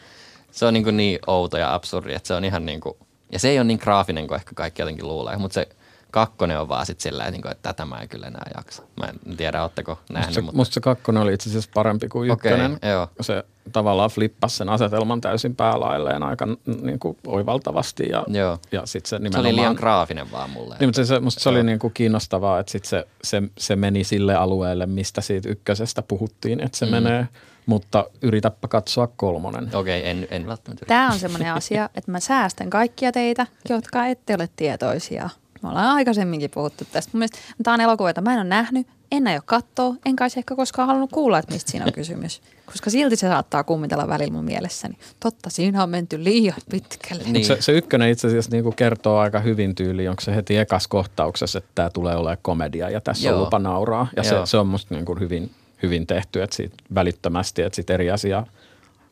Se 0.51 0.67
on 0.67 0.75
niin, 0.75 0.85
kuin 0.85 0.97
niin 0.97 1.19
outo 1.27 1.59
ja 1.59 1.75
absurdi, 1.75 2.15
että 2.15 2.27
se 2.27 2.35
on 2.35 2.45
ihan 2.45 2.67
niin 2.67 2.81
kuin, 2.81 2.97
ja 3.33 3.39
se 3.39 3.49
ei 3.49 3.59
ole 3.59 3.65
niin 3.65 3.79
graafinen 3.83 4.27
kuin 4.27 4.37
ehkä 4.37 4.53
kaikki 4.55 4.83
jotenkin 4.83 5.09
luulee, 5.09 5.37
mutta 5.37 5.55
se 5.55 5.69
kakkonen 6.15 6.61
on 6.61 6.69
vaan 6.69 6.87
sit 6.87 7.01
sillä, 7.01 7.25
että, 7.25 7.51
että 7.51 7.63
tätä 7.63 7.85
mä 7.85 7.97
en 7.97 8.09
kyllä 8.09 8.27
enää 8.27 8.51
jaksa. 8.57 8.83
Mä 9.01 9.07
en 9.07 9.37
tiedä, 9.37 9.63
ootteko 9.63 9.99
nähnyt. 10.13 10.27
Musta 10.27 10.35
se, 10.35 10.41
mutta... 10.41 10.57
musta 10.57 10.75
se 10.75 10.81
kakkonen 10.81 11.23
oli 11.23 11.35
itse 11.35 11.51
asiassa 11.51 11.71
parempi 11.75 12.09
kuin 12.09 12.31
ykkönen. 12.31 12.73
Okay, 12.73 12.91
joo. 12.91 13.09
Se 13.21 13.45
tavallaan 13.73 14.11
flippasi 14.11 14.57
sen 14.57 14.69
asetelman 14.69 15.21
täysin 15.21 15.57
päälailleen 15.57 16.23
aika 16.23 16.47
niin 16.83 16.99
kuin 16.99 17.17
oivaltavasti. 17.27 18.09
Ja, 18.09 18.25
Joo. 18.29 18.59
ja 18.73 18.87
sit 18.87 19.07
se, 19.07 19.17
Se 19.17 19.23
nimenomaan, 19.23 19.47
oli 19.47 19.57
liian 19.57 19.75
graafinen 19.75 20.33
vaan 20.33 20.51
mulle. 20.51 20.77
Niin, 20.81 20.89
mutta 20.89 21.05
se, 21.05 21.21
musta 21.21 21.41
se 21.41 21.51
Joo. 21.51 21.55
oli 21.57 21.65
niin 21.65 21.79
kuin 21.79 21.93
kiinnostavaa, 21.93 22.59
että 22.59 22.73
sit 22.73 22.85
se, 22.85 23.07
se, 23.25 23.43
se 23.59 23.77
meni 23.77 24.05
sille 24.05 24.35
alueelle, 24.35 24.87
mistä 24.87 25.21
siitä 25.21 25.49
ykkösestä 25.49 26.03
puhuttiin, 26.03 26.61
että 26.61 26.79
se 26.79 26.87
mm. 26.87 26.91
menee. 26.91 27.29
Mutta 27.67 28.07
yritäpä 28.23 28.69
katsoa 28.69 29.07
kolmonen. 29.07 29.71
Okei, 29.75 30.01
okay, 30.01 30.11
en, 30.11 30.29
en 30.31 30.47
välttämättä 30.47 30.85
yritä. 30.85 30.95
Tämä 30.95 31.13
on 31.13 31.19
semmoinen 31.19 31.53
asia, 31.53 31.91
että 31.95 32.11
mä 32.11 32.21
säästän 32.21 32.71
kaikkia 32.71 33.13
teitä, 33.13 33.47
jotka 33.69 34.07
ette 34.07 34.35
ole 34.35 34.49
tietoisia. 34.57 35.31
Me 35.65 35.69
ollaan 35.71 35.97
aikaisemminkin 35.97 36.51
puhuttu 36.51 36.85
tästä. 36.93 37.11
Mun 37.13 37.19
mielestä 37.19 37.39
tämä 37.63 37.75
on 37.75 37.81
elokuva, 37.81 38.09
jota 38.09 38.21
mä 38.21 38.33
en 38.33 38.39
ole 38.39 38.49
nähnyt, 38.49 38.87
en 39.13 39.27
aio 39.27 39.41
katsoa, 39.45 39.95
en 40.07 40.17
kai 40.17 40.31
se 40.31 40.41
ehkä 40.41 40.57
koskaan 40.57 40.89
halunnut 40.89 41.13
kuulla, 41.13 41.39
että 41.39 41.53
mistä 41.53 41.71
siinä 41.71 41.87
on 41.87 41.93
kysymys. 41.93 42.43
Koska 42.67 42.91
silti 42.91 43.17
se 43.17 43.29
saattaa 43.29 43.65
kummitella 43.65 44.09
välillä 44.09 44.33
mun 44.33 44.45
mielessäni. 44.45 44.99
Totta, 45.21 45.51
siinä 45.51 45.83
on 45.83 45.91
menty 45.91 46.25
liian 46.25 46.57
pitkälle. 46.71 47.23
Niin. 47.27 47.47
Se, 47.47 47.57
se 47.61 47.73
ykkönen 47.73 48.11
itse 48.11 48.27
asiassa 48.27 48.51
niin 48.51 48.65
kuin 48.65 48.77
kertoo 48.77 49.19
aika 49.19 49.41
hyvin 49.41 49.75
tyyliin, 49.75 50.11
onko 50.11 50.21
se 50.21 50.35
heti 50.35 50.57
ekas 50.57 50.89
kohtauksessa, 50.89 51.59
että 51.59 51.71
tämä 51.75 51.91
tulee 51.91 52.17
olemaan 52.17 52.39
komedia 52.43 52.91
ja 52.91 53.01
tässä 53.01 53.29
Joo. 53.29 53.37
on 53.37 53.45
lupa 53.45 53.59
nauraa. 53.59 54.07
Ja 54.17 54.23
se, 54.23 54.35
Joo. 54.35 54.47
se 54.47 54.57
on 54.57 54.67
musta 54.67 54.95
niin 54.95 55.05
kuin 55.05 55.21
hyvin, 55.21 55.51
hyvin 55.83 56.07
tehty, 56.07 56.43
että 56.43 56.57
siitä 56.57 56.77
välittömästi, 56.95 57.63
että 57.63 57.77
sitten 57.77 57.95
eri 57.95 58.11
asia, 58.11 58.47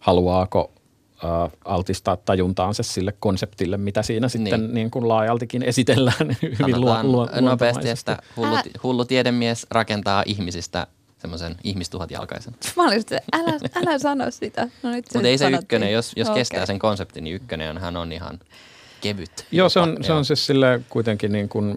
haluaako 0.00 0.70
altistaa 1.64 2.16
tajuntaansa 2.16 2.82
sille 2.82 3.14
konseptille, 3.20 3.76
mitä 3.76 4.02
siinä 4.02 4.28
sitten 4.28 4.60
Niin. 4.60 4.74
niin 4.74 4.90
kuin 4.90 5.08
laajaltikin 5.08 5.62
esitellään 5.62 6.36
hyvin 6.58 6.80
luo, 6.80 7.02
luo, 7.02 7.28
nopeasti, 7.40 7.88
että 7.88 8.18
hullu, 8.36 8.54
Älä- 8.54 8.62
hullu 8.82 9.04
tiedemies 9.04 9.66
rakentaa 9.70 10.22
ihmisistä 10.26 10.86
semmoisen 11.18 11.56
ihmistuhat 11.64 12.10
jalkaisen. 12.10 12.54
Mä 12.76 12.82
olin 12.82 13.00
että 13.00 13.20
älä, 13.32 13.58
älä 13.74 13.98
sano 13.98 14.30
sitä. 14.30 14.68
No 14.82 14.90
nyt 14.90 15.04
Mutta 15.14 15.28
ei 15.28 15.38
se 15.38 15.44
sanottiin. 15.44 15.62
ykkönen, 15.64 15.92
jos, 15.92 16.12
jos 16.16 16.28
Okei. 16.28 16.40
kestää 16.40 16.66
sen 16.66 16.78
konseptin, 16.78 17.24
niin 17.24 17.36
ykkönen 17.36 17.78
on 17.96 18.12
ihan 18.12 18.40
kevyt. 19.00 19.46
Joo, 19.52 19.68
se 19.68 19.80
on, 19.80 19.96
se 20.00 20.12
on 20.12 20.24
siis 20.24 20.46
sille 20.46 20.80
kuitenkin 20.88 21.32
niin 21.32 21.48
kuin 21.48 21.76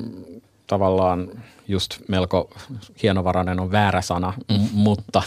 tavallaan 0.67 1.29
just 1.67 1.99
melko 2.07 2.49
hienovarainen 3.03 3.59
on 3.59 3.71
väärä 3.71 4.01
sana, 4.01 4.33
mm. 4.49 4.67
mutta 4.73 5.19
äh, 5.19 5.25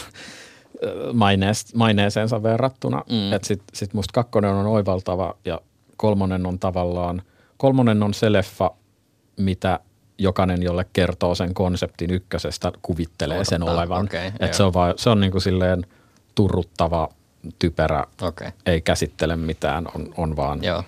mainees, 1.13 1.75
maineeseensa 1.75 2.43
verrattuna. 2.43 3.03
Mm. 3.09 3.33
Että 3.33 3.47
sit, 3.47 3.61
sit 3.73 3.93
musta 3.93 4.13
kakkonen 4.13 4.51
on 4.51 4.67
oivaltava 4.67 5.35
ja 5.45 5.61
kolmonen 5.97 6.45
on 6.45 6.59
tavallaan, 6.59 7.21
kolmonen 7.57 8.03
on 8.03 8.13
se 8.13 8.31
leffa, 8.31 8.71
mitä 9.37 9.79
jokainen, 10.17 10.63
jolle 10.63 10.85
kertoo 10.93 11.35
sen 11.35 11.53
konseptin 11.53 12.11
ykkösestä, 12.11 12.71
kuvittelee 12.81 13.45
sen 13.45 13.63
Odottaa, 13.63 13.81
olevan. 13.83 14.05
okei, 14.05 14.31
Et 14.39 14.53
se 14.53 14.63
on, 14.63 14.73
vaan, 14.73 14.93
se 14.97 15.09
on 15.09 15.19
niin 15.19 15.31
kuin 15.31 15.41
silleen 15.41 15.85
turruttava, 16.35 17.09
typerä, 17.59 18.03
Okei. 18.21 18.49
ei 18.65 18.81
käsittele 18.81 19.35
mitään, 19.35 19.87
on, 19.95 20.13
on 20.17 20.35
vaan 20.35 20.63
Joo. 20.63 20.83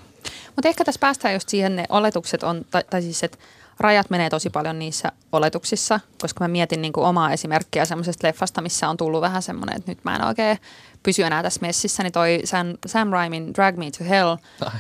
Mutta 0.56 0.68
ehkä 0.68 0.84
tässä 0.86 1.00
päästään 1.00 1.34
just 1.34 1.50
siihen, 1.50 1.76
ne 1.76 1.86
oletukset 1.89 2.44
on, 2.44 2.66
tai, 2.72 2.84
tai 2.89 3.02
siis, 3.02 3.24
että 3.24 3.38
rajat 3.82 4.10
menee 4.10 4.30
tosi 4.30 4.50
paljon 4.50 4.80
niissä 4.80 5.12
oletuksissa, 5.32 6.00
koska 6.22 6.44
mä 6.44 6.48
mietin 6.48 6.82
niin 6.82 6.94
kuin 6.94 7.06
omaa 7.06 7.32
esimerkkiä 7.32 7.86
semmoisesta 7.86 8.28
leffasta, 8.28 8.62
missä 8.62 8.90
on 8.90 8.98
tullut 8.98 9.22
vähän 9.22 9.42
semmoinen, 9.42 9.78
että 9.78 9.92
nyt 9.92 10.04
mä 10.04 10.16
en 10.16 10.26
oikein 10.26 10.58
pysy 11.04 11.24
enää 11.24 11.44
tässä 11.44 11.62
messissä, 11.62 12.04
niin 12.04 12.14
toi 12.14 12.42
Sam, 12.44 12.68
Sam 12.86 13.10
Raimin 13.10 13.54
Drag 13.54 13.76
Me 13.78 13.92
to 13.98 14.04
Hell, 14.10 14.36
Ah, 14.66 14.76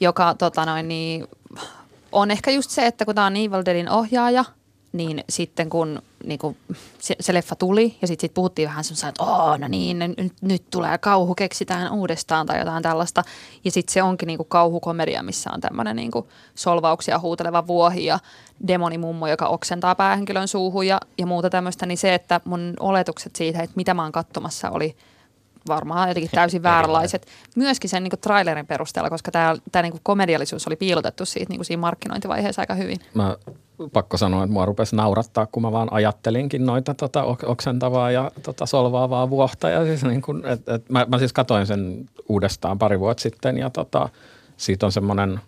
joka 0.00 0.34
tota 0.34 0.66
noin, 0.66 0.88
niin, 0.88 1.26
on 2.12 2.30
ehkä 2.30 2.50
just 2.50 2.70
se, 2.70 2.86
että 2.86 3.04
kun 3.04 3.14
tämä 3.14 3.26
on 3.26 3.36
Evil 3.36 3.62
Deadin 3.64 3.90
ohjaaja, 3.90 4.44
niin 4.92 5.24
sitten 5.28 5.70
kun 5.70 6.02
niin 6.24 6.38
kuin 6.38 6.56
se, 6.98 7.16
se 7.20 7.34
leffa 7.34 7.56
tuli 7.56 7.96
ja 8.02 8.08
sitten 8.08 8.28
sit 8.28 8.34
puhuttiin 8.34 8.68
vähän 8.68 8.84
semmoisen, 8.84 9.08
että 9.08 9.22
Oo, 9.22 9.56
no 9.56 9.68
niin, 9.68 9.98
nyt, 9.98 10.32
nyt 10.40 10.62
tulee 10.70 10.98
kauhu, 10.98 11.34
keksitään 11.34 11.92
uudestaan 11.92 12.46
tai 12.46 12.58
jotain 12.58 12.82
tällaista. 12.82 13.22
Ja 13.64 13.70
sitten 13.70 13.92
se 13.92 14.02
onkin 14.02 14.26
niin 14.26 14.36
kuin 14.36 14.48
kauhukomedia, 14.48 15.22
missä 15.22 15.50
on 15.54 15.60
tämmöinen 15.60 15.96
niin 15.96 16.10
solvauksia 16.54 17.18
huuteleva 17.18 17.66
vuohi 17.66 18.04
ja 18.04 18.18
demonimummo, 18.66 19.26
joka 19.26 19.46
oksentaa 19.46 19.94
päähenkilön 19.94 20.48
suuhun 20.48 20.86
ja, 20.86 21.00
ja 21.18 21.26
muuta 21.26 21.50
tämmöistä. 21.50 21.86
Niin 21.86 21.98
se, 21.98 22.14
että 22.14 22.40
mun 22.44 22.74
oletukset 22.80 23.36
siitä, 23.36 23.62
että 23.62 23.76
mitä 23.76 23.94
mä 23.94 24.02
oon 24.02 24.12
katsomassa 24.12 24.70
oli 24.70 24.96
varmaan 25.68 26.08
jotenkin 26.08 26.30
täysin 26.30 26.62
vääränlaiset. 26.62 27.26
Myöskin 27.56 27.90
sen 27.90 28.02
niin 28.02 28.10
kuin 28.10 28.20
trailerin 28.20 28.66
perusteella, 28.66 29.10
koska 29.10 29.30
tämä, 29.30 29.56
tämä 29.72 29.82
niin 29.82 29.92
kuin 29.92 30.00
komediallisuus 30.04 30.66
oli 30.66 30.76
piilotettu 30.76 31.24
siitä, 31.24 31.48
niin 31.48 31.58
kuin 31.58 31.66
siinä 31.66 31.80
markkinointivaiheessa 31.80 32.62
aika 32.62 32.74
hyvin. 32.74 33.00
mä 33.14 33.36
pakko 33.92 34.16
sanoa, 34.16 34.44
että 34.44 34.52
mua 34.52 34.66
rupesi 34.66 34.96
naurattaa, 34.96 35.46
kun 35.46 35.62
mä 35.62 35.72
vaan 35.72 35.92
ajattelinkin 35.92 36.66
noita 36.66 36.94
tota, 36.94 37.22
ok- 37.22 37.48
oksentavaa 37.48 38.10
ja 38.10 38.30
tota, 38.42 38.66
solvaavaa 38.66 39.30
vuohta. 39.30 39.70
Ja 39.70 39.84
siis 39.84 40.04
niin 40.04 40.22
kun, 40.22 40.46
et, 40.46 40.68
et, 40.68 40.90
mä, 40.90 41.06
mä, 41.08 41.18
siis 41.18 41.32
katoin 41.32 41.66
sen 41.66 42.08
uudestaan 42.28 42.78
pari 42.78 43.00
vuotta 43.00 43.22
sitten 43.22 43.58
ja 43.58 43.70
tota, 43.70 44.08
siitä 44.56 44.86
on 44.86 44.92
semmoinen 44.92 45.40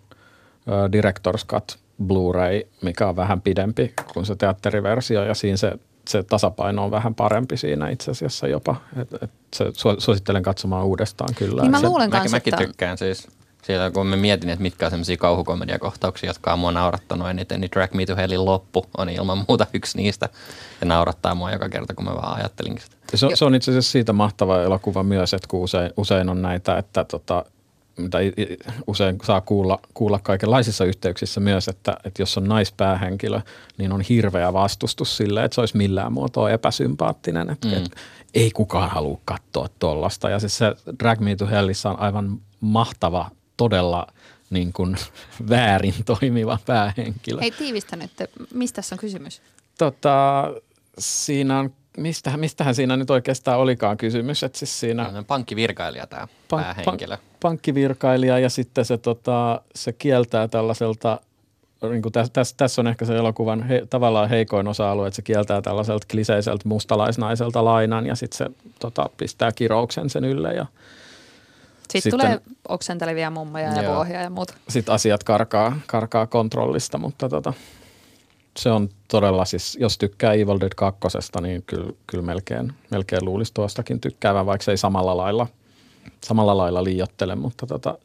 Director's 0.69 1.47
Cut 1.47 1.79
Blu-ray, 2.03 2.69
mikä 2.83 3.09
on 3.09 3.17
vähän 3.17 3.41
pidempi 3.41 3.95
kuin 4.13 4.27
se 4.27 4.37
teatteriversio 4.37 5.25
ja 5.25 5.35
siinä 5.35 5.57
se, 5.57 5.73
se 6.09 6.23
tasapaino 6.23 6.85
on 6.85 6.91
vähän 6.91 7.15
parempi 7.15 7.57
siinä 7.57 7.89
itse 7.89 8.11
asiassa 8.11 8.49
jopa. 8.49 8.77
Et, 8.97 9.23
et 9.23 9.31
se, 9.55 9.65
su- 9.65 10.01
suosittelen 10.01 10.43
katsomaan 10.43 10.87
uudestaan 10.87 11.35
kyllä. 11.35 11.63
Niin 11.63 11.71
mä 11.71 11.81
se, 11.81 11.87
luulen 11.87 12.11
Mäkin, 12.11 12.21
kanssa, 12.21 12.37
mäkin 12.37 12.55
että 12.55 12.67
tykkään 12.67 12.99
siis. 12.99 13.29
Siellä 13.63 13.91
kun 13.91 14.07
mä 14.07 14.17
mietin, 14.17 14.51
että 14.51 14.63
mitkä 14.63 14.87
on 14.87 14.91
semmoisia 14.91 15.17
kauhukomediakohtauksia, 15.17 16.31
jotka 16.31 16.53
on 16.53 16.59
mua 16.59 16.73
naurattanut 16.73 17.29
eniten, 17.29 17.61
niin 17.61 17.71
Drag 17.75 17.93
Me 17.93 18.07
to 18.07 18.17
Hellin 18.17 18.45
loppu 18.45 18.87
on 18.97 19.09
ilman 19.09 19.45
muuta 19.49 19.67
yksi 19.75 19.97
niistä. 19.97 20.29
Ja 20.81 20.87
naurattaa 20.87 21.35
mua 21.35 21.53
joka 21.53 21.69
kerta, 21.69 21.95
kun 21.95 22.05
mä 22.05 22.15
vaan 22.15 22.37
ajattelin 22.37 22.79
sitä. 22.81 22.97
Se, 23.15 23.29
se 23.35 23.45
on 23.45 23.55
itse 23.55 23.71
asiassa 23.71 23.93
siitä 23.93 24.13
mahtava 24.13 24.63
elokuva 24.63 25.03
myös, 25.03 25.35
että 25.35 25.49
kun 25.49 25.61
usein, 25.61 25.91
usein 25.97 26.29
on 26.29 26.43
näitä, 26.43 26.79
että 26.79 27.05
tota, 27.05 27.45
mitä 27.97 28.21
i- 28.21 28.33
i- 28.39 28.59
usein 28.87 29.19
saa 29.25 29.41
kuulla, 29.41 29.79
kuulla 29.95 30.19
kaikenlaisissa 30.19 30.85
yhteyksissä 30.85 31.41
myös, 31.41 31.69
että, 31.69 31.97
että 32.05 32.23
jos 32.23 32.39
on 32.39 32.45
naispäähenkilö, 32.45 33.41
niin 33.79 33.93
on 33.93 34.01
hirveä 34.01 34.53
vastustus 34.53 35.17
sille, 35.17 35.45
että 35.45 35.55
se 35.55 35.61
olisi 35.61 35.77
millään 35.77 36.13
muotoa 36.13 36.51
epäsympaattinen. 36.51 37.51
Että, 37.51 37.69
mm. 37.69 37.75
että 37.75 37.97
ei 38.35 38.51
kukaan 38.51 38.91
halua 38.91 39.21
katsoa 39.25 39.69
tuollaista. 39.79 40.31
Ja 40.31 40.39
siis 40.39 40.59
se 40.59 40.75
Drag 40.99 41.21
Me 41.21 41.37
to 41.37 41.47
Hellissä 41.47 41.91
on 41.91 42.01
aivan 42.01 42.41
mahtava, 42.61 43.31
todella 43.57 44.07
niin 44.51 44.73
kuin 44.73 44.97
väärin 45.51 45.95
toimiva 46.05 46.59
päähenkilö. 46.67 47.41
Hei 47.41 47.51
tiivistä 47.51 47.97
nyt, 47.97 48.11
mistä 48.55 48.77
tässä 48.77 48.95
on 48.95 48.99
kysymys? 48.99 49.43
Tota, 49.79 50.45
siinä 50.99 51.59
on, 51.59 51.75
mistähän, 51.97 52.41
mistähän 52.41 52.75
siinä 52.75 52.97
nyt 52.97 53.11
oikeastaan 53.11 53.59
olikaan 53.59 53.97
kysymys, 53.97 54.43
että 54.43 54.59
siis 54.59 54.81
siinä 54.81 55.03
Tällainen 55.03 55.25
pankkivirkailija 55.25 56.07
tämä 56.07 56.23
pank- 56.25 56.63
päähenkilö. 56.63 57.15
pank- 57.17 57.37
pankkivirkailija 57.41 58.39
ja 58.39 58.51
sitten 58.51 58.85
se, 58.85 58.99
tota, 58.99 59.61
se 59.75 59.93
kieltää 59.93 60.49
tällaiselta, 60.49 61.21
niin 61.91 62.03
kuin 62.03 62.13
tässä, 62.13 62.33
tässä, 62.33 62.55
tässä 62.57 62.83
on 62.83 62.87
ehkä 62.87 63.05
se 63.05 63.17
elokuvan 63.17 63.63
he, 63.63 63.87
tavallaan 63.91 64.29
heikoin 64.29 64.69
osa-alue, 64.69 65.07
että 65.09 65.17
se 65.17 65.23
kieltää 65.23 65.63
tällaiselta 65.63 66.07
kliseiseltä 66.11 66.69
mustalaisnaiselta 66.69 67.65
lainan 67.65 68.07
ja 68.07 68.15
sitten 68.15 68.39
se 68.39 68.47
tota, 68.79 69.11
pistää 69.17 69.53
kirouksen 69.53 70.11
sen 70.11 70.25
ylle 70.25 70.53
ja 70.53 70.67
Sitten, 71.83 72.03
Sitten- 72.03 72.21
tulee 72.21 72.41
oksentelevia 72.69 73.31
mummoja 73.31 73.73
ja 73.83 73.91
vuohia 73.95 74.23
ja 74.23 74.31
muuta. 74.31 74.55
sitten 74.69 74.95
asiat 74.95 75.25
karkaa, 75.25 75.81
karkaa 75.87 76.27
kontrollista, 76.27 76.99
mutta 76.99 77.29
tota, 77.29 77.53
se 78.59 78.71
on 78.71 78.89
todella 79.09 79.45
siis, 79.45 79.77
jos 79.81 79.99
tykkää 79.99 80.33
Evil 80.33 80.61
Dead 80.61 80.73
2, 80.77 81.01
niin 81.41 81.63
kyllä, 81.67 81.93
kyllä 82.07 82.25
melkein, 82.25 82.73
melkein 82.91 83.25
luulisi 83.25 83.55
tuostakin 83.55 84.01
tykkäävän, 84.01 84.47
vaikka 84.47 84.65
se 84.65 84.71
ei 84.71 84.77
samalla 84.77 85.17
lailla, 85.17 85.47
samalla 86.25 86.57
lailla 86.57 86.85
liiottele, 86.85 87.35
mutta 87.35 87.67
tota, 87.67 87.99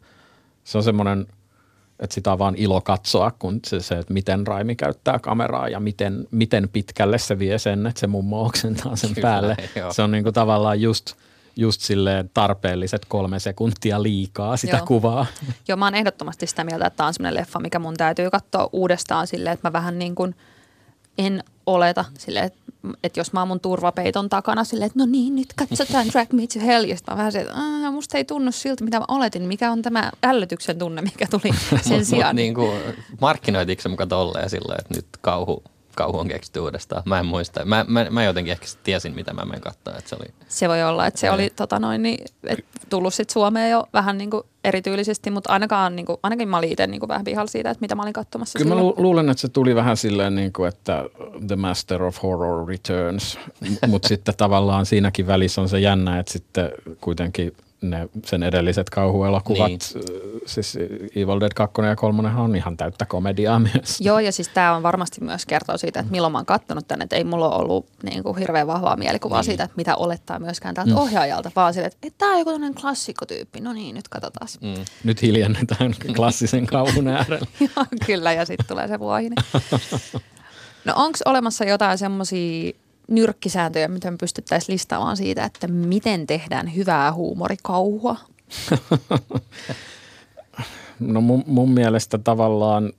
se 0.64 0.78
on 0.78 0.84
semmoinen, 0.84 1.28
että 2.00 2.14
sitä 2.14 2.32
on 2.32 2.40
vaan 2.40 2.56
ilo 2.58 2.82
katsoa, 2.82 3.32
kun 3.40 3.60
se, 3.66 3.80
se 3.80 4.00
että 4.00 4.14
miten 4.14 4.48
Raimi 4.48 4.76
käyttää 4.76 5.20
kameraa 5.20 5.70
ja 5.70 5.80
miten, 5.80 6.28
miten 6.32 6.70
pitkälle 6.70 7.18
se 7.18 7.40
vie 7.40 7.60
sen, 7.60 7.88
että 7.88 8.00
se 8.00 8.08
mummo 8.08 8.46
oksentaa 8.46 8.96
sen 8.96 9.14
Kyllä, 9.14 9.28
päälle. 9.28 9.56
joo. 9.76 9.94
Se 9.94 10.02
on 10.02 10.12
niinku 10.12 10.32
tavallaan 10.32 10.82
just, 10.82 11.14
just 11.60 11.82
silleen 11.82 12.30
tarpeelliset 12.34 13.06
kolme 13.08 13.40
sekuntia 13.40 14.04
liikaa 14.04 14.58
sitä 14.58 14.78
Joo. 14.78 14.86
kuvaa. 14.86 15.26
Joo, 15.68 15.78
mä 15.78 15.86
oon 15.86 15.96
ehdottomasti 15.96 16.48
sitä 16.48 16.64
mieltä, 16.64 16.86
että 16.88 16.98
tämä 16.98 17.08
on 17.08 17.14
semmoinen 17.14 17.42
leffa, 17.42 17.60
mikä 17.60 17.80
mun 17.80 17.98
täytyy 17.98 18.30
katsoa 18.30 18.70
uudestaan 18.74 19.28
silleen, 19.28 19.54
että 19.54 19.68
mä 19.68 19.74
vähän 19.74 20.00
niin 20.00 20.16
kuin 20.16 20.36
en 21.18 21.44
oleta 21.66 22.06
silleen, 22.18 22.46
että, 22.46 22.60
että 23.04 23.20
jos 23.20 23.34
mä 23.34 23.42
oon 23.42 23.48
mun 23.48 23.60
turvapeiton 23.60 24.30
takana 24.30 24.64
silleen, 24.64 24.86
että 24.88 25.00
no 25.00 25.06
niin, 25.06 25.36
nyt 25.36 25.54
katsotaan 25.56 26.08
Drag 26.14 26.34
Me 26.34 26.48
to 26.54 26.60
Hell, 26.66 26.84
ja 26.84 26.98
sit 26.98 27.08
mä 27.08 27.18
vähän 27.18 27.32
se, 27.32 27.40
että 27.40 27.54
"Aa, 27.54 27.92
musta 27.92 28.18
ei 28.18 28.26
tunnu 28.26 28.52
siltä, 28.52 28.84
mitä 28.84 29.00
mä 29.00 29.06
oletin, 29.08 29.44
mikä 29.44 29.72
on 29.72 29.82
tämä 29.82 30.12
ällötyksen 30.24 30.80
tunne, 30.80 31.02
mikä 31.02 31.28
tuli 31.32 31.54
sen 31.82 31.98
Mut 31.98 32.08
sijaan. 32.08 32.36
niin 32.36 32.54
kuin, 32.54 32.80
markkinoitiinko 33.22 33.82
se 33.82 33.90
muka 33.90 34.08
tolleen 34.08 34.50
silleen, 34.50 34.80
että 34.80 34.96
nyt 34.96 35.06
kauhu 35.22 35.64
kauhu 35.96 36.20
on 36.20 36.28
keksitty 36.28 36.60
uudestaan. 36.60 37.04
Mä 37.06 37.20
en 37.20 37.26
muista. 37.26 37.66
Mä, 37.66 37.86
mä, 37.88 38.08
mä 38.10 38.24
jotenkin 38.24 38.52
ehkä 38.52 38.66
tiesin, 38.84 39.16
mitä 39.16 39.34
mä 39.34 39.46
menen 39.46 39.62
katsoa. 39.62 39.94
Että 39.98 40.10
se 40.10 40.16
oli... 40.16 40.26
Se 40.48 40.70
voi 40.70 40.84
olla, 40.84 41.08
että 41.08 41.20
se 41.20 41.28
Ei. 41.28 41.34
oli 41.34 41.50
tota 41.56 41.80
noin, 41.80 42.04
niin, 42.04 42.26
et 42.48 42.66
tullut 42.90 43.14
sitten 43.14 43.34
Suomeen 43.34 43.72
jo 43.72 43.84
vähän 43.94 44.18
niin 44.18 44.30
kuin 44.30 44.44
erityylisesti, 44.64 45.32
mutta 45.32 45.54
ainakaan, 45.54 45.96
niin 45.96 46.06
kuin, 46.06 46.18
ainakin 46.24 46.48
mä 46.48 46.58
olin 46.58 46.72
itse 46.72 46.88
niin 46.88 47.00
kuin 47.00 47.08
vähän 47.08 47.24
pihalla 47.24 47.48
siitä, 47.48 47.70
että 47.70 47.82
mitä 47.82 47.96
mä 47.96 48.02
olin 48.02 48.14
katsomassa 48.14 48.60
Kyllä 48.60 48.70
mä 48.70 48.80
silloin. 48.80 48.96
lu- 48.98 49.04
luulen, 49.04 49.30
että 49.30 49.42
se 49.42 49.50
tuli 49.50 49.76
vähän 49.76 49.98
silleen, 49.98 50.36
niin 50.36 50.54
kuin, 50.54 50.68
että 50.68 51.06
The 51.48 51.56
Master 51.56 52.04
of 52.04 52.24
Horror 52.24 52.68
Returns, 52.68 53.38
mutta 53.88 54.08
sitten 54.08 54.36
tavallaan 54.38 54.86
siinäkin 54.86 55.28
välissä 55.28 55.62
on 55.62 55.70
se 55.70 55.80
jännä, 55.80 56.20
että 56.20 56.32
sitten 56.32 56.72
kuitenkin 57.02 57.54
ne 57.82 58.10
sen 58.26 58.44
edelliset 58.44 58.90
kauhuelokuvat, 58.90 59.68
Niin. 59.68 59.80
niin. 59.96 60.42
siis 60.46 60.78
Evil 61.16 61.40
Dead 61.40 61.52
2 61.56 61.82
ja 61.82 61.96
3 61.96 62.30
on 62.38 62.56
ihan 62.56 62.78
täyttä 62.78 63.06
komediaa 63.06 63.60
myös. 63.60 64.02
Joo, 64.02 64.20
ja 64.20 64.32
siis 64.32 64.48
tämä 64.48 64.76
on 64.76 64.84
varmasti 64.84 65.22
myös 65.24 65.46
kertoo 65.46 65.78
siitä, 65.78 66.00
että 66.00 66.12
milloin 66.12 66.32
mä 66.32 66.38
oon 66.38 66.46
kattonut 66.46 66.88
tänne, 66.88 67.04
että 67.04 67.16
ei 67.16 67.24
mulla 67.24 67.50
ole 67.50 67.62
ollut 67.64 67.86
niin 68.04 68.24
kuin 68.24 68.38
hirveän 68.38 68.68
vahvaa 68.68 68.96
mielikuvaa 68.96 69.40
Niin. 69.40 69.46
siitä, 69.46 69.64
että 69.64 69.76
mitä 69.78 69.96
olettaa 69.96 70.40
myöskään 70.40 70.76
tältä 70.76 70.92
mm. 70.92 70.98
ohjaajalta, 70.98 71.52
vaan 71.56 71.74
sille, 71.74 71.88
että, 71.88 72.08
tämä 72.18 72.32
on 72.34 72.40
joku 72.40 72.52
tämmöinen 72.52 72.82
klassikkotyyppi, 72.82 73.60
no 73.62 73.74
niin, 73.74 73.96
nyt 73.96 74.08
katsotaan. 74.08 74.48
Mm. 74.62 74.86
Nyt 75.04 75.22
hiljennetään 75.22 75.96
klassisen 76.16 76.66
kauhun 76.66 77.08
äärellä. 77.08 77.48
Joo, 77.76 77.86
kyllä, 78.06 78.34
ja 78.34 78.46
sitten 78.46 78.68
tulee 78.68 78.88
se 78.88 79.00
vuohinen. 79.00 79.38
No 80.86 80.94
onko 80.96 81.18
olemassa 81.26 81.66
jotain 81.66 81.98
semmoisia 81.98 82.72
nyrkkisääntöjä, 83.10 83.88
mitä 83.88 84.12
me 84.12 84.18
pystyttäisiin 84.18 84.74
listaamaan 84.74 85.18
siitä, 85.18 85.44
että 85.44 85.68
miten 85.68 86.28
tehdään 86.28 86.76
hyvää 86.76 87.14
huumorikauhua? 87.14 88.16
No 91.00 91.22
mun, 91.22 91.44
mun 91.48 91.72
mielestä 91.72 92.18
tavallaan 92.18 92.94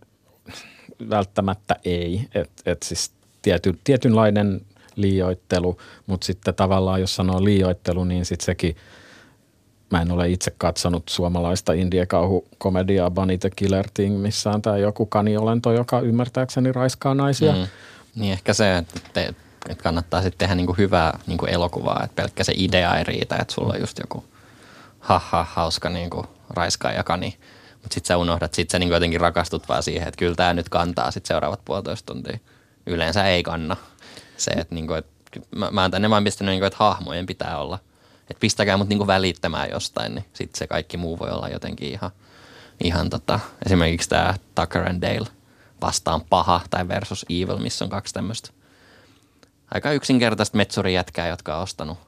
välttämättä 1.10 1.76
ei. 1.84 2.28
Et, 2.34 2.50
et 2.66 2.82
siis 2.82 3.12
tiety, 3.42 3.78
tietynlainen 3.84 4.60
liioittelu, 4.96 5.78
mutta 6.06 6.24
sitten 6.24 6.54
tavallaan 6.54 7.00
jos 7.00 7.16
sanoo 7.16 7.44
liioittelu, 7.44 8.04
niin 8.04 8.24
sitten 8.24 8.46
sekin, 8.46 8.76
mä 9.90 10.02
en 10.02 10.12
ole 10.12 10.28
itse 10.28 10.52
katsonut 10.58 11.08
suomalaista 11.08 11.72
indiekauhukomediaa 11.72 13.10
Bunny 13.10 13.38
the 13.38 13.50
Killer 13.56 13.88
Thing, 13.94 14.20
missä 14.20 14.50
on 14.50 14.62
tämä 14.62 14.76
joku 14.76 15.06
kaniolento, 15.06 15.72
joka 15.72 16.00
ymmärtääkseni 16.00 16.72
raiskaa 16.72 17.14
naisia. 17.14 17.52
Mm. 17.52 17.66
Niin 18.16 18.32
ehkä 18.32 18.52
se, 18.52 18.76
että, 18.76 19.34
että 19.70 19.82
kannattaa 19.84 20.22
sitten 20.22 20.38
tehdä 20.38 20.54
niinku 20.54 20.74
hyvää 20.78 21.18
niinku 21.26 21.46
elokuvaa, 21.46 22.00
että 22.04 22.22
pelkkä 22.22 22.44
se 22.44 22.52
idea 22.56 22.96
ei 22.96 23.04
riitä, 23.04 23.36
että 23.36 23.54
sulla 23.54 23.72
on 23.74 23.80
just 23.80 23.98
joku 23.98 24.24
haha 25.00 25.46
hauska 25.50 25.88
niinku 25.88 26.26
raiskaajakani, 26.50 27.38
mutta 27.72 27.94
sitten 27.94 28.08
sä 28.08 28.16
unohdat, 28.16 28.54
sitten 28.54 28.72
sä 28.72 28.78
niinku 28.78 28.94
jotenkin 28.94 29.20
rakastut 29.20 29.68
vaan 29.68 29.82
siihen, 29.82 30.08
että 30.08 30.18
kyllä 30.18 30.34
tämä 30.34 30.54
nyt 30.54 30.68
kantaa 30.68 31.10
sitten 31.10 31.28
seuraavat 31.28 31.64
puolitoista 31.64 32.12
tuntia. 32.12 32.38
Yleensä 32.86 33.24
ei 33.24 33.42
kanna. 33.42 33.76
Se, 34.36 34.50
että 34.50 34.74
niinku, 34.74 34.92
et, 34.92 35.06
mä, 35.56 35.70
mä 35.70 35.82
oon 35.82 35.90
tänne 35.90 36.10
vaan 36.10 36.24
pistänyt, 36.24 36.52
niinku, 36.52 36.66
että 36.66 36.76
hahmojen 36.78 37.26
pitää 37.26 37.58
olla, 37.58 37.78
että 38.20 38.40
pistäkää 38.40 38.76
mut 38.76 38.88
niinku 38.88 39.06
välittämään 39.06 39.70
jostain, 39.70 40.14
niin 40.14 40.24
sitten 40.32 40.58
se 40.58 40.66
kaikki 40.66 40.96
muu 40.96 41.18
voi 41.18 41.30
olla 41.30 41.48
jotenkin 41.48 41.92
ihan, 41.92 42.10
ihan 42.84 43.10
tota, 43.10 43.40
esimerkiksi 43.66 44.08
tämä 44.08 44.34
Tucker 44.54 44.88
and 44.88 45.02
Dale 45.02 45.28
vastaan 45.80 46.20
paha 46.30 46.60
tai 46.70 46.88
versus 46.88 47.26
evil, 47.28 47.58
missä 47.58 47.84
on 47.84 47.90
kaksi 47.90 48.14
tämmöistä 48.14 48.50
aika 49.74 49.92
yksinkertaista 49.92 50.56
metsurijätkää, 50.56 51.28
jotka 51.28 51.56
on 51.56 51.62
ostanut 51.62 51.98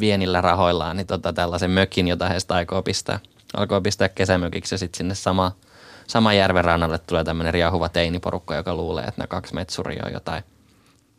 vienillä 0.00 0.40
rahoillaan 0.40 0.96
niin 0.96 1.06
tota, 1.06 1.32
tällaisen 1.32 1.70
mökin, 1.70 2.08
jota 2.08 2.28
he 2.28 2.40
sitä 2.40 2.54
aikoo 2.54 2.82
pistää, 2.82 3.20
alkoi 3.56 3.80
pistää 3.80 4.08
kesämökiksi 4.08 4.74
ja 4.74 4.78
sitten 4.78 4.98
sinne 4.98 5.14
sama, 5.14 5.52
sama 6.06 6.34
järven 6.34 6.64
rannalle 6.64 6.98
tulee 6.98 7.24
tämmöinen 7.24 7.54
riahuva 7.54 7.88
teiniporukka, 7.88 8.54
joka 8.54 8.74
luulee, 8.74 9.04
että 9.04 9.20
nämä 9.20 9.26
kaksi 9.26 9.54
metsuria 9.54 10.02
on 10.06 10.12
jotain, 10.12 10.44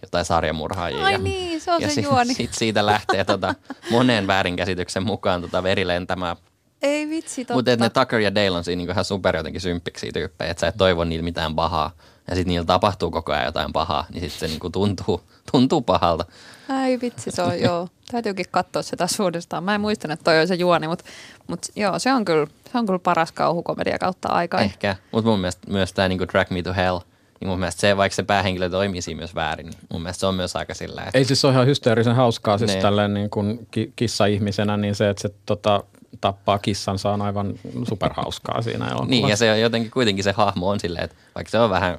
jotain 0.01 0.25
sarjamurhaajia. 0.25 1.05
Ai 1.05 1.17
niin, 1.17 1.61
se 1.61 1.71
on 1.71 1.81
ja 1.81 1.87
se 1.87 1.93
sit, 1.93 2.03
juoni. 2.03 2.33
Sit 2.33 2.53
siitä 2.53 2.85
lähtee 2.85 3.23
tota, 3.23 3.55
monen 3.91 4.27
väärinkäsityksen 4.27 5.03
mukaan 5.03 5.41
tota 5.41 5.63
veri 5.63 5.87
lentämään 5.87 6.37
Ei 6.81 7.09
vitsi, 7.09 7.45
totta. 7.45 7.53
mutta 7.53 7.75
ne 7.75 7.89
Tucker 7.89 8.19
ja 8.19 8.35
Dale 8.35 8.51
on 8.51 8.63
siinä 8.63 8.77
niinku 8.77 8.91
ihan 8.91 9.05
super 9.05 9.35
jotenkin 9.35 9.61
symppiksi 9.61 10.11
tyyppejä, 10.13 10.51
että 10.51 10.61
sä 10.61 10.67
et 10.67 10.77
toivo 10.77 11.03
niillä 11.03 11.23
mitään 11.23 11.55
pahaa. 11.55 11.91
Ja 12.29 12.35
sitten 12.35 12.51
niillä 12.51 12.65
tapahtuu 12.65 13.11
koko 13.11 13.31
ajan 13.31 13.45
jotain 13.45 13.73
pahaa, 13.73 14.05
niin 14.09 14.21
sitten 14.21 14.39
se 14.39 14.47
niinku 14.47 14.69
tuntuu, 14.69 15.21
tuntuu 15.51 15.81
pahalta. 15.81 16.25
Ai 16.69 16.99
vitsi, 17.01 17.31
se 17.31 17.41
on 17.41 17.59
joo. 17.67 17.87
Täytyykin 18.11 18.45
katsoa 18.51 18.81
se 18.81 18.95
taas 18.95 19.19
uudestaan. 19.19 19.63
Mä 19.63 19.75
en 19.75 19.81
muistanut, 19.81 20.13
että 20.13 20.23
toi 20.23 20.41
on 20.41 20.47
se 20.47 20.55
juoni, 20.55 20.87
mutta, 20.87 21.05
mutta 21.47 21.67
joo, 21.75 21.99
se 21.99 22.13
on, 22.13 22.25
kyllä, 22.25 22.47
se 22.71 22.77
on 22.77 22.85
kyllä 22.85 22.99
paras 22.99 23.31
kauhukomedia 23.31 23.99
kautta 23.99 24.29
aikaa. 24.29 24.61
Ehkä. 24.61 24.95
Mutta 25.11 25.29
mun 25.29 25.39
mielestä 25.39 25.71
myös 25.71 25.93
tämä 25.93 26.07
niinku 26.07 26.25
Drag 26.27 26.49
Me 26.49 26.61
to 26.61 26.73
Hell, 26.73 26.99
niin 27.39 27.47
mun 27.49 27.59
mielestä 27.59 27.81
se, 27.81 27.97
vaikka 27.97 28.15
se 28.15 28.23
päähenkilö 28.23 28.69
toimii 28.69 29.01
siinä 29.01 29.17
myös 29.17 29.35
väärin, 29.35 29.65
niin 29.65 29.77
mun 29.91 30.01
mielestä 30.01 30.19
se 30.19 30.25
on 30.25 30.35
myös 30.35 30.55
aika 30.55 30.73
sillä, 30.73 31.01
että 31.01 31.17
Ei 31.17 31.25
siis 31.25 31.45
ole 31.45 31.53
ihan 31.53 31.65
hysteerisen 31.67 32.15
hauskaa 32.15 32.57
siis 32.57 32.71
Niin. 32.71 32.81
tälleen 32.81 33.13
niin 33.13 33.29
kuin 33.29 33.67
ki- 33.71 33.93
kissa-ihmisenä, 33.95 34.77
niin 34.77 34.95
se, 34.95 35.09
että 35.09 35.21
se 35.21 35.29
tota, 35.45 35.83
tappaa 36.21 36.59
kissansa 36.59 37.09
on 37.11 37.21
aivan 37.21 37.53
superhauskaa 37.87 38.61
siinä 38.61 38.85
elokuvassa. 38.85 39.09
Niin, 39.09 39.27
ja 39.29 39.35
se 39.37 39.51
on 39.51 39.59
jotenkin 39.61 39.91
kuitenkin 39.91 40.23
se 40.23 40.31
hahmo 40.31 40.69
on 40.69 40.79
silleen, 40.79 41.03
että 41.05 41.15
vaikka 41.35 41.51
se 41.51 41.59
on 41.59 41.69
vähän, 41.69 41.97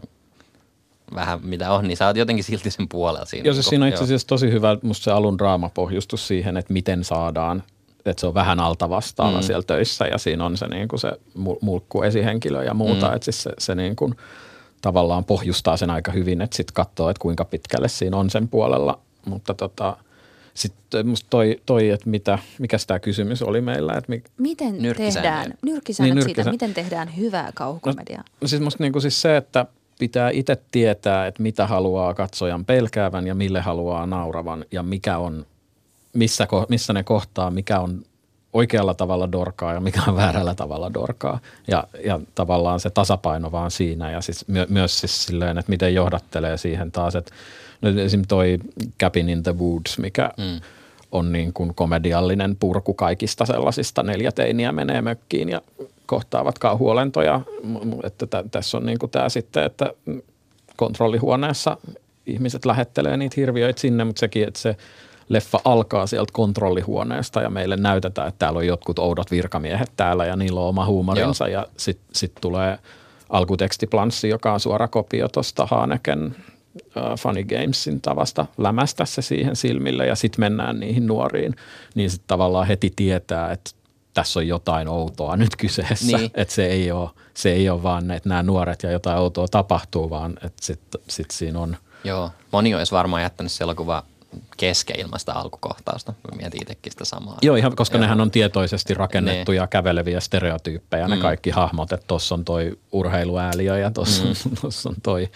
vähän 1.14 1.40
mitä 1.42 1.72
on, 1.72 1.88
niin 1.88 1.96
sä 1.96 2.06
oot 2.06 2.16
jotenkin 2.16 2.44
silti 2.44 2.70
sen 2.70 2.88
puolella 2.88 3.24
siinä. 3.26 3.44
Joo, 3.46 3.52
Niinku, 3.54 3.68
siinä 3.70 3.84
on 3.84 3.88
itse 3.88 4.04
asiassa 4.04 4.26
tosi 4.26 4.50
hyvä 4.50 4.76
musta 4.82 5.04
se 5.04 5.10
alun 5.10 5.38
draamapohjustus 5.38 6.28
siihen, 6.28 6.56
että 6.56 6.72
miten 6.72 7.04
saadaan, 7.04 7.62
että 8.06 8.20
se 8.20 8.26
on 8.26 8.34
vähän 8.34 8.60
alta 8.60 8.90
vastaava 8.90 9.36
Mm. 9.36 9.42
siellä 9.42 9.62
töissä 9.62 10.04
ja 10.06 10.18
siinä 10.18 10.44
on 10.44 10.56
se, 10.56 10.66
niin 10.68 10.88
kuin 10.88 11.00
se 11.00 11.08
mul- 11.38 11.58
mulkku 11.60 12.02
esihenkilö 12.02 12.64
ja 12.64 12.74
muuta, 12.74 13.08
Mm. 13.08 13.14
että 13.14 13.24
siis 13.24 13.42
se, 13.42 13.50
se 13.58 13.74
niin 13.74 13.96
kuin 13.96 14.14
tavallaan 14.82 15.24
pohjustaa 15.24 15.76
sen 15.76 15.90
aika 15.90 16.12
hyvin, 16.12 16.40
että 16.40 16.56
sitten 16.56 16.74
katsoo, 16.74 17.10
että 17.10 17.20
kuinka 17.22 17.44
pitkälle 17.44 17.88
siinä 17.88 18.16
on 18.16 18.30
sen 18.30 18.48
puolella, 18.48 18.98
mutta 19.26 19.54
tota, 19.54 19.96
sitten 20.54 21.06
musta 21.08 21.26
toi, 21.30 21.60
toi 21.66 21.88
että 21.90 22.10
mitä, 22.10 22.38
mikä 22.58 22.76
tämä 22.86 22.98
kysymys 22.98 23.42
oli 23.42 23.60
meillä, 23.60 23.92
että 23.92 24.10
mi, 24.12 24.22
Miten 24.38 24.74
tehdään, 24.96 25.54
nyrkkisäännöt 25.62 26.14
Niin, 26.26 26.34
siitä, 26.36 26.50
miten 26.50 26.74
tehdään 26.74 27.16
hyvää 27.16 27.50
kauhukomediaa? 27.54 28.24
No 28.40 28.48
siis 28.48 28.62
musta 28.62 28.84
niinku 28.84 29.00
siis 29.00 29.22
se, 29.22 29.36
että 29.36 29.66
pitää 30.00 30.30
itse 30.30 30.58
tietää, 30.70 31.26
että 31.26 31.42
mitä 31.42 31.66
haluaa 31.66 32.14
katsojan 32.14 32.64
pelkäävän 32.64 33.26
ja 33.26 33.34
mille 33.34 33.60
haluaa 33.60 34.06
nauravan 34.06 34.64
ja 34.72 34.82
mikä 34.82 35.18
on, 35.18 35.46
missä, 36.12 36.48
missä 36.68 36.92
ne 36.92 37.02
kohtaa, 37.02 37.50
mikä 37.50 37.80
on 37.80 38.02
oikealla 38.52 38.94
tavalla 38.94 39.32
dorkaa 39.32 39.74
ja 39.74 39.80
mikä 39.80 40.00
on 40.08 40.16
väärällä 40.16 40.54
tavalla 40.54 40.94
dorkaa. 40.94 41.40
Ja, 41.68 41.84
ja 42.04 42.20
tavallaan 42.34 42.80
se 42.80 42.90
tasapaino 42.90 43.52
vaan 43.52 43.70
siinä 43.70 44.10
ja 44.10 44.20
siis 44.20 44.48
my, 44.48 44.66
myös 44.68 45.00
siis 45.00 45.24
silleen, 45.24 45.58
että 45.58 45.70
miten 45.70 45.94
johdattelee 45.94 46.56
siihen 46.56 46.92
taas, 46.92 47.14
että 47.14 47.32
no 47.82 47.88
esim. 48.00 48.22
toi 48.28 48.58
Cabin 49.00 49.28
in 49.28 49.42
the 49.42 49.58
Woods, 49.58 49.98
mikä 49.98 50.30
mm. 50.36 50.60
on 51.12 51.32
niin 51.32 51.52
kuin 51.52 51.74
komediallinen 51.74 52.56
purku 52.56 52.94
kaikista 52.94 53.46
sellaisista 53.46 54.02
neljä 54.02 54.32
teiniä 54.32 54.72
menee 54.72 55.02
mökkiin 55.02 55.48
ja 55.48 55.60
kohtaavat 56.10 56.58
kauhuolentoja. 56.58 57.40
Että 58.02 58.26
tä, 58.26 58.44
tässä 58.50 58.76
on 58.76 58.86
niin 58.86 58.98
kuin 58.98 59.10
tämä 59.10 59.28
sitten, 59.28 59.64
että 59.64 59.92
kontrollihuoneessa 60.76 61.76
ihmiset 62.26 62.64
lähettelee 62.64 63.16
niitä 63.16 63.34
hirviöitä 63.36 63.80
sinne, 63.80 64.04
mutta 64.04 64.20
sekin, 64.20 64.48
että 64.48 64.60
se 64.60 64.76
leffa 65.28 65.60
alkaa 65.64 66.06
sieltä 66.06 66.32
kontrollihuoneesta 66.32 67.42
ja 67.42 67.50
meille 67.50 67.76
näytetään, 67.76 68.28
että 68.28 68.38
täällä 68.38 68.58
on 68.58 68.66
jotkut 68.66 68.98
oudot 68.98 69.30
virkamiehet 69.30 69.92
täällä 69.96 70.24
ja 70.26 70.36
niillä 70.36 70.60
on 70.60 70.68
oma 70.68 70.86
huumorinsa 70.86 71.48
Joo. 71.48 71.62
ja 71.62 71.66
sitten 71.76 72.14
sit 72.14 72.32
tulee 72.40 72.78
alkutekstiplanssi, 73.28 74.28
joka 74.28 74.52
on 74.52 74.60
suora 74.60 74.88
kopio 74.88 75.28
tuosta 75.28 75.66
Haneken 75.66 76.36
uh, 76.76 77.18
Funny 77.18 77.44
Gamesin 77.44 78.00
tavasta 78.00 78.46
lämästä 78.58 79.04
se 79.04 79.22
siihen 79.22 79.56
silmille 79.56 80.06
ja 80.06 80.14
sitten 80.14 80.40
mennään 80.40 80.80
niihin 80.80 81.06
nuoriin, 81.06 81.54
niin 81.94 82.10
sitten 82.10 82.28
tavallaan 82.28 82.66
heti 82.66 82.92
tietää, 82.96 83.52
että 83.52 83.79
tässä 84.14 84.38
on 84.40 84.48
jotain 84.48 84.88
outoa 84.88 85.36
nyt 85.36 85.56
kyseessä, 85.56 86.06
Niin. 86.06 86.16
niin. 86.16 86.30
että 86.34 86.54
se 86.54 86.66
ei 86.66 86.92
ole, 86.92 87.10
se 87.34 87.52
ei 87.52 87.70
ole 87.70 87.82
vaan, 87.82 88.10
että 88.10 88.28
nämä 88.28 88.42
nuoret 88.42 88.82
ja 88.82 88.90
jotain 88.90 89.18
outoa 89.18 89.48
tapahtuu, 89.48 90.10
vaan 90.10 90.32
että 90.32 90.62
sitten 90.66 91.00
sit 91.08 91.30
siinä 91.30 91.58
on, 91.60 91.76
Joo, 92.04 92.30
moni 92.52 92.74
olisi 92.74 92.92
varmaan 92.92 93.22
jättänyt 93.22 93.52
se 93.52 93.64
elokuva 93.64 94.02
kesken 94.56 95.00
ilman 95.00 95.20
sitä 95.20 95.32
alkukohtausta. 95.34 96.12
Mä 96.30 96.36
mietin 96.36 96.62
itsekin 96.62 96.92
sitä 96.92 97.04
samaa. 97.04 97.38
Joo, 97.42 97.56
ihan, 97.56 97.76
koska 97.76 97.96
Joo. 97.96 98.02
nehän 98.02 98.20
on 98.20 98.30
tietoisesti 98.30 98.94
rakennettuja 98.94 99.62
Ne. 99.62 99.68
käveleviä 99.68 100.20
stereotyyppejä, 100.20 101.08
ne 101.08 101.16
Mm. 101.16 101.22
kaikki 101.22 101.50
hahmot, 101.50 101.92
että 101.92 102.06
tuossa 102.06 102.34
on 102.34 102.44
toi 102.44 102.78
urheiluääliö 102.92 103.78
ja 103.78 103.90
tuossa 103.90 104.24
Mm. 104.24 104.56
tossa 104.62 104.88
on 104.88 104.94
toi 105.02 105.28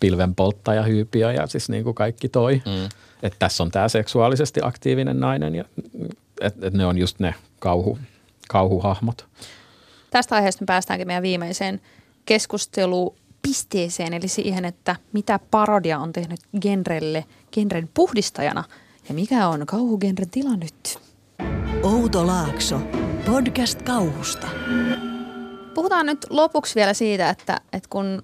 pilvenpolttaja 0.00 0.82
hyypiö 0.82 1.32
ja 1.32 1.46
siis 1.46 1.68
niin 1.68 1.84
kuin 1.84 1.94
kaikki 1.94 2.28
toi. 2.28 2.62
Mm. 2.66 2.84
Että 3.22 3.36
tässä 3.38 3.62
on 3.62 3.70
tämä 3.70 3.88
seksuaalisesti 3.88 4.60
aktiivinen 4.64 5.20
nainen 5.20 5.54
ja 5.54 5.64
että 6.40 6.66
et 6.66 6.74
ne 6.74 6.86
on 6.86 6.98
just 6.98 7.18
ne 7.20 7.34
kauhu, 7.58 7.98
kauhuhahmot. 8.48 9.26
Tästä 10.10 10.34
aiheesta 10.34 10.62
me 10.62 10.66
päästäänkin 10.66 11.06
meidän 11.06 11.22
viimeiseen 11.22 11.80
keskustelupisteeseen, 12.24 14.14
eli 14.14 14.28
siihen, 14.28 14.64
että 14.64 14.96
mitä 15.12 15.40
parodia 15.50 15.98
on 15.98 16.12
tehnyt 16.12 16.40
genrelle, 16.60 17.24
genren 17.52 17.88
puhdistajana 17.94 18.64
ja 19.08 19.14
mikä 19.14 19.48
on 19.48 19.66
kauhugenren 19.66 20.30
tila 20.30 20.56
nyt. 20.56 20.98
Outo 21.82 22.26
Laakso. 22.26 22.80
Podcast 23.26 23.82
kauhusta. 23.82 24.48
Puhutaan 25.74 26.06
nyt 26.06 26.26
lopuksi 26.30 26.74
vielä 26.74 26.94
siitä, 26.94 27.30
että, 27.30 27.60
että 27.72 27.88
kun 27.90 28.22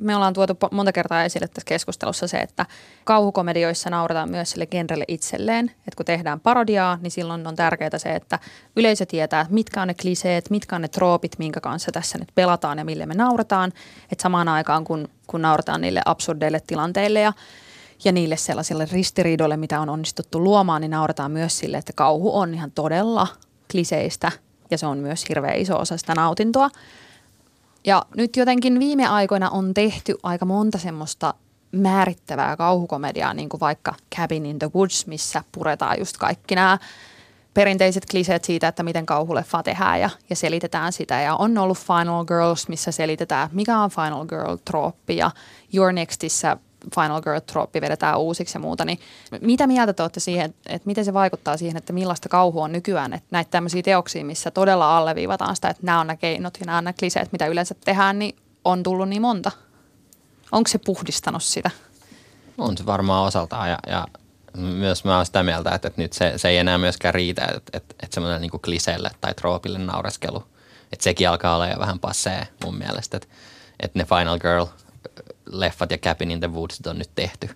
me 0.00 0.16
ollaan 0.16 0.34
tuotu 0.34 0.56
monta 0.70 0.92
kertaa 0.92 1.24
esille 1.24 1.48
tässä 1.48 1.66
keskustelussa 1.66 2.26
se, 2.26 2.38
että 2.38 2.66
kauhukomedioissa 3.04 3.90
naurataan 3.90 4.30
myös 4.30 4.50
sille 4.50 4.66
genrelle 4.66 5.04
itselleen. 5.08 5.70
Että 5.70 5.96
kun 5.96 6.06
tehdään 6.06 6.40
parodiaa, 6.40 6.98
niin 7.02 7.10
silloin 7.10 7.46
on 7.46 7.56
tärkeää 7.56 7.98
se, 7.98 8.14
että 8.14 8.38
yleisö 8.76 9.06
tietää, 9.06 9.46
mitkä 9.50 9.82
on 9.82 9.88
ne 9.88 9.94
kliseet, 9.94 10.50
mitkä 10.50 10.76
on 10.76 10.82
ne 10.82 10.88
troopit, 10.88 11.38
minkä 11.38 11.60
kanssa 11.60 11.92
tässä 11.92 12.18
nyt 12.18 12.28
pelataan 12.34 12.78
ja 12.78 12.84
mille 12.84 13.06
me 13.06 13.14
naurataan. 13.14 13.72
Että 14.12 14.22
samaan 14.22 14.48
aikaan, 14.48 14.84
kun, 14.84 15.08
kun 15.26 15.42
naurataan 15.42 15.80
niille 15.80 16.02
absurdeille 16.04 16.60
tilanteille 16.66 17.20
ja 17.20 17.32
ja 18.04 18.12
niille 18.12 18.36
sellaisille 18.36 18.88
ristiriidoille, 18.92 19.56
mitä 19.56 19.80
on 19.80 19.88
onnistuttu 19.88 20.44
luomaan, 20.44 20.80
niin 20.80 20.90
naurataan 20.90 21.30
myös 21.30 21.58
sille, 21.58 21.76
että 21.76 21.92
kauhu 21.92 22.38
on 22.38 22.54
ihan 22.54 22.70
todella 22.70 23.26
kliseistä 23.70 24.32
ja 24.70 24.78
se 24.78 24.86
on 24.86 24.98
myös 24.98 25.28
hirveän 25.28 25.56
iso 25.56 25.78
osa 25.78 25.96
sitä 25.96 26.14
nautintoa. 26.14 26.70
Ja 27.86 28.02
nyt 28.16 28.36
jotenkin 28.36 28.78
viime 28.78 29.06
aikoina 29.06 29.50
on 29.50 29.74
tehty 29.74 30.14
aika 30.22 30.44
monta 30.44 30.78
semmoista 30.78 31.34
määrittävää 31.72 32.56
kauhukomediaa, 32.56 33.34
niin 33.34 33.48
kuin 33.48 33.60
vaikka 33.60 33.94
Cabin 34.16 34.46
in 34.46 34.58
the 34.58 34.70
Woods, 34.74 35.06
missä 35.06 35.44
puretaan 35.52 35.98
just 35.98 36.16
kaikki 36.16 36.54
nämä 36.54 36.78
perinteiset 37.54 38.06
kliseet 38.10 38.44
siitä, 38.44 38.68
että 38.68 38.82
miten 38.82 39.06
kauhuleffa 39.06 39.62
tehdään 39.62 40.00
ja, 40.00 40.10
ja 40.30 40.36
selitetään 40.36 40.92
sitä. 40.92 41.20
Ja 41.20 41.36
on 41.36 41.58
ollut 41.58 41.78
Final 41.78 42.24
Girls, 42.24 42.68
missä 42.68 42.92
selitetään, 42.92 43.48
mikä 43.52 43.78
on 43.78 43.90
Final 43.90 44.26
Girl-trooppi 44.26 45.16
ja 45.16 45.30
Your 45.74 45.92
Nextissä 45.92 46.56
Final 46.94 47.20
Girl-troppi 47.20 47.80
vedetään 47.80 48.18
uusiksi 48.18 48.56
ja 48.56 48.60
muuta, 48.60 48.84
niin 48.84 48.98
mitä 49.40 49.66
mieltä 49.66 49.92
te 49.92 50.02
olette 50.02 50.20
siihen, 50.20 50.54
että 50.66 50.86
miten 50.86 51.04
se 51.04 51.14
vaikuttaa 51.14 51.56
siihen, 51.56 51.76
että 51.76 51.92
millaista 51.92 52.28
kauhu 52.28 52.60
on 52.60 52.72
nykyään, 52.72 53.12
että 53.12 53.28
näitä 53.30 53.50
tämmöisiä 53.50 53.82
teoksia, 53.82 54.24
missä 54.24 54.50
todella 54.50 54.96
alleviivataan 54.98 55.56
sitä, 55.56 55.68
että 55.68 55.86
nämä 55.86 56.00
on 56.00 56.06
nämä 56.06 56.16
keinot 56.16 56.56
ja 56.60 56.66
nämä 56.66 56.78
on 56.78 56.84
nämä 56.84 56.92
kliseet, 56.98 57.32
mitä 57.32 57.46
yleensä 57.46 57.74
tehdään, 57.84 58.18
niin 58.18 58.36
on 58.64 58.82
tullut 58.82 59.08
niin 59.08 59.22
monta. 59.22 59.50
Onko 60.52 60.68
se 60.68 60.78
puhdistanut 60.78 61.42
sitä? 61.42 61.70
On 62.58 62.78
se 62.78 62.86
varmaan 62.86 63.26
osaltaan 63.26 63.70
ja, 63.70 63.78
ja 63.86 64.06
myös 64.56 65.04
mä 65.04 65.16
oon 65.16 65.26
sitä 65.26 65.42
mieltä, 65.42 65.74
että, 65.74 65.88
että 65.88 66.02
nyt 66.02 66.12
se, 66.12 66.32
se 66.36 66.48
ei 66.48 66.58
enää 66.58 66.78
myöskään 66.78 67.14
riitä, 67.14 67.44
että, 67.44 67.70
että, 67.72 67.94
että 68.02 68.14
semmoinen 68.14 68.40
niin 68.40 68.60
kliseelle 68.64 69.10
tai 69.20 69.34
troopille 69.34 69.78
naureskelu, 69.78 70.44
että 70.92 71.04
sekin 71.04 71.28
alkaa 71.28 71.54
olla 71.54 71.68
jo 71.68 71.78
vähän 71.78 71.98
passee 71.98 72.48
mun 72.64 72.78
mielestä, 72.78 73.16
että, 73.16 73.28
että 73.80 73.98
ne 73.98 74.04
Final 74.04 74.38
Girl– 74.38 74.66
leffat 75.46 75.90
ja 75.90 75.98
Cabin 75.98 76.30
in 76.30 76.40
the 76.40 76.52
Woods 76.52 76.80
on 76.86 76.98
nyt 76.98 77.10
tehty. 77.14 77.48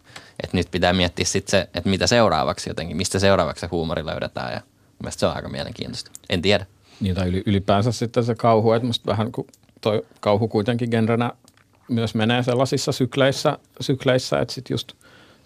Et 0.43 0.53
nyt 0.53 0.71
pitää 0.71 0.93
miettiä 0.93 1.25
sitten 1.25 1.51
se, 1.51 1.69
että 1.75 1.91
mitä 1.91 2.07
seuraavaksi 2.07 2.71
jotenkin, 2.71 2.97
mistä 2.97 3.19
seuraavaksi 3.19 3.61
se 3.61 3.67
huumori 3.67 4.07
löydetään 4.07 4.53
ja 4.53 4.61
mielestäni 5.03 5.21
se 5.21 5.27
on 5.27 5.37
aika 5.37 5.49
mielenkiintoista. 5.49 6.11
En 6.31 6.43
tiedä. 6.43 6.67
Niin 7.01 7.15
tai 7.15 7.43
ylipäänsä 7.47 7.93
sitten 7.93 8.25
se 8.25 8.35
kauhu, 8.35 8.73
että 8.73 8.87
musta 8.87 9.11
vähän 9.11 9.33
kun 9.33 9.47
toi 9.81 10.07
kauhu 10.21 10.49
kuitenkin 10.49 10.91
genrenä 10.91 11.33
myös 11.89 12.15
menee 12.15 12.43
sellaisissa 12.43 12.93
sykleissä, 12.93 13.59
sykleissä 13.81 14.41
että 14.41 14.55
sitten 14.55 14.75
just 14.75 14.93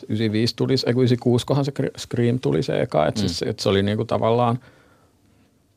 95 0.08 0.56
tuli, 0.56 0.72
96 0.72 1.46
kohan 1.46 1.64
se 1.64 1.72
Scream 1.98 2.38
tuli 2.38 2.62
se 2.62 2.80
eka, 2.80 3.06
että, 3.06 3.20
mm. 3.20 3.28
siis, 3.28 3.42
että 3.42 3.62
se 3.62 3.68
oli 3.68 3.82
niinku 3.82 4.04
tavallaan 4.04 4.58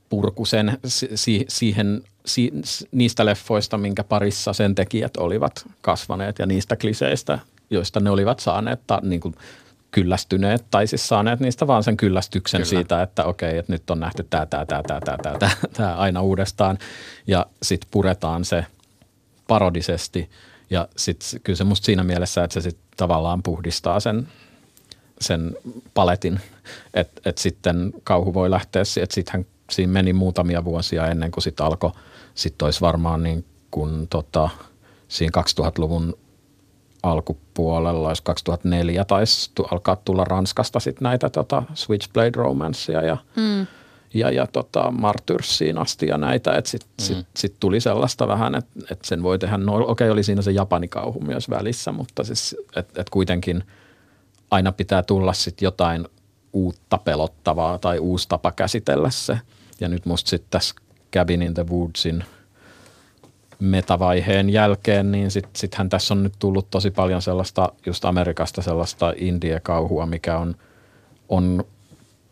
purku 0.10 0.46
sen, 0.46 0.78
si, 1.16 1.46
siihen 1.48 2.04
si, 2.26 2.52
niistä 2.92 3.26
leffoista, 3.26 3.78
minkä 3.78 4.04
parissa 4.04 4.54
sen 4.54 4.76
tekijät 4.76 5.18
olivat 5.18 5.66
kasvaneet 5.82 6.40
ja 6.40 6.46
niistä 6.46 6.76
kliseistä, 6.76 7.40
joista 7.70 8.00
ne 8.00 8.10
olivat 8.10 8.40
saaneet 8.40 8.80
ta, 8.88 9.00
niin 9.04 9.22
kuin 9.22 9.36
kyllästyneet 9.92 10.66
tai 10.72 10.88
siis 10.88 11.08
saaneet 11.08 11.40
niistä 11.40 11.68
vaan 11.68 11.84
sen 11.84 11.98
kyllästyksen 11.98 12.58
Kyllä. 12.58 12.70
siitä, 12.70 13.02
että 13.02 13.26
okei, 13.26 13.58
että 13.58 13.74
nyt 13.74 13.90
on 13.90 14.00
nähty 14.00 14.28
tämä, 14.30 14.46
tämä, 14.46 14.66
tämä, 14.66 14.84
tämä, 14.84 15.02
tämä, 15.02 15.38
tämä, 15.40 15.52
tämä 15.74 15.96
aina 15.96 16.22
uudestaan. 16.22 16.78
Ja 17.28 17.46
sitten 17.64 17.88
puretaan 17.92 18.46
se 18.46 18.66
parodisesti. 19.48 20.30
Ja 20.70 20.88
sitten 20.98 21.42
kyllä 21.44 21.58
se 21.58 21.64
musta 21.64 21.86
siinä 21.86 22.04
mielessä, 22.04 22.44
että 22.44 22.54
se 22.54 22.62
sitten 22.62 22.86
tavallaan 22.98 23.44
puhdistaa 23.44 24.00
sen, 24.00 24.28
sen 25.22 25.56
paletin, 25.94 26.40
että 26.94 27.22
et 27.26 27.38
sitten 27.38 27.94
kauhu 28.04 28.34
voi 28.34 28.52
lähteä, 28.52 28.82
että 29.02 29.16
sittenhän 29.16 29.46
siinä 29.70 29.94
meni 29.94 30.14
muutamia 30.14 30.64
vuosia 30.64 31.08
ennen 31.08 31.32
kuin 31.32 31.44
sitten 31.44 31.66
alkoi– 31.66 31.92
sitten 32.36 32.66
olisi 32.66 32.82
varmaan 32.82 33.24
niin 33.24 33.46
kuin 33.72 34.08
tota, 34.08 34.50
siinä 35.08 35.42
2000-luvun 35.42 36.18
alkupuolella, 37.04 38.10
jos 38.10 38.22
2004 38.22 39.06
taisi 39.06 39.52
alkaa 39.72 39.96
tulla 39.96 40.24
Ranskasta 40.24 40.80
sitten 40.80 41.04
näitä 41.04 41.30
tota 41.30 41.64
Switchblade 41.74 42.32
Romancea 42.36 43.02
ja, 43.02 43.18
mm. 43.36 43.68
ja, 44.14 44.32
ja 44.32 44.48
tota 44.48 44.92
Martyrsiin 44.92 45.78
asti 45.78 46.08
ja 46.08 46.18
näitä, 46.18 46.58
että 46.58 46.70
sitten 46.70 46.90
mm. 46.90 47.04
sit, 47.04 47.28
sit 47.38 47.56
tuli 47.60 47.80
sellaista 47.80 48.28
vähän, 48.28 48.56
että 48.56 48.80
et 48.92 49.00
sen 49.06 49.24
voi 49.24 49.40
tehdä, 49.40 49.58
no 49.58 49.76
okei 49.76 49.90
okay, 49.90 50.10
oli 50.10 50.24
siinä 50.24 50.42
se 50.42 50.52
japanikauhu 50.52 51.20
myös 51.22 51.50
välissä, 51.50 51.92
mutta 51.92 52.24
siis 52.24 52.56
että 52.76 53.02
et 53.02 53.10
kuitenkin 53.10 53.64
aina 54.52 54.72
pitää 54.72 55.04
tulla 55.04 55.34
sitten 55.34 55.66
jotain 55.66 56.08
uutta 56.54 56.98
pelottavaa 56.98 57.78
tai 57.78 58.00
uusi 58.00 58.30
tapa 58.30 58.52
käsitellä 58.52 59.10
se. 59.10 59.40
Ja 59.80 59.90
nyt 59.90 60.06
musta 60.06 60.30
sitten 60.30 60.52
tässä 60.52 60.76
Cabin 61.16 61.42
in 61.42 61.54
the 61.54 61.66
Woodsin 61.68 62.24
metavaiheen 63.60 64.50
jälkeen, 64.50 65.12
niin 65.12 65.32
sittenhän 65.32 65.86
sit 65.86 65.90
tässä 65.90 66.14
on 66.14 66.24
nyt 66.24 66.34
tullut 66.40 66.70
tosi 66.70 66.92
paljon 66.92 67.22
sellaista, 67.22 67.72
just 67.86 68.06
Amerikasta 68.06 68.62
sellaista 68.62 69.14
indie-kauhua, 69.18 70.06
mikä 70.06 70.38
on, 70.38 70.56
on 71.30 71.64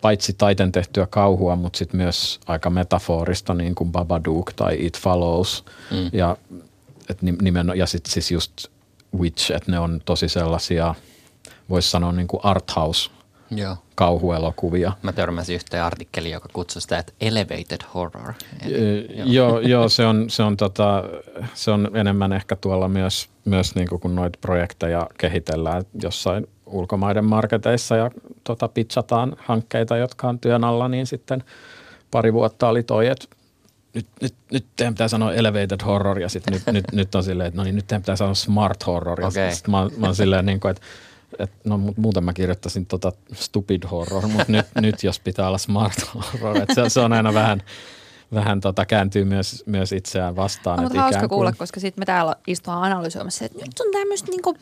paitsi 0.02 0.34
taiten 0.34 0.72
tehtyä 0.72 1.08
kauhua, 1.08 1.56
mutta 1.56 1.78
sitten 1.78 1.98
myös 1.98 2.40
aika 2.48 2.70
metaforista, 2.70 3.54
niin 3.54 3.76
kuin 3.76 3.92
Babadook 3.92 4.54
tai 4.54 4.86
It 4.86 5.00
Follows. 5.00 5.66
Mm. 5.92 6.10
Ja, 6.14 6.38
et 7.10 7.22
nimen, 7.22 7.72
ja 7.76 7.86
sitten 7.86 8.14
siis 8.14 8.32
just 8.32 8.52
Witch, 9.18 9.52
että 9.52 9.72
ne 9.72 9.80
on 9.80 10.02
tosi 10.06 10.30
sellaisia, 10.30 10.96
voisi 11.70 11.90
sanoa 11.90 12.12
niin 12.12 12.28
kuin 12.28 12.40
arthouse 12.44 13.10
Joo. 13.58 13.78
kauhuelokuvia. 13.96 14.92
Mä 15.02 15.12
törmäsin 15.12 15.56
yhteen 15.56 15.84
artikkeli, 15.84 16.32
joka 16.32 16.50
kutsui 16.54 16.82
sitä, 16.82 17.00
että 17.00 17.14
elevated 17.22 17.82
horror. 17.94 18.34
Eli, 18.66 19.08
joo, 19.16 19.26
joo, 19.26 19.60
joo 19.60 19.90
se, 19.90 20.06
on, 20.06 20.30
se, 20.30 20.44
on 20.44 20.58
tota, 20.58 21.04
se 21.54 21.72
on 21.72 21.92
enemmän 21.94 22.34
ehkä 22.34 22.56
tuolla 22.56 22.88
myös, 22.88 23.30
myös 23.46 23.76
niin 23.76 23.88
kuin 23.88 24.00
kun 24.00 24.16
noita 24.16 24.40
projekteja 24.42 25.08
kehitellään 25.18 25.84
jossain 26.02 26.48
ulkomaiden 26.66 27.26
marketeissa 27.26 27.96
ja 27.96 28.12
tota, 28.44 28.68
pitchataan 28.68 29.36
hankkeita, 29.40 29.98
jotka 29.98 30.30
on 30.30 30.40
työn 30.40 30.64
alla, 30.64 30.88
niin 30.88 31.08
sitten 31.08 31.44
pari 32.12 32.34
vuotta 32.34 32.68
oli 32.68 32.84
toi, 32.84 33.08
että 33.08 33.26
nyt, 33.94 34.06
nyt, 34.22 34.36
nyt 34.52 34.66
teidän 34.76 34.94
pitää 34.94 35.08
sanoa 35.08 35.34
elevated 35.34 35.84
horror 35.86 36.20
ja 36.20 36.30
sitten 36.30 36.54
nyt, 36.54 36.64
nyt, 36.72 36.86
nyt 36.92 37.16
on 37.16 37.24
silleen, 37.24 37.48
että 37.48 37.58
no 37.58 37.64
niin, 37.64 37.76
nyt 37.76 37.88
teidän 37.88 38.02
pitää 38.02 38.16
sanoa 38.16 38.34
smart 38.34 38.86
horror. 38.86 39.22
Ja 39.22 39.28
okay. 39.28 39.52
sitten 39.52 39.72
mä, 39.72 39.90
mä 39.98 40.06
oon 40.06 40.16
silleen 40.16 40.46
niin 40.46 40.60
kuin, 40.60 40.72
että 40.72 40.82
et, 41.40 41.52
no 41.64 41.78
muuten 41.78 42.24
mä 42.24 42.34
kirjoittaisin 42.34 42.86
tota 42.86 43.12
stupid 43.34 43.84
horror, 43.92 44.28
mutta 44.28 44.52
nyt, 44.52 44.66
nyt 44.82 45.04
jos 45.04 45.20
pitää 45.20 45.48
olla 45.48 45.58
smart 45.58 45.98
horror, 46.16 46.58
että 46.58 46.74
se, 46.74 46.90
se 46.90 47.00
on 47.00 47.14
aina 47.14 47.34
vähän, 47.34 47.64
vähän 48.34 48.62
tota, 48.62 48.86
kääntyy 48.86 49.26
myös, 49.26 49.64
myös 49.66 49.92
itseään 49.92 50.36
vastaan. 50.36 50.78
No, 50.78 50.84
mutta 50.84 51.02
hauska 51.02 51.20
kuin... 51.20 51.30
kuulla, 51.30 51.54
koska 51.58 51.80
sitten 51.80 52.02
me 52.02 52.06
täällä 52.06 52.36
istutaan 52.48 52.84
analysoimassa, 52.84 53.46
että 53.46 53.58
nyt 53.58 53.80
on 53.80 53.92
tämmöistä 53.92 54.32
niinku 54.32 54.56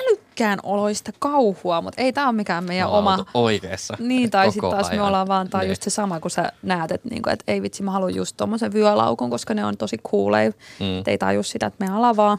älykkään 0.00 0.58
oloista 0.62 1.12
kauhua, 1.18 1.80
mutta 1.80 2.02
ei 2.02 2.12
tämä 2.12 2.26
ole 2.26 2.36
mikään 2.36 2.64
meidän 2.64 2.88
no, 2.88 2.98
oma. 2.98 3.24
oikeassa. 3.34 3.96
Niin, 3.98 4.30
tai 4.30 4.52
sitten 4.52 4.70
taas 4.70 4.88
ajan. 4.88 5.00
me 5.00 5.06
ollaan 5.06 5.28
vaan, 5.28 5.48
tämä 5.48 5.62
niin. 5.62 5.68
just 5.68 5.82
se 5.82 5.90
sama, 5.90 6.20
kun 6.20 6.30
sä 6.30 6.52
näet, 6.62 6.92
että, 6.92 7.08
niinku, 7.08 7.30
että 7.30 7.52
ei 7.52 7.62
vitsi, 7.62 7.82
mä 7.82 7.90
haluan 7.90 8.14
just 8.14 8.36
tuommoisen 8.36 8.72
vyölaukun, 8.72 9.30
koska 9.30 9.54
ne 9.54 9.64
on 9.64 9.76
tosi 9.76 9.98
kuuleja. 10.02 10.50
Mm. 10.50 11.02
ei 11.06 11.18
taju 11.18 11.42
sitä, 11.42 11.66
että 11.66 11.84
me 11.86 11.94
ollaan 11.94 12.16
vaan 12.16 12.38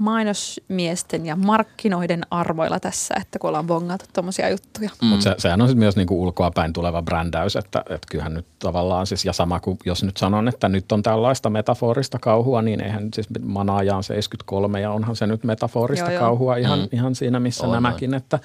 mainosmiesten 0.00 1.26
ja 1.26 1.36
markkinoiden 1.36 2.22
arvoilla 2.30 2.80
tässä, 2.80 3.14
että 3.20 3.38
kun 3.38 3.48
ollaan 3.48 3.66
bongattu 3.66 4.06
tuommoisia 4.12 4.48
juttuja. 4.48 4.90
Mm. 5.02 5.08
Mutta 5.08 5.22
se, 5.22 5.34
sehän 5.38 5.60
on 5.60 5.68
sitten 5.68 5.78
myös 5.78 5.96
niinku 5.96 6.22
ulkoapäin 6.22 6.72
tuleva 6.72 7.02
brändäys, 7.02 7.56
että, 7.56 7.78
että 7.78 8.06
kyllähän 8.10 8.34
nyt 8.34 8.46
tavallaan 8.58 9.06
siis, 9.06 9.24
ja 9.24 9.32
sama 9.32 9.60
kuin 9.60 9.78
jos 9.84 10.02
nyt 10.02 10.16
sanon, 10.16 10.48
että 10.48 10.68
nyt 10.68 10.92
on 10.92 11.02
tällaista 11.02 11.50
metaforista 11.50 12.18
kauhua, 12.18 12.62
niin 12.62 12.80
eihän 12.80 13.08
siis 13.14 13.28
manaaja 13.40 13.96
on 13.96 14.04
73 14.04 14.80
ja 14.80 14.90
onhan 14.90 15.16
se 15.16 15.26
nyt 15.26 15.44
metaforista 15.44 16.12
joo, 16.12 16.20
kauhua 16.20 16.58
joo. 16.58 16.66
ihan, 16.66 16.78
mm. 16.78 16.88
ihan 16.92 17.14
siinä 17.14 17.40
missä 17.40 17.66
on, 17.66 17.72
nämäkin, 17.72 18.14
että, 18.14 18.38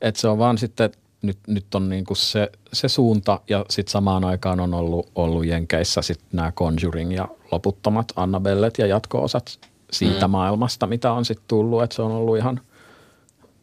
että 0.00 0.20
se 0.20 0.28
on 0.28 0.38
vaan 0.38 0.58
sitten, 0.58 0.90
nyt, 1.22 1.38
nyt 1.46 1.74
on 1.74 1.88
niinku 1.88 2.14
se, 2.14 2.50
se 2.72 2.88
suunta 2.88 3.40
ja 3.48 3.64
sitten 3.70 3.92
samaan 3.92 4.24
aikaan 4.24 4.60
on 4.60 4.74
ollut, 4.74 5.10
ollut 5.14 5.46
Jenkeissä 5.46 6.02
sitten 6.02 6.28
nämä 6.32 6.52
Conjuring 6.52 7.14
ja 7.14 7.28
loputtomat 7.52 8.06
Annabellet 8.16 8.78
ja 8.78 8.86
jatko-osat 8.86 9.69
siitä 9.92 10.28
mm. 10.28 10.32
maailmasta, 10.32 10.86
mitä 10.86 11.12
on 11.12 11.24
sitten 11.24 11.44
tullut. 11.48 11.82
Että 11.82 11.96
se 11.96 12.02
on 12.02 12.12
ollut 12.12 12.36
ihan, 12.36 12.60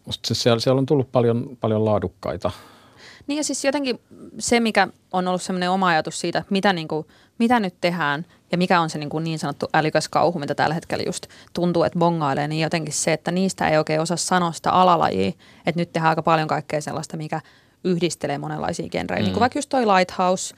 musta 0.06 0.28
siis 0.28 0.44
siellä, 0.44 0.60
siellä 0.60 0.80
on 0.80 0.86
tullut 0.86 1.12
paljon, 1.12 1.58
paljon 1.62 1.86
laadukkaita. 1.86 2.52
Niin 3.28 3.38
ja 3.38 3.44
siis 3.44 3.66
jotenkin 3.66 4.00
se, 4.40 4.60
mikä 4.60 4.88
on 5.12 5.28
ollut 5.28 5.42
semmoinen 5.42 5.72
oma 5.72 5.88
ajatus 5.88 6.20
siitä, 6.20 6.40
että 6.40 6.52
mitä, 6.52 6.74
niin 6.74 6.88
kuin, 6.88 7.08
mitä 7.40 7.60
nyt 7.60 7.76
tehdään 7.82 8.26
ja 8.52 8.58
mikä 8.58 8.82
on 8.82 8.90
se 8.90 8.98
niin, 8.98 9.10
kuin 9.10 9.24
niin 9.24 9.40
sanottu 9.40 9.66
älykäs 9.74 10.10
kauhu, 10.10 10.40
mitä 10.40 10.56
tällä 10.56 10.76
hetkellä 10.76 11.04
just 11.06 11.28
tuntuu, 11.54 11.84
että 11.84 12.00
bongailee, 12.00 12.48
niin 12.48 12.62
jotenkin 12.62 12.94
se, 12.94 13.14
että 13.14 13.32
niistä 13.32 13.70
ei 13.70 13.78
oikein 13.78 14.02
osaa 14.02 14.18
sanoa 14.18 14.52
sitä 14.52 14.72
alalajia, 14.72 15.28
että 15.66 15.82
nyt 15.82 15.94
tehdään 15.94 16.10
aika 16.10 16.24
paljon 16.24 16.48
kaikkea 16.48 16.82
sellaista, 16.82 17.18
mikä 17.18 17.42
yhdistelee 17.84 18.38
monenlaisia 18.38 18.90
genrejä, 18.90 19.20
mm. 19.20 19.24
niin 19.24 19.34
kuin 19.34 19.42
vaikka 19.42 19.60
just 19.60 19.70
toi 19.70 19.86
Lighthouse, 19.86 20.56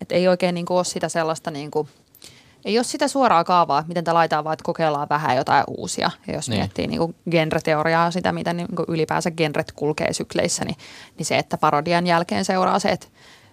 että 0.00 0.14
ei 0.14 0.28
oikein 0.28 0.54
niin 0.54 0.66
kuin 0.66 0.76
ole 0.76 0.84
sitä 0.84 1.08
sellaista 1.08 1.50
niin 1.50 1.70
kuin– 1.70 1.88
ei 2.66 2.78
ole 2.78 2.84
sitä 2.84 3.08
suoraa 3.08 3.44
kaavaa, 3.44 3.84
miten 3.88 4.04
tämä 4.04 4.14
laitetaan, 4.14 4.44
vaan 4.44 4.52
että 4.52 4.64
kokeillaan 4.64 5.08
vähän 5.10 5.36
jotain 5.36 5.64
uusia. 5.66 6.10
Ja 6.26 6.34
jos 6.34 6.48
Niin. 6.48 6.60
miettii 6.60 6.86
niin 6.86 7.14
genreteoriaa, 7.30 8.10
sitä 8.10 8.32
mitä 8.32 8.52
niin 8.52 8.68
kuin 8.76 8.86
ylipäänsä 8.88 9.30
genret 9.30 9.72
kulkee 9.72 10.12
sykleissä, 10.12 10.64
niin, 10.64 10.76
niin 11.18 11.26
se, 11.26 11.38
että 11.38 11.58
parodian 11.58 12.06
jälkeen 12.06 12.44
seuraa 12.44 12.78
se, 12.78 12.88
että 12.88 13.06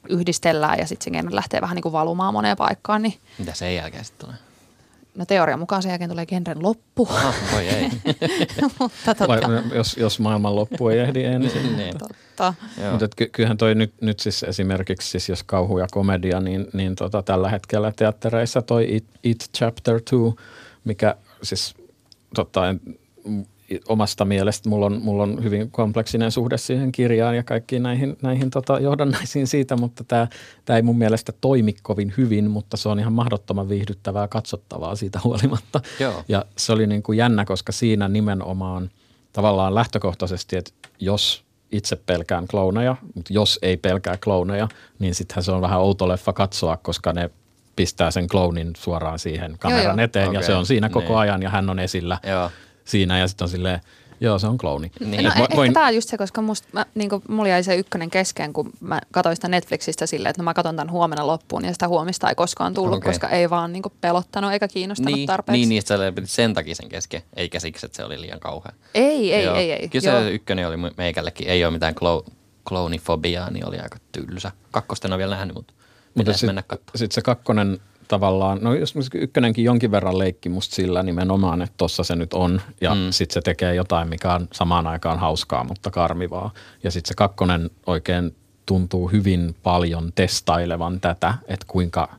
yhdistellään 0.09 0.80
ja 0.80 0.88
sitten 0.88 1.03
se 1.03 1.11
genre 1.11 1.36
lähtee 1.36 1.61
vähän 1.61 1.76
niin 1.76 1.84
kuin 1.84 1.93
valumaan 1.93 2.34
moneen 2.34 2.57
paikkaan, 2.57 3.01
niin 3.01 3.18
Mitä 3.39 3.53
sen 3.53 3.76
jälkeen 3.76 4.05
sitten 4.05 4.28
tulee? 4.28 4.39
No 5.18 5.26
teorian 5.26 5.59
mukaan 5.59 5.84
sen 5.84 5.89
jälkeen 5.89 6.09
tulee 6.09 6.26
genren 6.26 6.64
loppu. 6.64 7.07
Ah, 7.11 7.36
voi 7.53 7.68
ei. 7.68 7.89
Mutta 8.80 9.28
Vai, 9.28 9.41
totta, 9.41 9.76
jos, 9.76 9.97
jos 9.97 10.20
maailman 10.20 10.55
loppu 10.55 10.89
ei 10.89 10.99
ehdi 10.99 11.24
ensin. 11.24 11.78
niin. 11.78 11.97
totta. 11.97 12.53
Mutta 12.91 13.07
ky- 13.16 13.30
kyllähän 13.32 13.57
toi 13.57 13.76
nyt, 13.76 13.93
nyt 14.01 14.20
siis 14.20 14.43
esimerkiksi, 14.43 15.09
siis 15.09 15.30
jos 15.30 15.43
kauhu 15.43 15.78
ja 15.78 15.88
komedia, 15.91 16.39
niin, 16.39 16.68
niin 16.74 16.95
tota, 16.95 17.24
tällä 17.24 17.49
hetkellä 17.49 17.91
teattereissa 17.95 18.61
toi 18.61 18.95
It, 18.95 19.05
It 19.24 19.49
Chapter 19.57 19.93
2, 20.01 20.16
mikä 20.84 21.16
siis 21.43 21.76
tota, 22.36 22.70
en- 22.70 22.82
omasta 23.88 24.26
mielestä 24.26 24.70
mulla 24.70 24.86
on, 24.86 25.01
mulla 25.03 25.24
on 25.24 25.43
hyvin 25.43 25.72
kompleksinen 25.72 26.32
suhde 26.32 26.57
siihen 26.57 26.91
kirjaan 26.91 27.36
ja 27.36 27.43
kaikkiin 27.43 27.84
näihin, 27.84 28.18
näihin 28.22 28.49
tota, 28.49 28.80
johdannaisiin 28.80 29.47
siitä, 29.47 29.76
mutta 29.76 30.03
tämä 30.66 30.76
ei 30.76 30.82
mun 30.82 30.97
mielestä 30.97 31.32
toimi 31.41 31.76
kovin 31.82 32.14
hyvin, 32.18 32.49
mutta 32.49 32.78
se 32.78 32.89
on 32.89 32.99
ihan 32.99 33.14
mahdottoman 33.14 33.70
viihdyttävää 33.70 34.28
katsottavaa 34.28 34.95
siitä 34.95 35.20
huolimatta. 35.24 35.82
Joo. 35.99 36.24
Ja 36.28 36.45
se 36.57 36.74
oli 36.74 36.88
niin 36.88 37.03
kuin 37.03 37.18
jännä, 37.18 37.45
koska 37.45 37.72
siinä 37.72 38.07
nimenomaan 38.07 38.89
tavallaan 39.34 39.76
lähtökohtaisesti, 39.76 40.57
että 40.57 40.72
jos 40.99 41.43
itse 41.72 41.95
pelkään 41.95 42.47
klouneja, 42.47 42.95
mutta 43.16 43.34
jos 43.34 43.59
ei 43.61 43.78
pelkää 43.78 44.18
klouneja, 44.18 44.68
niin 44.99 45.16
sittenhän 45.16 45.43
se 45.43 45.51
on 45.51 45.61
vähän 45.61 45.80
outo 45.80 46.07
leffa 46.07 46.34
katsoa, 46.34 46.78
koska 46.78 47.14
ne 47.14 47.30
pistää 47.76 48.11
sen 48.11 48.28
clownin 48.28 48.74
suoraan 48.78 49.20
siihen 49.20 49.55
kameran 49.59 49.99
joo. 49.99 50.05
eteen 50.05 50.34
ja 50.34 50.39
Okei, 50.39 50.43
se 50.43 50.53
on 50.53 50.66
siinä 50.66 50.89
koko 50.89 51.07
niin. 51.07 51.18
ajan 51.18 51.41
ja 51.41 51.49
hän 51.49 51.70
on 51.70 51.80
esillä 51.80 52.18
Joo. 52.28 52.49
Siinä 52.86 53.20
ja 53.20 53.28
sitten 53.28 53.46
on 53.46 53.50
silleen, 53.50 53.80
joo 54.22 54.40
se 54.40 54.48
on 54.48 54.58
klouni. 54.58 54.92
Niin. 55.00 55.24
No, 55.24 55.30
Et 55.30 55.36
vo- 55.36 55.62
ehkä 55.64 55.74
tämä 55.74 55.88
on 55.88 55.96
just 55.96 56.10
se, 56.10 56.18
koska 56.18 56.42
musta, 56.42 56.68
mä, 56.72 56.86
niin 56.96 57.10
kuin, 57.10 57.22
mulla 57.30 57.50
jäi 57.50 57.64
se 57.64 57.76
ykkönen 57.76 58.10
kesken, 58.10 58.54
kun 58.54 58.72
mä 58.80 59.02
katsoin 59.12 59.36
sitä 59.36 59.48
Netflixistä 59.48 60.06
silleen, 60.06 60.30
että 60.30 60.42
no 60.42 60.44
mä 60.44 60.54
katson 60.54 60.76
tämän 60.76 60.92
huomenna 60.92 61.28
loppuun 61.28 61.66
ja 61.66 61.74
sitä 61.74 61.88
huomista 61.88 62.30
ei 62.30 62.36
koskaan 62.36 62.74
tullut, 62.74 62.98
Okei. 62.98 63.12
koska 63.12 63.30
ei 63.30 63.50
vaan 63.50 63.74
niin 63.74 63.84
kuin, 63.84 63.94
pelottanut 64.02 64.52
eikä 64.52 64.68
kiinnostanut 64.68 65.14
Niin, 65.16 65.28
tarpeeksi. 65.28 65.60
niin, 65.60 65.70
niin 65.70 65.80
että 65.80 65.98
sä 65.98 66.12
pidit 66.12 66.30
sen 66.30 66.54
takia 66.54 66.76
sen 66.76 66.90
kesken, 66.90 67.22
eikä 67.36 67.60
siksi, 67.60 67.86
että 67.86 67.96
se 67.96 68.04
oli 68.04 68.22
liian 68.22 68.40
kauhea. 68.40 68.72
Ei, 68.94 69.34
ei, 69.34 69.44
Joo. 69.44 69.56
ei, 69.56 69.72
ei. 69.72 69.90
Kyllä 69.90 70.22
se 70.22 70.32
ykkönen 70.32 70.68
oli 70.68 70.78
meikällekin, 70.98 71.48
ei 71.48 71.66
ole 71.66 71.74
mitään 71.74 71.96
klo- 71.96 72.32
kloonifobiaa, 72.70 73.50
niin 73.52 73.68
oli 73.68 73.80
aika 73.80 73.98
tylsä. 74.12 74.52
Kakkosten 74.72 75.14
on 75.14 75.20
vielä 75.20 75.36
nähnyt, 75.36 75.56
mutta 75.56 75.74
pitäisi 76.18 76.40
sit- 76.40 76.48
mennä 76.48 76.62
katsomaan. 76.64 76.98
Sitten 76.98 77.16
se 77.16 77.22
kakkonen 77.22 77.80
tavallaan, 78.08 78.60
no 78.62 78.74
jos 78.74 78.95
ykkönenkin 79.14 79.66
jonkin 79.66 79.91
verran 79.91 80.20
leikki 80.20 80.49
musta 80.49 80.76
sillä 80.76 81.04
nimenomaan, 81.04 81.62
että 81.62 81.74
tossa 81.78 82.04
se 82.04 82.16
nyt 82.16 82.34
on. 82.34 82.62
Ja 82.82 82.95
Mm. 82.95 83.01
mm. 83.01 83.12
sitten 83.12 83.34
se 83.34 83.41
tekee 83.41 83.76
jotain, 83.76 84.10
mikä 84.10 84.34
on 84.34 84.47
samaan 84.54 84.88
aikaan 84.88 85.20
hauskaa, 85.20 85.64
mutta 85.64 85.91
karmivaa. 85.91 86.51
Ja 86.84 86.91
sitten 86.91 87.08
se 87.08 87.14
kakkonen 87.14 87.70
oikein 87.86 88.36
tuntuu 88.66 89.08
hyvin 89.08 89.56
paljon 89.64 90.12
testailevan 90.16 90.99
tätä, 91.01 91.34
että 91.47 91.66
kuinka 91.70 92.10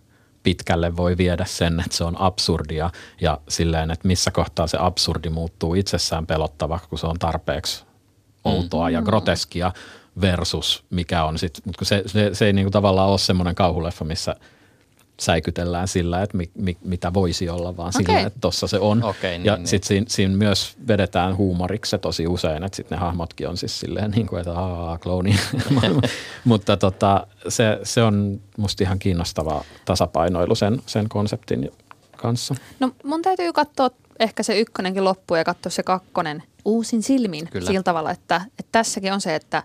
pitkälle 0.42 0.96
voi 0.96 1.16
viedä 1.16 1.44
sen, 1.44 1.80
että 1.80 1.96
se 1.96 2.04
on 2.04 2.20
absurdia 2.20 2.90
ja 3.20 3.40
silleen, 3.48 3.90
että 3.90 4.08
missä 4.08 4.30
kohtaa 4.30 4.66
se 4.66 4.78
absurdi 4.80 5.30
muuttuu 5.30 5.74
itsessään 5.74 6.26
pelottavaksi, 6.26 6.88
kun 6.88 6.98
se 6.98 7.06
on 7.06 7.18
tarpeeksi 7.18 7.84
outoa 8.44 8.90
ja 8.90 9.02
groteskia 9.02 9.72
versus 10.20 10.84
mikä 10.90 11.24
on 11.24 11.38
sitten, 11.38 11.62
mutta 11.66 11.84
se, 11.84 12.02
se, 12.06 12.30
se 12.32 12.46
ei 12.46 12.52
niinku 12.52 12.70
tavallaan 12.70 13.08
ole 13.08 13.18
semmoinen 13.18 13.54
kauhuleffa, 13.54 14.04
missä 14.04 14.36
säikytellään 15.20 15.88
sillä, 15.88 16.22
että 16.22 16.36
mi, 16.36 16.50
mi, 16.54 16.76
mitä 16.84 17.14
voisi 17.14 17.48
olla, 17.48 17.76
vaan 17.76 17.92
Okei. 17.96 18.14
sillä, 18.14 18.26
että 18.26 18.40
tossa 18.40 18.66
se 18.66 18.78
on. 18.78 19.02
Okei, 19.02 19.38
niin, 19.38 19.46
ja 19.46 19.56
niin. 19.56 19.66
sitten 19.66 19.88
siinä, 19.88 20.06
siinä 20.08 20.36
myös 20.36 20.76
vedetään 20.88 21.36
huumoriksi 21.36 21.90
se 21.90 21.98
tosi 21.98 22.26
usein, 22.26 22.64
että 22.64 22.76
sitten 22.76 22.96
ne 22.96 23.00
hahmotkin 23.00 23.48
on 23.48 23.56
siis 23.56 23.80
silleen 23.80 24.10
niin 24.10 24.26
kuin, 24.26 24.40
että 24.40 24.52
aah, 24.52 25.00
klooni. 25.00 25.36
Mutta 26.44 26.76
tota, 26.76 27.26
se, 27.48 27.78
se 27.82 28.02
on 28.02 28.40
musta 28.56 28.84
ihan 28.84 28.98
kiinnostava 28.98 29.64
tasapainoilu 29.84 30.54
sen, 30.54 30.82
sen 30.86 31.08
konseptin 31.08 31.70
kanssa. 32.16 32.54
No 32.80 32.90
mun 33.04 33.22
täytyy 33.22 33.52
katsoa 33.52 33.90
ehkä 34.18 34.42
se 34.42 34.60
ykkönenkin 34.60 35.04
loppu 35.04 35.34
ja 35.34 35.44
katsoa 35.44 35.70
se 35.70 35.82
kakkonen 35.82 36.42
uusin 36.64 37.02
silmin 37.02 37.48
Kyllä. 37.50 37.66
sillä 37.66 37.82
tavalla, 37.82 38.10
että, 38.10 38.36
että 38.58 38.68
tässäkin 38.72 39.12
on 39.12 39.20
se, 39.20 39.34
että, 39.34 39.62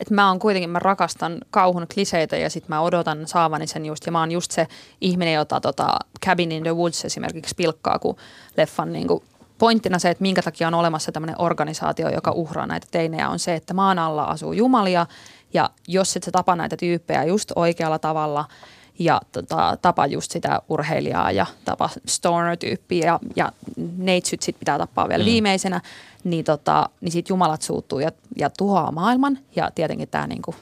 että 0.00 0.14
mä 0.14 0.28
oon 0.28 0.38
kuitenkin, 0.38 0.70
mä 0.70 0.78
rakastan 0.78 1.38
kauhun 1.50 1.86
kliseitä 1.94 2.36
ja 2.36 2.50
sitten 2.50 2.68
mä 2.68 2.80
odotan 2.80 3.26
saavani 3.26 3.66
sen 3.66 3.86
just. 3.86 4.06
Ja 4.06 4.12
mä 4.12 4.20
oon 4.20 4.32
just 4.32 4.50
se 4.50 4.66
ihminen, 5.00 5.34
jota 5.34 5.60
tota 5.60 5.98
Cabin 6.26 6.52
in 6.52 6.62
the 6.62 6.74
Woods 6.74 7.04
esimerkiksi 7.04 7.54
pilkkaa, 7.54 7.98
kun 7.98 8.16
leffan 8.56 8.92
niin 8.92 9.08
kuin 9.08 9.22
pointtina 9.58 9.98
se, 9.98 10.10
että 10.10 10.22
minkä 10.22 10.42
takia 10.42 10.68
on 10.68 10.74
olemassa 10.74 11.12
tämmöinen 11.12 11.40
organisaatio, 11.40 12.08
joka 12.08 12.30
uhraa 12.30 12.66
näitä 12.66 12.86
teinejä, 12.90 13.28
on 13.28 13.38
se, 13.38 13.54
että 13.54 13.74
maan 13.74 13.98
alla 13.98 14.24
asuu 14.24 14.52
jumalia. 14.52 15.06
Ja 15.54 15.70
jos 15.88 16.16
et 16.16 16.22
sä 16.22 16.30
tapa 16.30 16.56
näitä 16.56 16.76
tyyppejä 16.76 17.24
just 17.24 17.52
oikealla 17.56 17.98
tavalla– 17.98 18.44
ja 18.98 19.20
tota, 19.32 19.78
tapa 19.82 20.06
just 20.06 20.30
sitä 20.30 20.62
urheilijaa 20.68 21.32
ja 21.32 21.46
tapa 21.64 21.90
stoner-tyyppiä 22.06 23.06
ja, 23.06 23.20
ja 23.36 23.52
neitsyt 23.96 24.42
sit 24.42 24.58
pitää 24.58 24.78
tappaa 24.78 25.08
vielä 25.08 25.22
mm. 25.24 25.26
viimeisenä, 25.26 25.80
niin, 26.24 26.44
tota, 26.44 26.88
niin 27.00 27.12
sit 27.12 27.28
jumalat 27.28 27.62
suuttuu 27.62 27.98
ja, 27.98 28.12
ja 28.36 28.50
tuhoaa 28.50 28.92
maailman. 28.92 29.38
Ja 29.56 29.70
tietenkin 29.74 30.08
tämä 30.08 30.26
niinku 30.26 30.54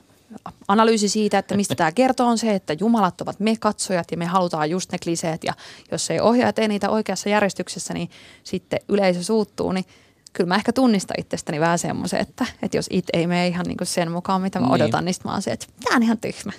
analyysi 0.68 1.08
siitä, 1.08 1.38
että 1.38 1.56
mistä 1.56 1.74
tämä 1.74 1.92
kertoo 1.92 2.26
on 2.26 2.38
se, 2.38 2.54
että 2.54 2.72
jumalat 2.80 3.20
ovat 3.20 3.40
me 3.40 3.56
katsojat 3.60 4.10
ja 4.10 4.16
me 4.16 4.26
halutaan 4.26 4.70
just 4.70 4.92
ne 4.92 4.98
kliseet 4.98 5.44
ja 5.44 5.52
jos 5.92 6.10
ei 6.10 6.20
ohjaaja 6.20 6.52
tee 6.52 6.68
niitä 6.68 6.90
oikeassa 6.90 7.28
järjestyksessä, 7.28 7.94
niin 7.94 8.10
sitten 8.44 8.78
yleisö 8.88 9.22
suuttuu, 9.22 9.72
niin 9.72 9.84
kyllä 10.32 10.48
mä 10.48 10.54
ehkä 10.54 10.72
tunnistan 10.72 11.14
itsestäni 11.20 11.60
vähän 11.60 11.78
semmoisen, 11.78 12.20
että, 12.20 12.46
että 12.62 12.76
jos 12.76 12.86
it 12.90 13.04
ei 13.12 13.26
mene 13.26 13.48
ihan 13.48 13.66
niinku 13.66 13.84
sen 13.84 14.12
mukaan, 14.12 14.42
mitä 14.42 14.60
mä 14.60 14.66
Niin. 14.66 14.74
odotan, 14.74 15.04
niin 15.04 15.14
sit 15.14 15.24
mä 15.24 15.32
oon 15.32 15.42
se, 15.42 15.50
että 15.50 15.66
tämä 15.84 15.96
on 15.96 16.02
ihan 16.02 16.18
tyhmä. 16.18 16.52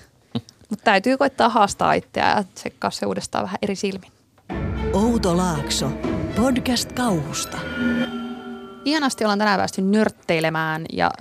Mutta 0.69 0.83
täytyy 0.83 1.17
koittaa 1.17 1.49
haastaa 1.49 1.93
itseä 1.93 2.29
ja 2.29 2.43
tsekkaa 2.53 2.91
se 2.91 3.05
uudestaan 3.05 3.43
vähän 3.43 3.57
eri 3.61 3.75
silmin. 3.75 4.11
Outo 4.93 5.37
Laakso. 5.37 5.91
Podcast 6.35 6.91
kauhusta. 6.91 7.57
Ihanasti 8.85 9.23
ollaan 9.23 9.39
tänään 9.39 9.59
päästy 9.59 9.81
nörtteilemään 9.81 10.85
ja 10.93 11.11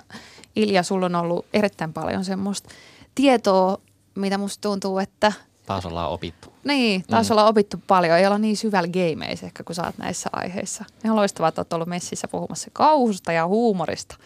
Ilja, 0.56 0.82
sulla 0.82 1.06
on 1.06 1.14
ollut 1.14 1.46
erittäin 1.52 1.92
paljon 1.92 2.24
semmoista 2.24 2.68
tietoa, 3.14 3.78
mitä 4.14 4.38
musta 4.38 4.68
tuntuu, 4.68 4.98
että 4.98 5.32
Taas 5.66 5.86
ollaan 5.86 6.10
opittu. 6.10 6.52
niin, 6.64 7.04
taas 7.10 7.28
mm. 7.28 7.32
ollaan 7.32 7.48
opittu 7.48 7.76
paljon. 7.86 8.18
Ei 8.18 8.26
olla 8.26 8.38
niin 8.38 8.56
syvällä 8.56 8.88
gameissa 8.88 9.46
ehkä, 9.46 9.64
kun 9.64 9.74
sä 9.74 9.82
oot 9.82 9.98
näissä 9.98 10.30
aiheissa. 10.32 10.84
Ihan 11.04 11.16
loistavaa, 11.16 11.48
että 11.48 11.60
oot 11.60 11.72
ollut 11.72 11.88
messissä 11.88 12.28
puhumassa 12.28 12.70
kauhusta 12.72 13.32
ja 13.32 13.46
huumorista. 13.46 14.16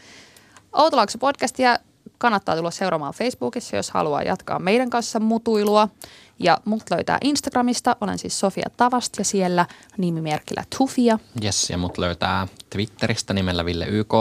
Outolaakso 0.72 1.18
podcastia 1.18 1.78
kannattaa 2.18 2.56
tulla 2.56 2.70
seuraamaan 2.70 3.14
Facebookissa, 3.14 3.76
jos 3.76 3.90
haluaa 3.90 4.22
jatkaa 4.22 4.58
meidän 4.58 4.90
kanssa 4.90 5.20
mutuilua. 5.20 5.88
Ja 6.38 6.58
mut 6.64 6.82
löytää 6.90 7.18
Instagramista, 7.20 7.96
olen 8.00 8.18
siis 8.18 8.40
Sofia 8.40 8.70
Tavast 8.76 9.18
ja 9.18 9.24
siellä 9.24 9.66
nimimerkillä 9.96 10.64
Tufia. 10.78 11.18
Yes, 11.44 11.70
ja 11.70 11.78
mut 11.78 11.98
löytää 11.98 12.48
Twitteristä 12.70 13.34
nimellä 13.34 13.64
Ville 13.64 13.86
YK. 13.86 14.14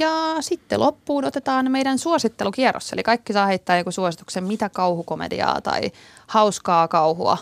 Ja 0.00 0.10
sitten 0.40 0.80
loppuun 0.80 1.24
otetaan 1.24 1.70
meidän 1.70 1.98
suosittelukierros. 1.98 2.92
Eli 2.92 3.02
kaikki 3.02 3.32
saa 3.32 3.46
heittää 3.46 3.78
joku 3.78 3.90
suosituksen, 3.90 4.44
mitä 4.44 4.68
kauhukomediaa 4.68 5.60
tai 5.60 5.90
hauskaa 6.26 6.88
kauhua 6.88 7.38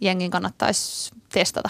jengin 0.00 0.30
kannattaisi 0.30 1.10
testata. 1.28 1.68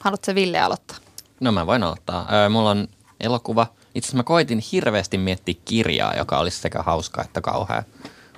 Haluatko 0.00 0.34
Ville 0.34 0.60
aloittaa? 0.60 0.96
No 1.40 1.52
mä 1.52 1.66
voin 1.66 1.82
aloittaa. 1.82 2.28
Mulla 2.50 2.70
on 2.70 2.88
elokuva. 3.20 3.66
Itse 3.94 4.06
asiassa 4.06 4.16
mä 4.16 4.22
koitin 4.22 4.58
hirveästi 4.72 5.18
miettiä 5.18 5.54
kirjaa, 5.64 6.14
joka 6.14 6.38
olisi 6.38 6.60
sekä 6.60 6.82
hauska 6.82 7.22
että 7.22 7.40
kauhea. 7.40 7.82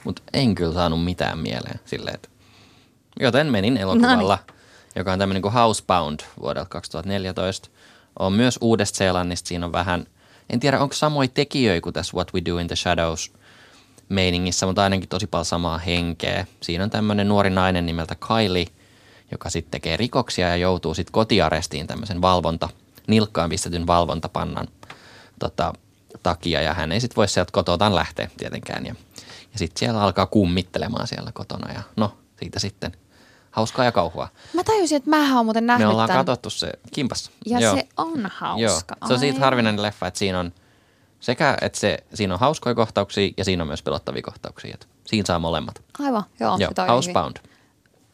Mutta 0.05 0.23
en 0.33 0.55
kyllä 0.55 0.75
saanut 0.75 1.05
mitään 1.05 1.39
mieleen 1.39 1.81
silleen, 1.85 2.15
että... 2.15 2.29
Joten 3.21 3.47
menin 3.47 3.77
elokuvalla, 3.77 4.39
joka 4.97 5.13
on 5.13 5.19
tämmöinen 5.19 5.43
kuin 5.43 5.55
Housebound 5.55 6.21
vuodelta 6.41 6.69
2014. 6.69 7.69
On 8.19 8.33
myös 8.33 8.59
Uudesta-Seelannista. 8.61 9.49
Siinä 9.49 9.67
on 9.67 9.73
vähän, 9.73 10.07
en 10.51 10.61
tiedä 10.61 10.81
onko 10.81 10.95
samoja 10.95 11.29
tekijöitä 11.29 11.85
kuin 11.85 11.93
tässä 11.93 12.17
What 12.17 12.35
We 12.35 12.43
Do 12.45 12.59
in 12.59 12.67
the 12.67 12.77
Shadows 12.77 13.33
meiningissä, 14.09 14.67
mutta 14.67 14.83
ainakin 14.83 15.09
tosi 15.09 15.27
paljon 15.27 15.45
samaa 15.45 15.79
henkeä. 15.79 16.47
Siinä 16.61 16.85
on 16.85 16.91
tämmöinen 16.91 17.29
nuori 17.29 17.51
nainen 17.51 17.87
nimeltä 17.87 18.17
Kylie, 18.29 18.67
joka 19.33 19.51
sitten 19.51 19.71
tekee 19.71 19.97
rikoksia 19.97 20.49
ja 20.49 20.57
joutuu 20.57 20.95
sitten 20.95 21.13
kotiarestiin 21.13 21.87
tämmöisen 21.87 22.23
valvonta, 22.23 22.69
nilkkaan 23.07 23.51
pistetyn 23.51 23.87
valvontapannan 23.87 24.69
tota, 25.43 25.72
takia. 26.22 26.61
Ja 26.62 26.74
hän 26.74 26.93
ei 26.93 27.01
sitten 27.01 27.16
voi 27.16 27.28
sieltä 27.28 27.53
kototaan 27.53 27.95
lähteä 27.95 28.30
tietenkään. 28.36 28.86
Ja, 28.86 28.95
ja 29.53 29.59
sitten 29.59 29.78
siellä 29.78 30.03
alkaa 30.03 30.26
kummittelemaan 30.26 31.07
siellä 31.07 31.32
kotona 31.32 31.72
ja 31.72 31.82
no 31.97 32.16
siitä 32.40 32.59
sitten 32.59 32.93
hauskaa 33.51 33.84
ja 33.84 33.93
kauhua. 33.93 34.28
Mä 34.53 34.64
tajusin, 34.64 34.97
että 34.97 35.11
mä 35.11 35.36
oon 35.36 35.47
muuten 35.47 35.66
nähnyt 35.66 35.86
Me 35.88 35.93
ollaan 35.93 36.09
tämän. 36.09 36.26
katsottu 36.26 36.51
se 36.51 36.72
kimpassa. 36.93 37.30
Ja 37.47 37.61
Joo. 37.61 37.74
se 37.74 37.88
on 37.97 38.30
hauska. 38.34 38.97
Joo. 39.01 39.09
Se 39.09 39.12
on 39.12 39.20
siitä 39.20 39.38
Ai. 39.38 39.45
harvinainen 39.45 39.82
leffa, 39.82 40.07
että 40.07 40.18
siinä 40.18 40.40
on 40.40 40.53
sekä, 41.20 41.57
että 41.61 41.78
se, 41.78 41.99
siinä 42.14 42.34
on 42.34 42.40
hauskoja 42.40 42.74
kohtauksia 42.74 43.32
ja 43.36 43.45
siinä 43.45 43.62
on 43.62 43.66
myös 43.66 43.82
pelottavia 43.82 44.22
kohtauksia. 44.22 44.74
Että 44.74 44.86
siinä 45.07 45.26
saa 45.26 45.38
molemmat. 45.38 45.82
Aivan, 45.99 46.24
joo. 46.40 46.57
Joo, 46.59 46.70
hyvin. 46.78 46.90
Housebound. 46.90 47.36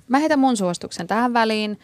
mä 0.08 0.18
heitän 0.18 0.38
mun 0.38 0.56
suosituksen 0.56 1.06
tähän 1.06 1.32
väliin. 1.32 1.80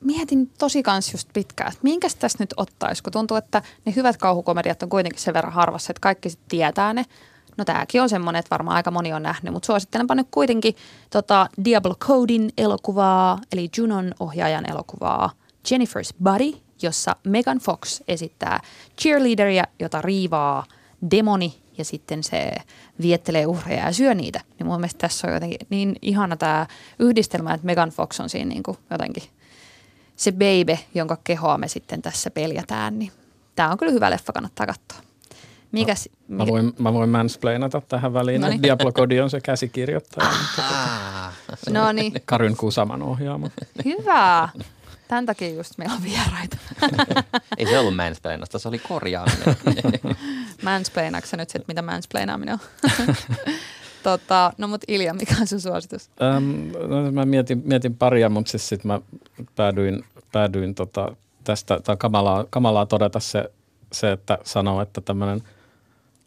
Mietin 0.00 0.50
tosi 0.58 0.82
kans 0.82 1.12
just 1.12 1.28
pitkään, 1.32 1.68
että 1.68 1.80
minkäs 1.82 2.14
tässä 2.14 2.38
nyt 2.40 2.54
ottaisi, 2.56 3.02
kun 3.02 3.12
tuntuu, 3.12 3.36
että 3.36 3.62
ne 3.84 3.92
hyvät 3.96 4.16
kauhukomediat 4.16 4.82
on 4.82 4.88
kuitenkin 4.88 5.20
sen 5.20 5.34
verran 5.34 5.52
harvassa, 5.52 5.90
että 5.90 6.00
kaikki 6.00 6.30
sit 6.30 6.40
tietää 6.48 6.92
ne. 6.92 7.04
No 7.56 7.64
tääkin 7.64 8.02
on 8.02 8.08
semmoinen, 8.08 8.40
että 8.40 8.50
varmaan 8.50 8.76
aika 8.76 8.90
moni 8.90 9.12
on 9.12 9.22
nähnyt, 9.22 9.52
mutta 9.52 9.66
suosittelenpa 9.66 10.14
nyt 10.14 10.26
kuitenkin 10.30 10.76
tota 11.10 11.48
Diablo 11.64 11.94
Codin 11.94 12.50
elokuvaa, 12.58 13.38
eli 13.52 13.70
Junon 13.76 14.14
ohjaajan 14.20 14.70
elokuvaa 14.70 15.30
Jennifer's 15.68 16.16
Body, 16.22 16.52
jossa 16.82 17.16
Megan 17.24 17.58
Fox 17.58 18.00
esittää 18.08 18.60
cheerleaderia, 19.00 19.64
jota 19.78 20.02
riivaa 20.02 20.64
demoni 21.10 21.54
ja 21.78 21.84
sitten 21.84 22.22
se 22.22 22.52
viettelee 23.02 23.46
uhreja 23.46 23.84
ja 23.84 23.92
syö 23.92 24.14
niitä. 24.14 24.40
Niin 24.58 24.66
mun 24.66 24.80
mielestä 24.80 24.98
tässä 24.98 25.26
on 25.26 25.34
jotenkin 25.34 25.66
niin 25.70 25.96
ihana 26.02 26.36
tämä 26.36 26.66
yhdistelmä, 26.98 27.54
että 27.54 27.66
Megan 27.66 27.90
Fox 27.90 28.20
on 28.20 28.28
siinä 28.28 28.48
niin 28.48 28.62
kuin 28.62 28.78
jotenkin 28.90 29.22
se 30.20 30.32
baby, 30.32 30.78
jonka 30.94 31.18
kehoa 31.24 31.58
me 31.58 31.68
sitten 31.68 32.02
tässä 32.02 32.30
peljätään. 32.30 32.98
Niin 32.98 33.12
tämä 33.56 33.70
on 33.70 33.78
kyllä 33.78 33.92
hyvä 33.92 34.10
leffa, 34.10 34.32
kannattaa 34.32 34.66
katsoa. 34.66 34.98
Mikäs, 35.72 36.08
Mä 36.28 36.46
voin, 36.46 36.72
mä 36.78 36.92
voin 36.92 37.10
mansplainata 37.10 37.82
tähän 37.88 38.12
väliin. 38.12 38.40
Noniin. 38.40 38.62
Diablo 38.62 38.92
Cody 38.92 39.20
on 39.20 39.30
se 39.30 39.40
käsikirjoittaja. 39.40 40.30
Ah, 40.58 41.32
No 41.70 41.92
niin, 41.92 42.12
Karyn 42.24 42.56
Kusaman 42.56 43.02
ohjaama. 43.02 43.50
hyvä. 43.84 44.48
Tämän 45.08 45.26
takia 45.26 45.48
just 45.54 45.78
meillä 45.78 45.94
on 45.94 46.02
vieraita. 46.04 46.56
ei 47.58 47.66
se 47.66 47.78
ollut 47.78 47.96
mansplainasta, 47.96 48.58
se 48.58 48.68
oli 48.68 48.78
korjaaminen. 48.78 49.56
Mansplainaatko 50.64 51.36
nyt 51.36 51.50
se, 51.50 51.58
että 51.58 51.68
mitä 51.72 51.82
mansplainaaminen 51.82 52.54
on? 52.54 52.60
tota, 54.02 54.52
no 54.58 54.68
mut 54.68 54.82
Ilja, 54.88 55.14
mikä 55.14 55.34
on 55.40 55.46
sun 55.46 55.60
suositus? 55.60 56.10
Öm, 56.22 56.72
no, 56.88 57.12
mä 57.12 57.24
mietin, 57.24 57.62
mietin 57.64 57.96
paria, 57.96 58.28
mutta 58.28 58.50
siis 58.50 58.68
sit 58.68 58.84
mä 58.84 59.00
päädyin, 59.56 60.04
päädyin 60.32 60.74
tota, 60.74 61.16
tästä, 61.44 61.80
on 61.88 61.98
kamalaa, 61.98 62.44
kamalaa 62.50 62.86
todeta 62.86 63.20
se, 63.20 63.50
se, 63.92 64.12
että 64.12 64.38
sanoo, 64.44 64.82
että 64.82 65.00
tämmöinen 65.00 65.42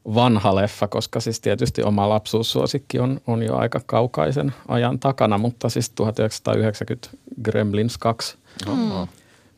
vanha 0.05 0.55
leffa, 0.55 0.87
koska 0.87 1.19
siis 1.19 1.41
tietysti 1.41 1.83
oma 1.83 2.09
lapsuussuosikki 2.09 2.99
on, 2.99 3.21
on 3.27 3.43
jo 3.43 3.55
aika 3.55 3.81
kaukaisen 3.85 4.53
ajan 4.67 4.99
takana, 4.99 5.37
mutta 5.37 5.69
siis 5.69 5.89
1990 5.89 7.09
Gremlins 7.43 7.97
2, 7.97 8.37
Mm. 8.67 9.07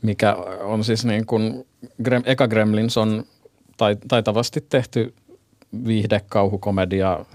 mikä 0.02 0.36
on 0.64 0.84
siis 0.84 1.06
niin 1.06 1.26
kuin, 1.26 1.68
eka 2.26 2.48
Gremlins 2.48 2.98
on 2.98 3.24
tai, 3.78 3.98
taitavasti 4.08 4.62
tehty 4.70 5.14
viihdekauhukomedia 5.86 7.26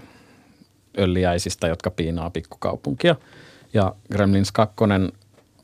ölliäisistä, 0.97 1.67
jotka 1.67 1.91
piinaa 1.91 2.29
pikkukaupunkia. 2.29 3.15
Ja 3.73 3.95
Gremlins 4.11 4.51
2 4.51 4.75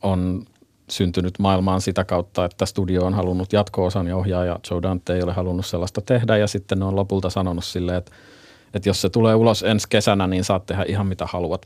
on 0.02 0.46
syntynyt 0.90 1.40
maailmaan 1.40 1.82
sitä 1.82 2.04
kautta, 2.04 2.46
että 2.46 2.66
studio 2.66 3.06
on 3.06 3.14
halunnut 3.14 3.54
jatko-osan 3.54 4.08
ja 4.08 4.18
ohjaaja 4.18 4.60
Joe 4.72 4.82
Dante 4.82 5.14
ei 5.14 5.24
ole 5.24 5.34
halunnut 5.34 5.66
sellaista 5.66 6.02
tehdä 6.02 6.38
ja 6.38 6.48
sitten 6.48 6.80
ne 6.80 6.86
on 6.86 6.96
lopulta 6.96 7.30
sanonut 7.30 7.66
silleen, 7.66 7.98
että, 7.98 8.12
että 8.74 8.90
jos 8.90 9.02
se 9.02 9.10
tulee 9.10 9.36
ulos 9.36 9.64
ensi 9.64 9.88
kesänä, 9.90 10.28
niin 10.28 10.44
saat 10.44 10.66
tehdä 10.66 10.86
ihan 10.88 11.08
mitä 11.08 11.26
haluat. 11.26 11.66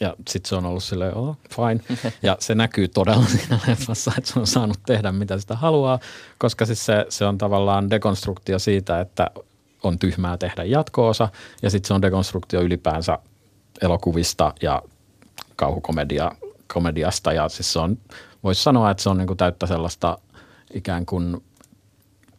Ja 0.00 0.14
sitten 0.28 0.48
se 0.48 0.56
on 0.56 0.66
ollut 0.66 0.82
silleen, 0.82 1.14
oh, 1.14 1.36
fine. 1.50 1.98
Ja 2.22 2.36
se 2.40 2.54
näkyy 2.54 2.88
todella 2.88 3.26
siinä 3.26 3.58
leffassa, 3.66 4.12
että 4.18 4.32
se 4.32 4.40
on 4.40 4.46
saanut 4.46 4.78
tehdä 4.86 5.12
mitä 5.12 5.38
sitä 5.38 5.56
haluaa, 5.56 5.98
koska 6.38 6.66
siis 6.66 6.86
se, 6.86 7.06
se 7.08 7.24
on 7.24 7.38
tavallaan 7.38 7.90
dekonstruktio 7.90 8.58
siitä, 8.58 9.00
että 9.00 9.30
on 9.82 9.98
tyhmää 9.98 10.36
tehdä 10.36 10.64
jatko-osa 10.64 11.28
ja 11.62 11.70
sitten 11.70 11.88
se 11.88 11.94
on 11.94 12.02
dekonstruktio 12.02 12.60
ylipäänsä 12.60 13.18
elokuvista 13.82 14.54
ja 14.62 14.82
kauhukomedia 15.56 16.32
komediasta 16.72 17.32
ja 17.32 17.48
siis 17.48 17.72
se 17.72 17.78
on, 17.78 17.98
voisi 18.44 18.62
sanoa, 18.62 18.90
että 18.90 19.02
se 19.02 19.08
on 19.08 19.18
niinku 19.18 19.34
täyttä 19.34 19.66
sellaista 19.66 20.18
ikään 20.74 21.06
kuin 21.06 21.42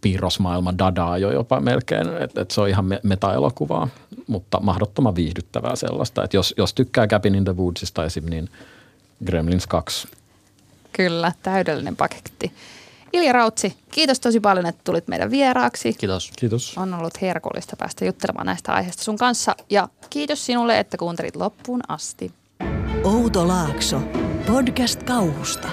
piirrosmaailman 0.01 0.77
dadaa 0.77 1.17
jo 1.17 1.31
jopa 1.31 1.59
melkein, 1.59 2.07
että 2.17 2.41
et 2.41 2.51
se 2.51 2.61
on 2.61 2.69
ihan 2.69 2.85
me- 2.85 2.99
meta-elokuvaa, 3.03 3.87
mutta 4.27 4.59
mahdottoman 4.59 5.15
viihdyttävää 5.15 5.75
sellaista, 5.75 6.23
että 6.23 6.37
jos, 6.37 6.53
jos 6.57 6.73
tykkää 6.73 7.07
Cabin 7.07 7.35
in 7.35 7.43
the 7.43 7.57
Woodsista 7.57 8.05
esim, 8.05 8.25
niin 8.25 8.49
Gremlins 9.25 9.67
2. 9.67 10.07
Kyllä, 10.91 11.31
täydellinen 11.43 11.95
paketti. 11.95 12.51
Ilja 13.13 13.33
Rautsi, 13.33 13.77
kiitos 13.91 14.19
tosi 14.19 14.39
paljon, 14.39 14.65
että 14.65 14.81
tulit 14.83 15.07
meidän 15.07 15.31
vieraaksi. 15.31 15.93
Kiitos. 15.93 16.31
Kiitos. 16.39 16.77
On 16.77 16.93
ollut 16.93 17.21
herkullista 17.21 17.75
päästä 17.75 18.05
juttelemaan 18.05 18.45
näistä 18.45 18.73
aiheista 18.73 19.03
sun 19.03 19.17
kanssa 19.17 19.55
ja 19.69 19.89
kiitos 20.09 20.45
sinulle, 20.45 20.79
että 20.79 20.97
kuuntelit 20.97 21.35
loppuun 21.35 21.81
asti. 21.87 22.31
Outo 23.09 23.47
Laakso. 23.47 24.01
Podcast 24.47 25.03
kauhusta. 25.03 25.67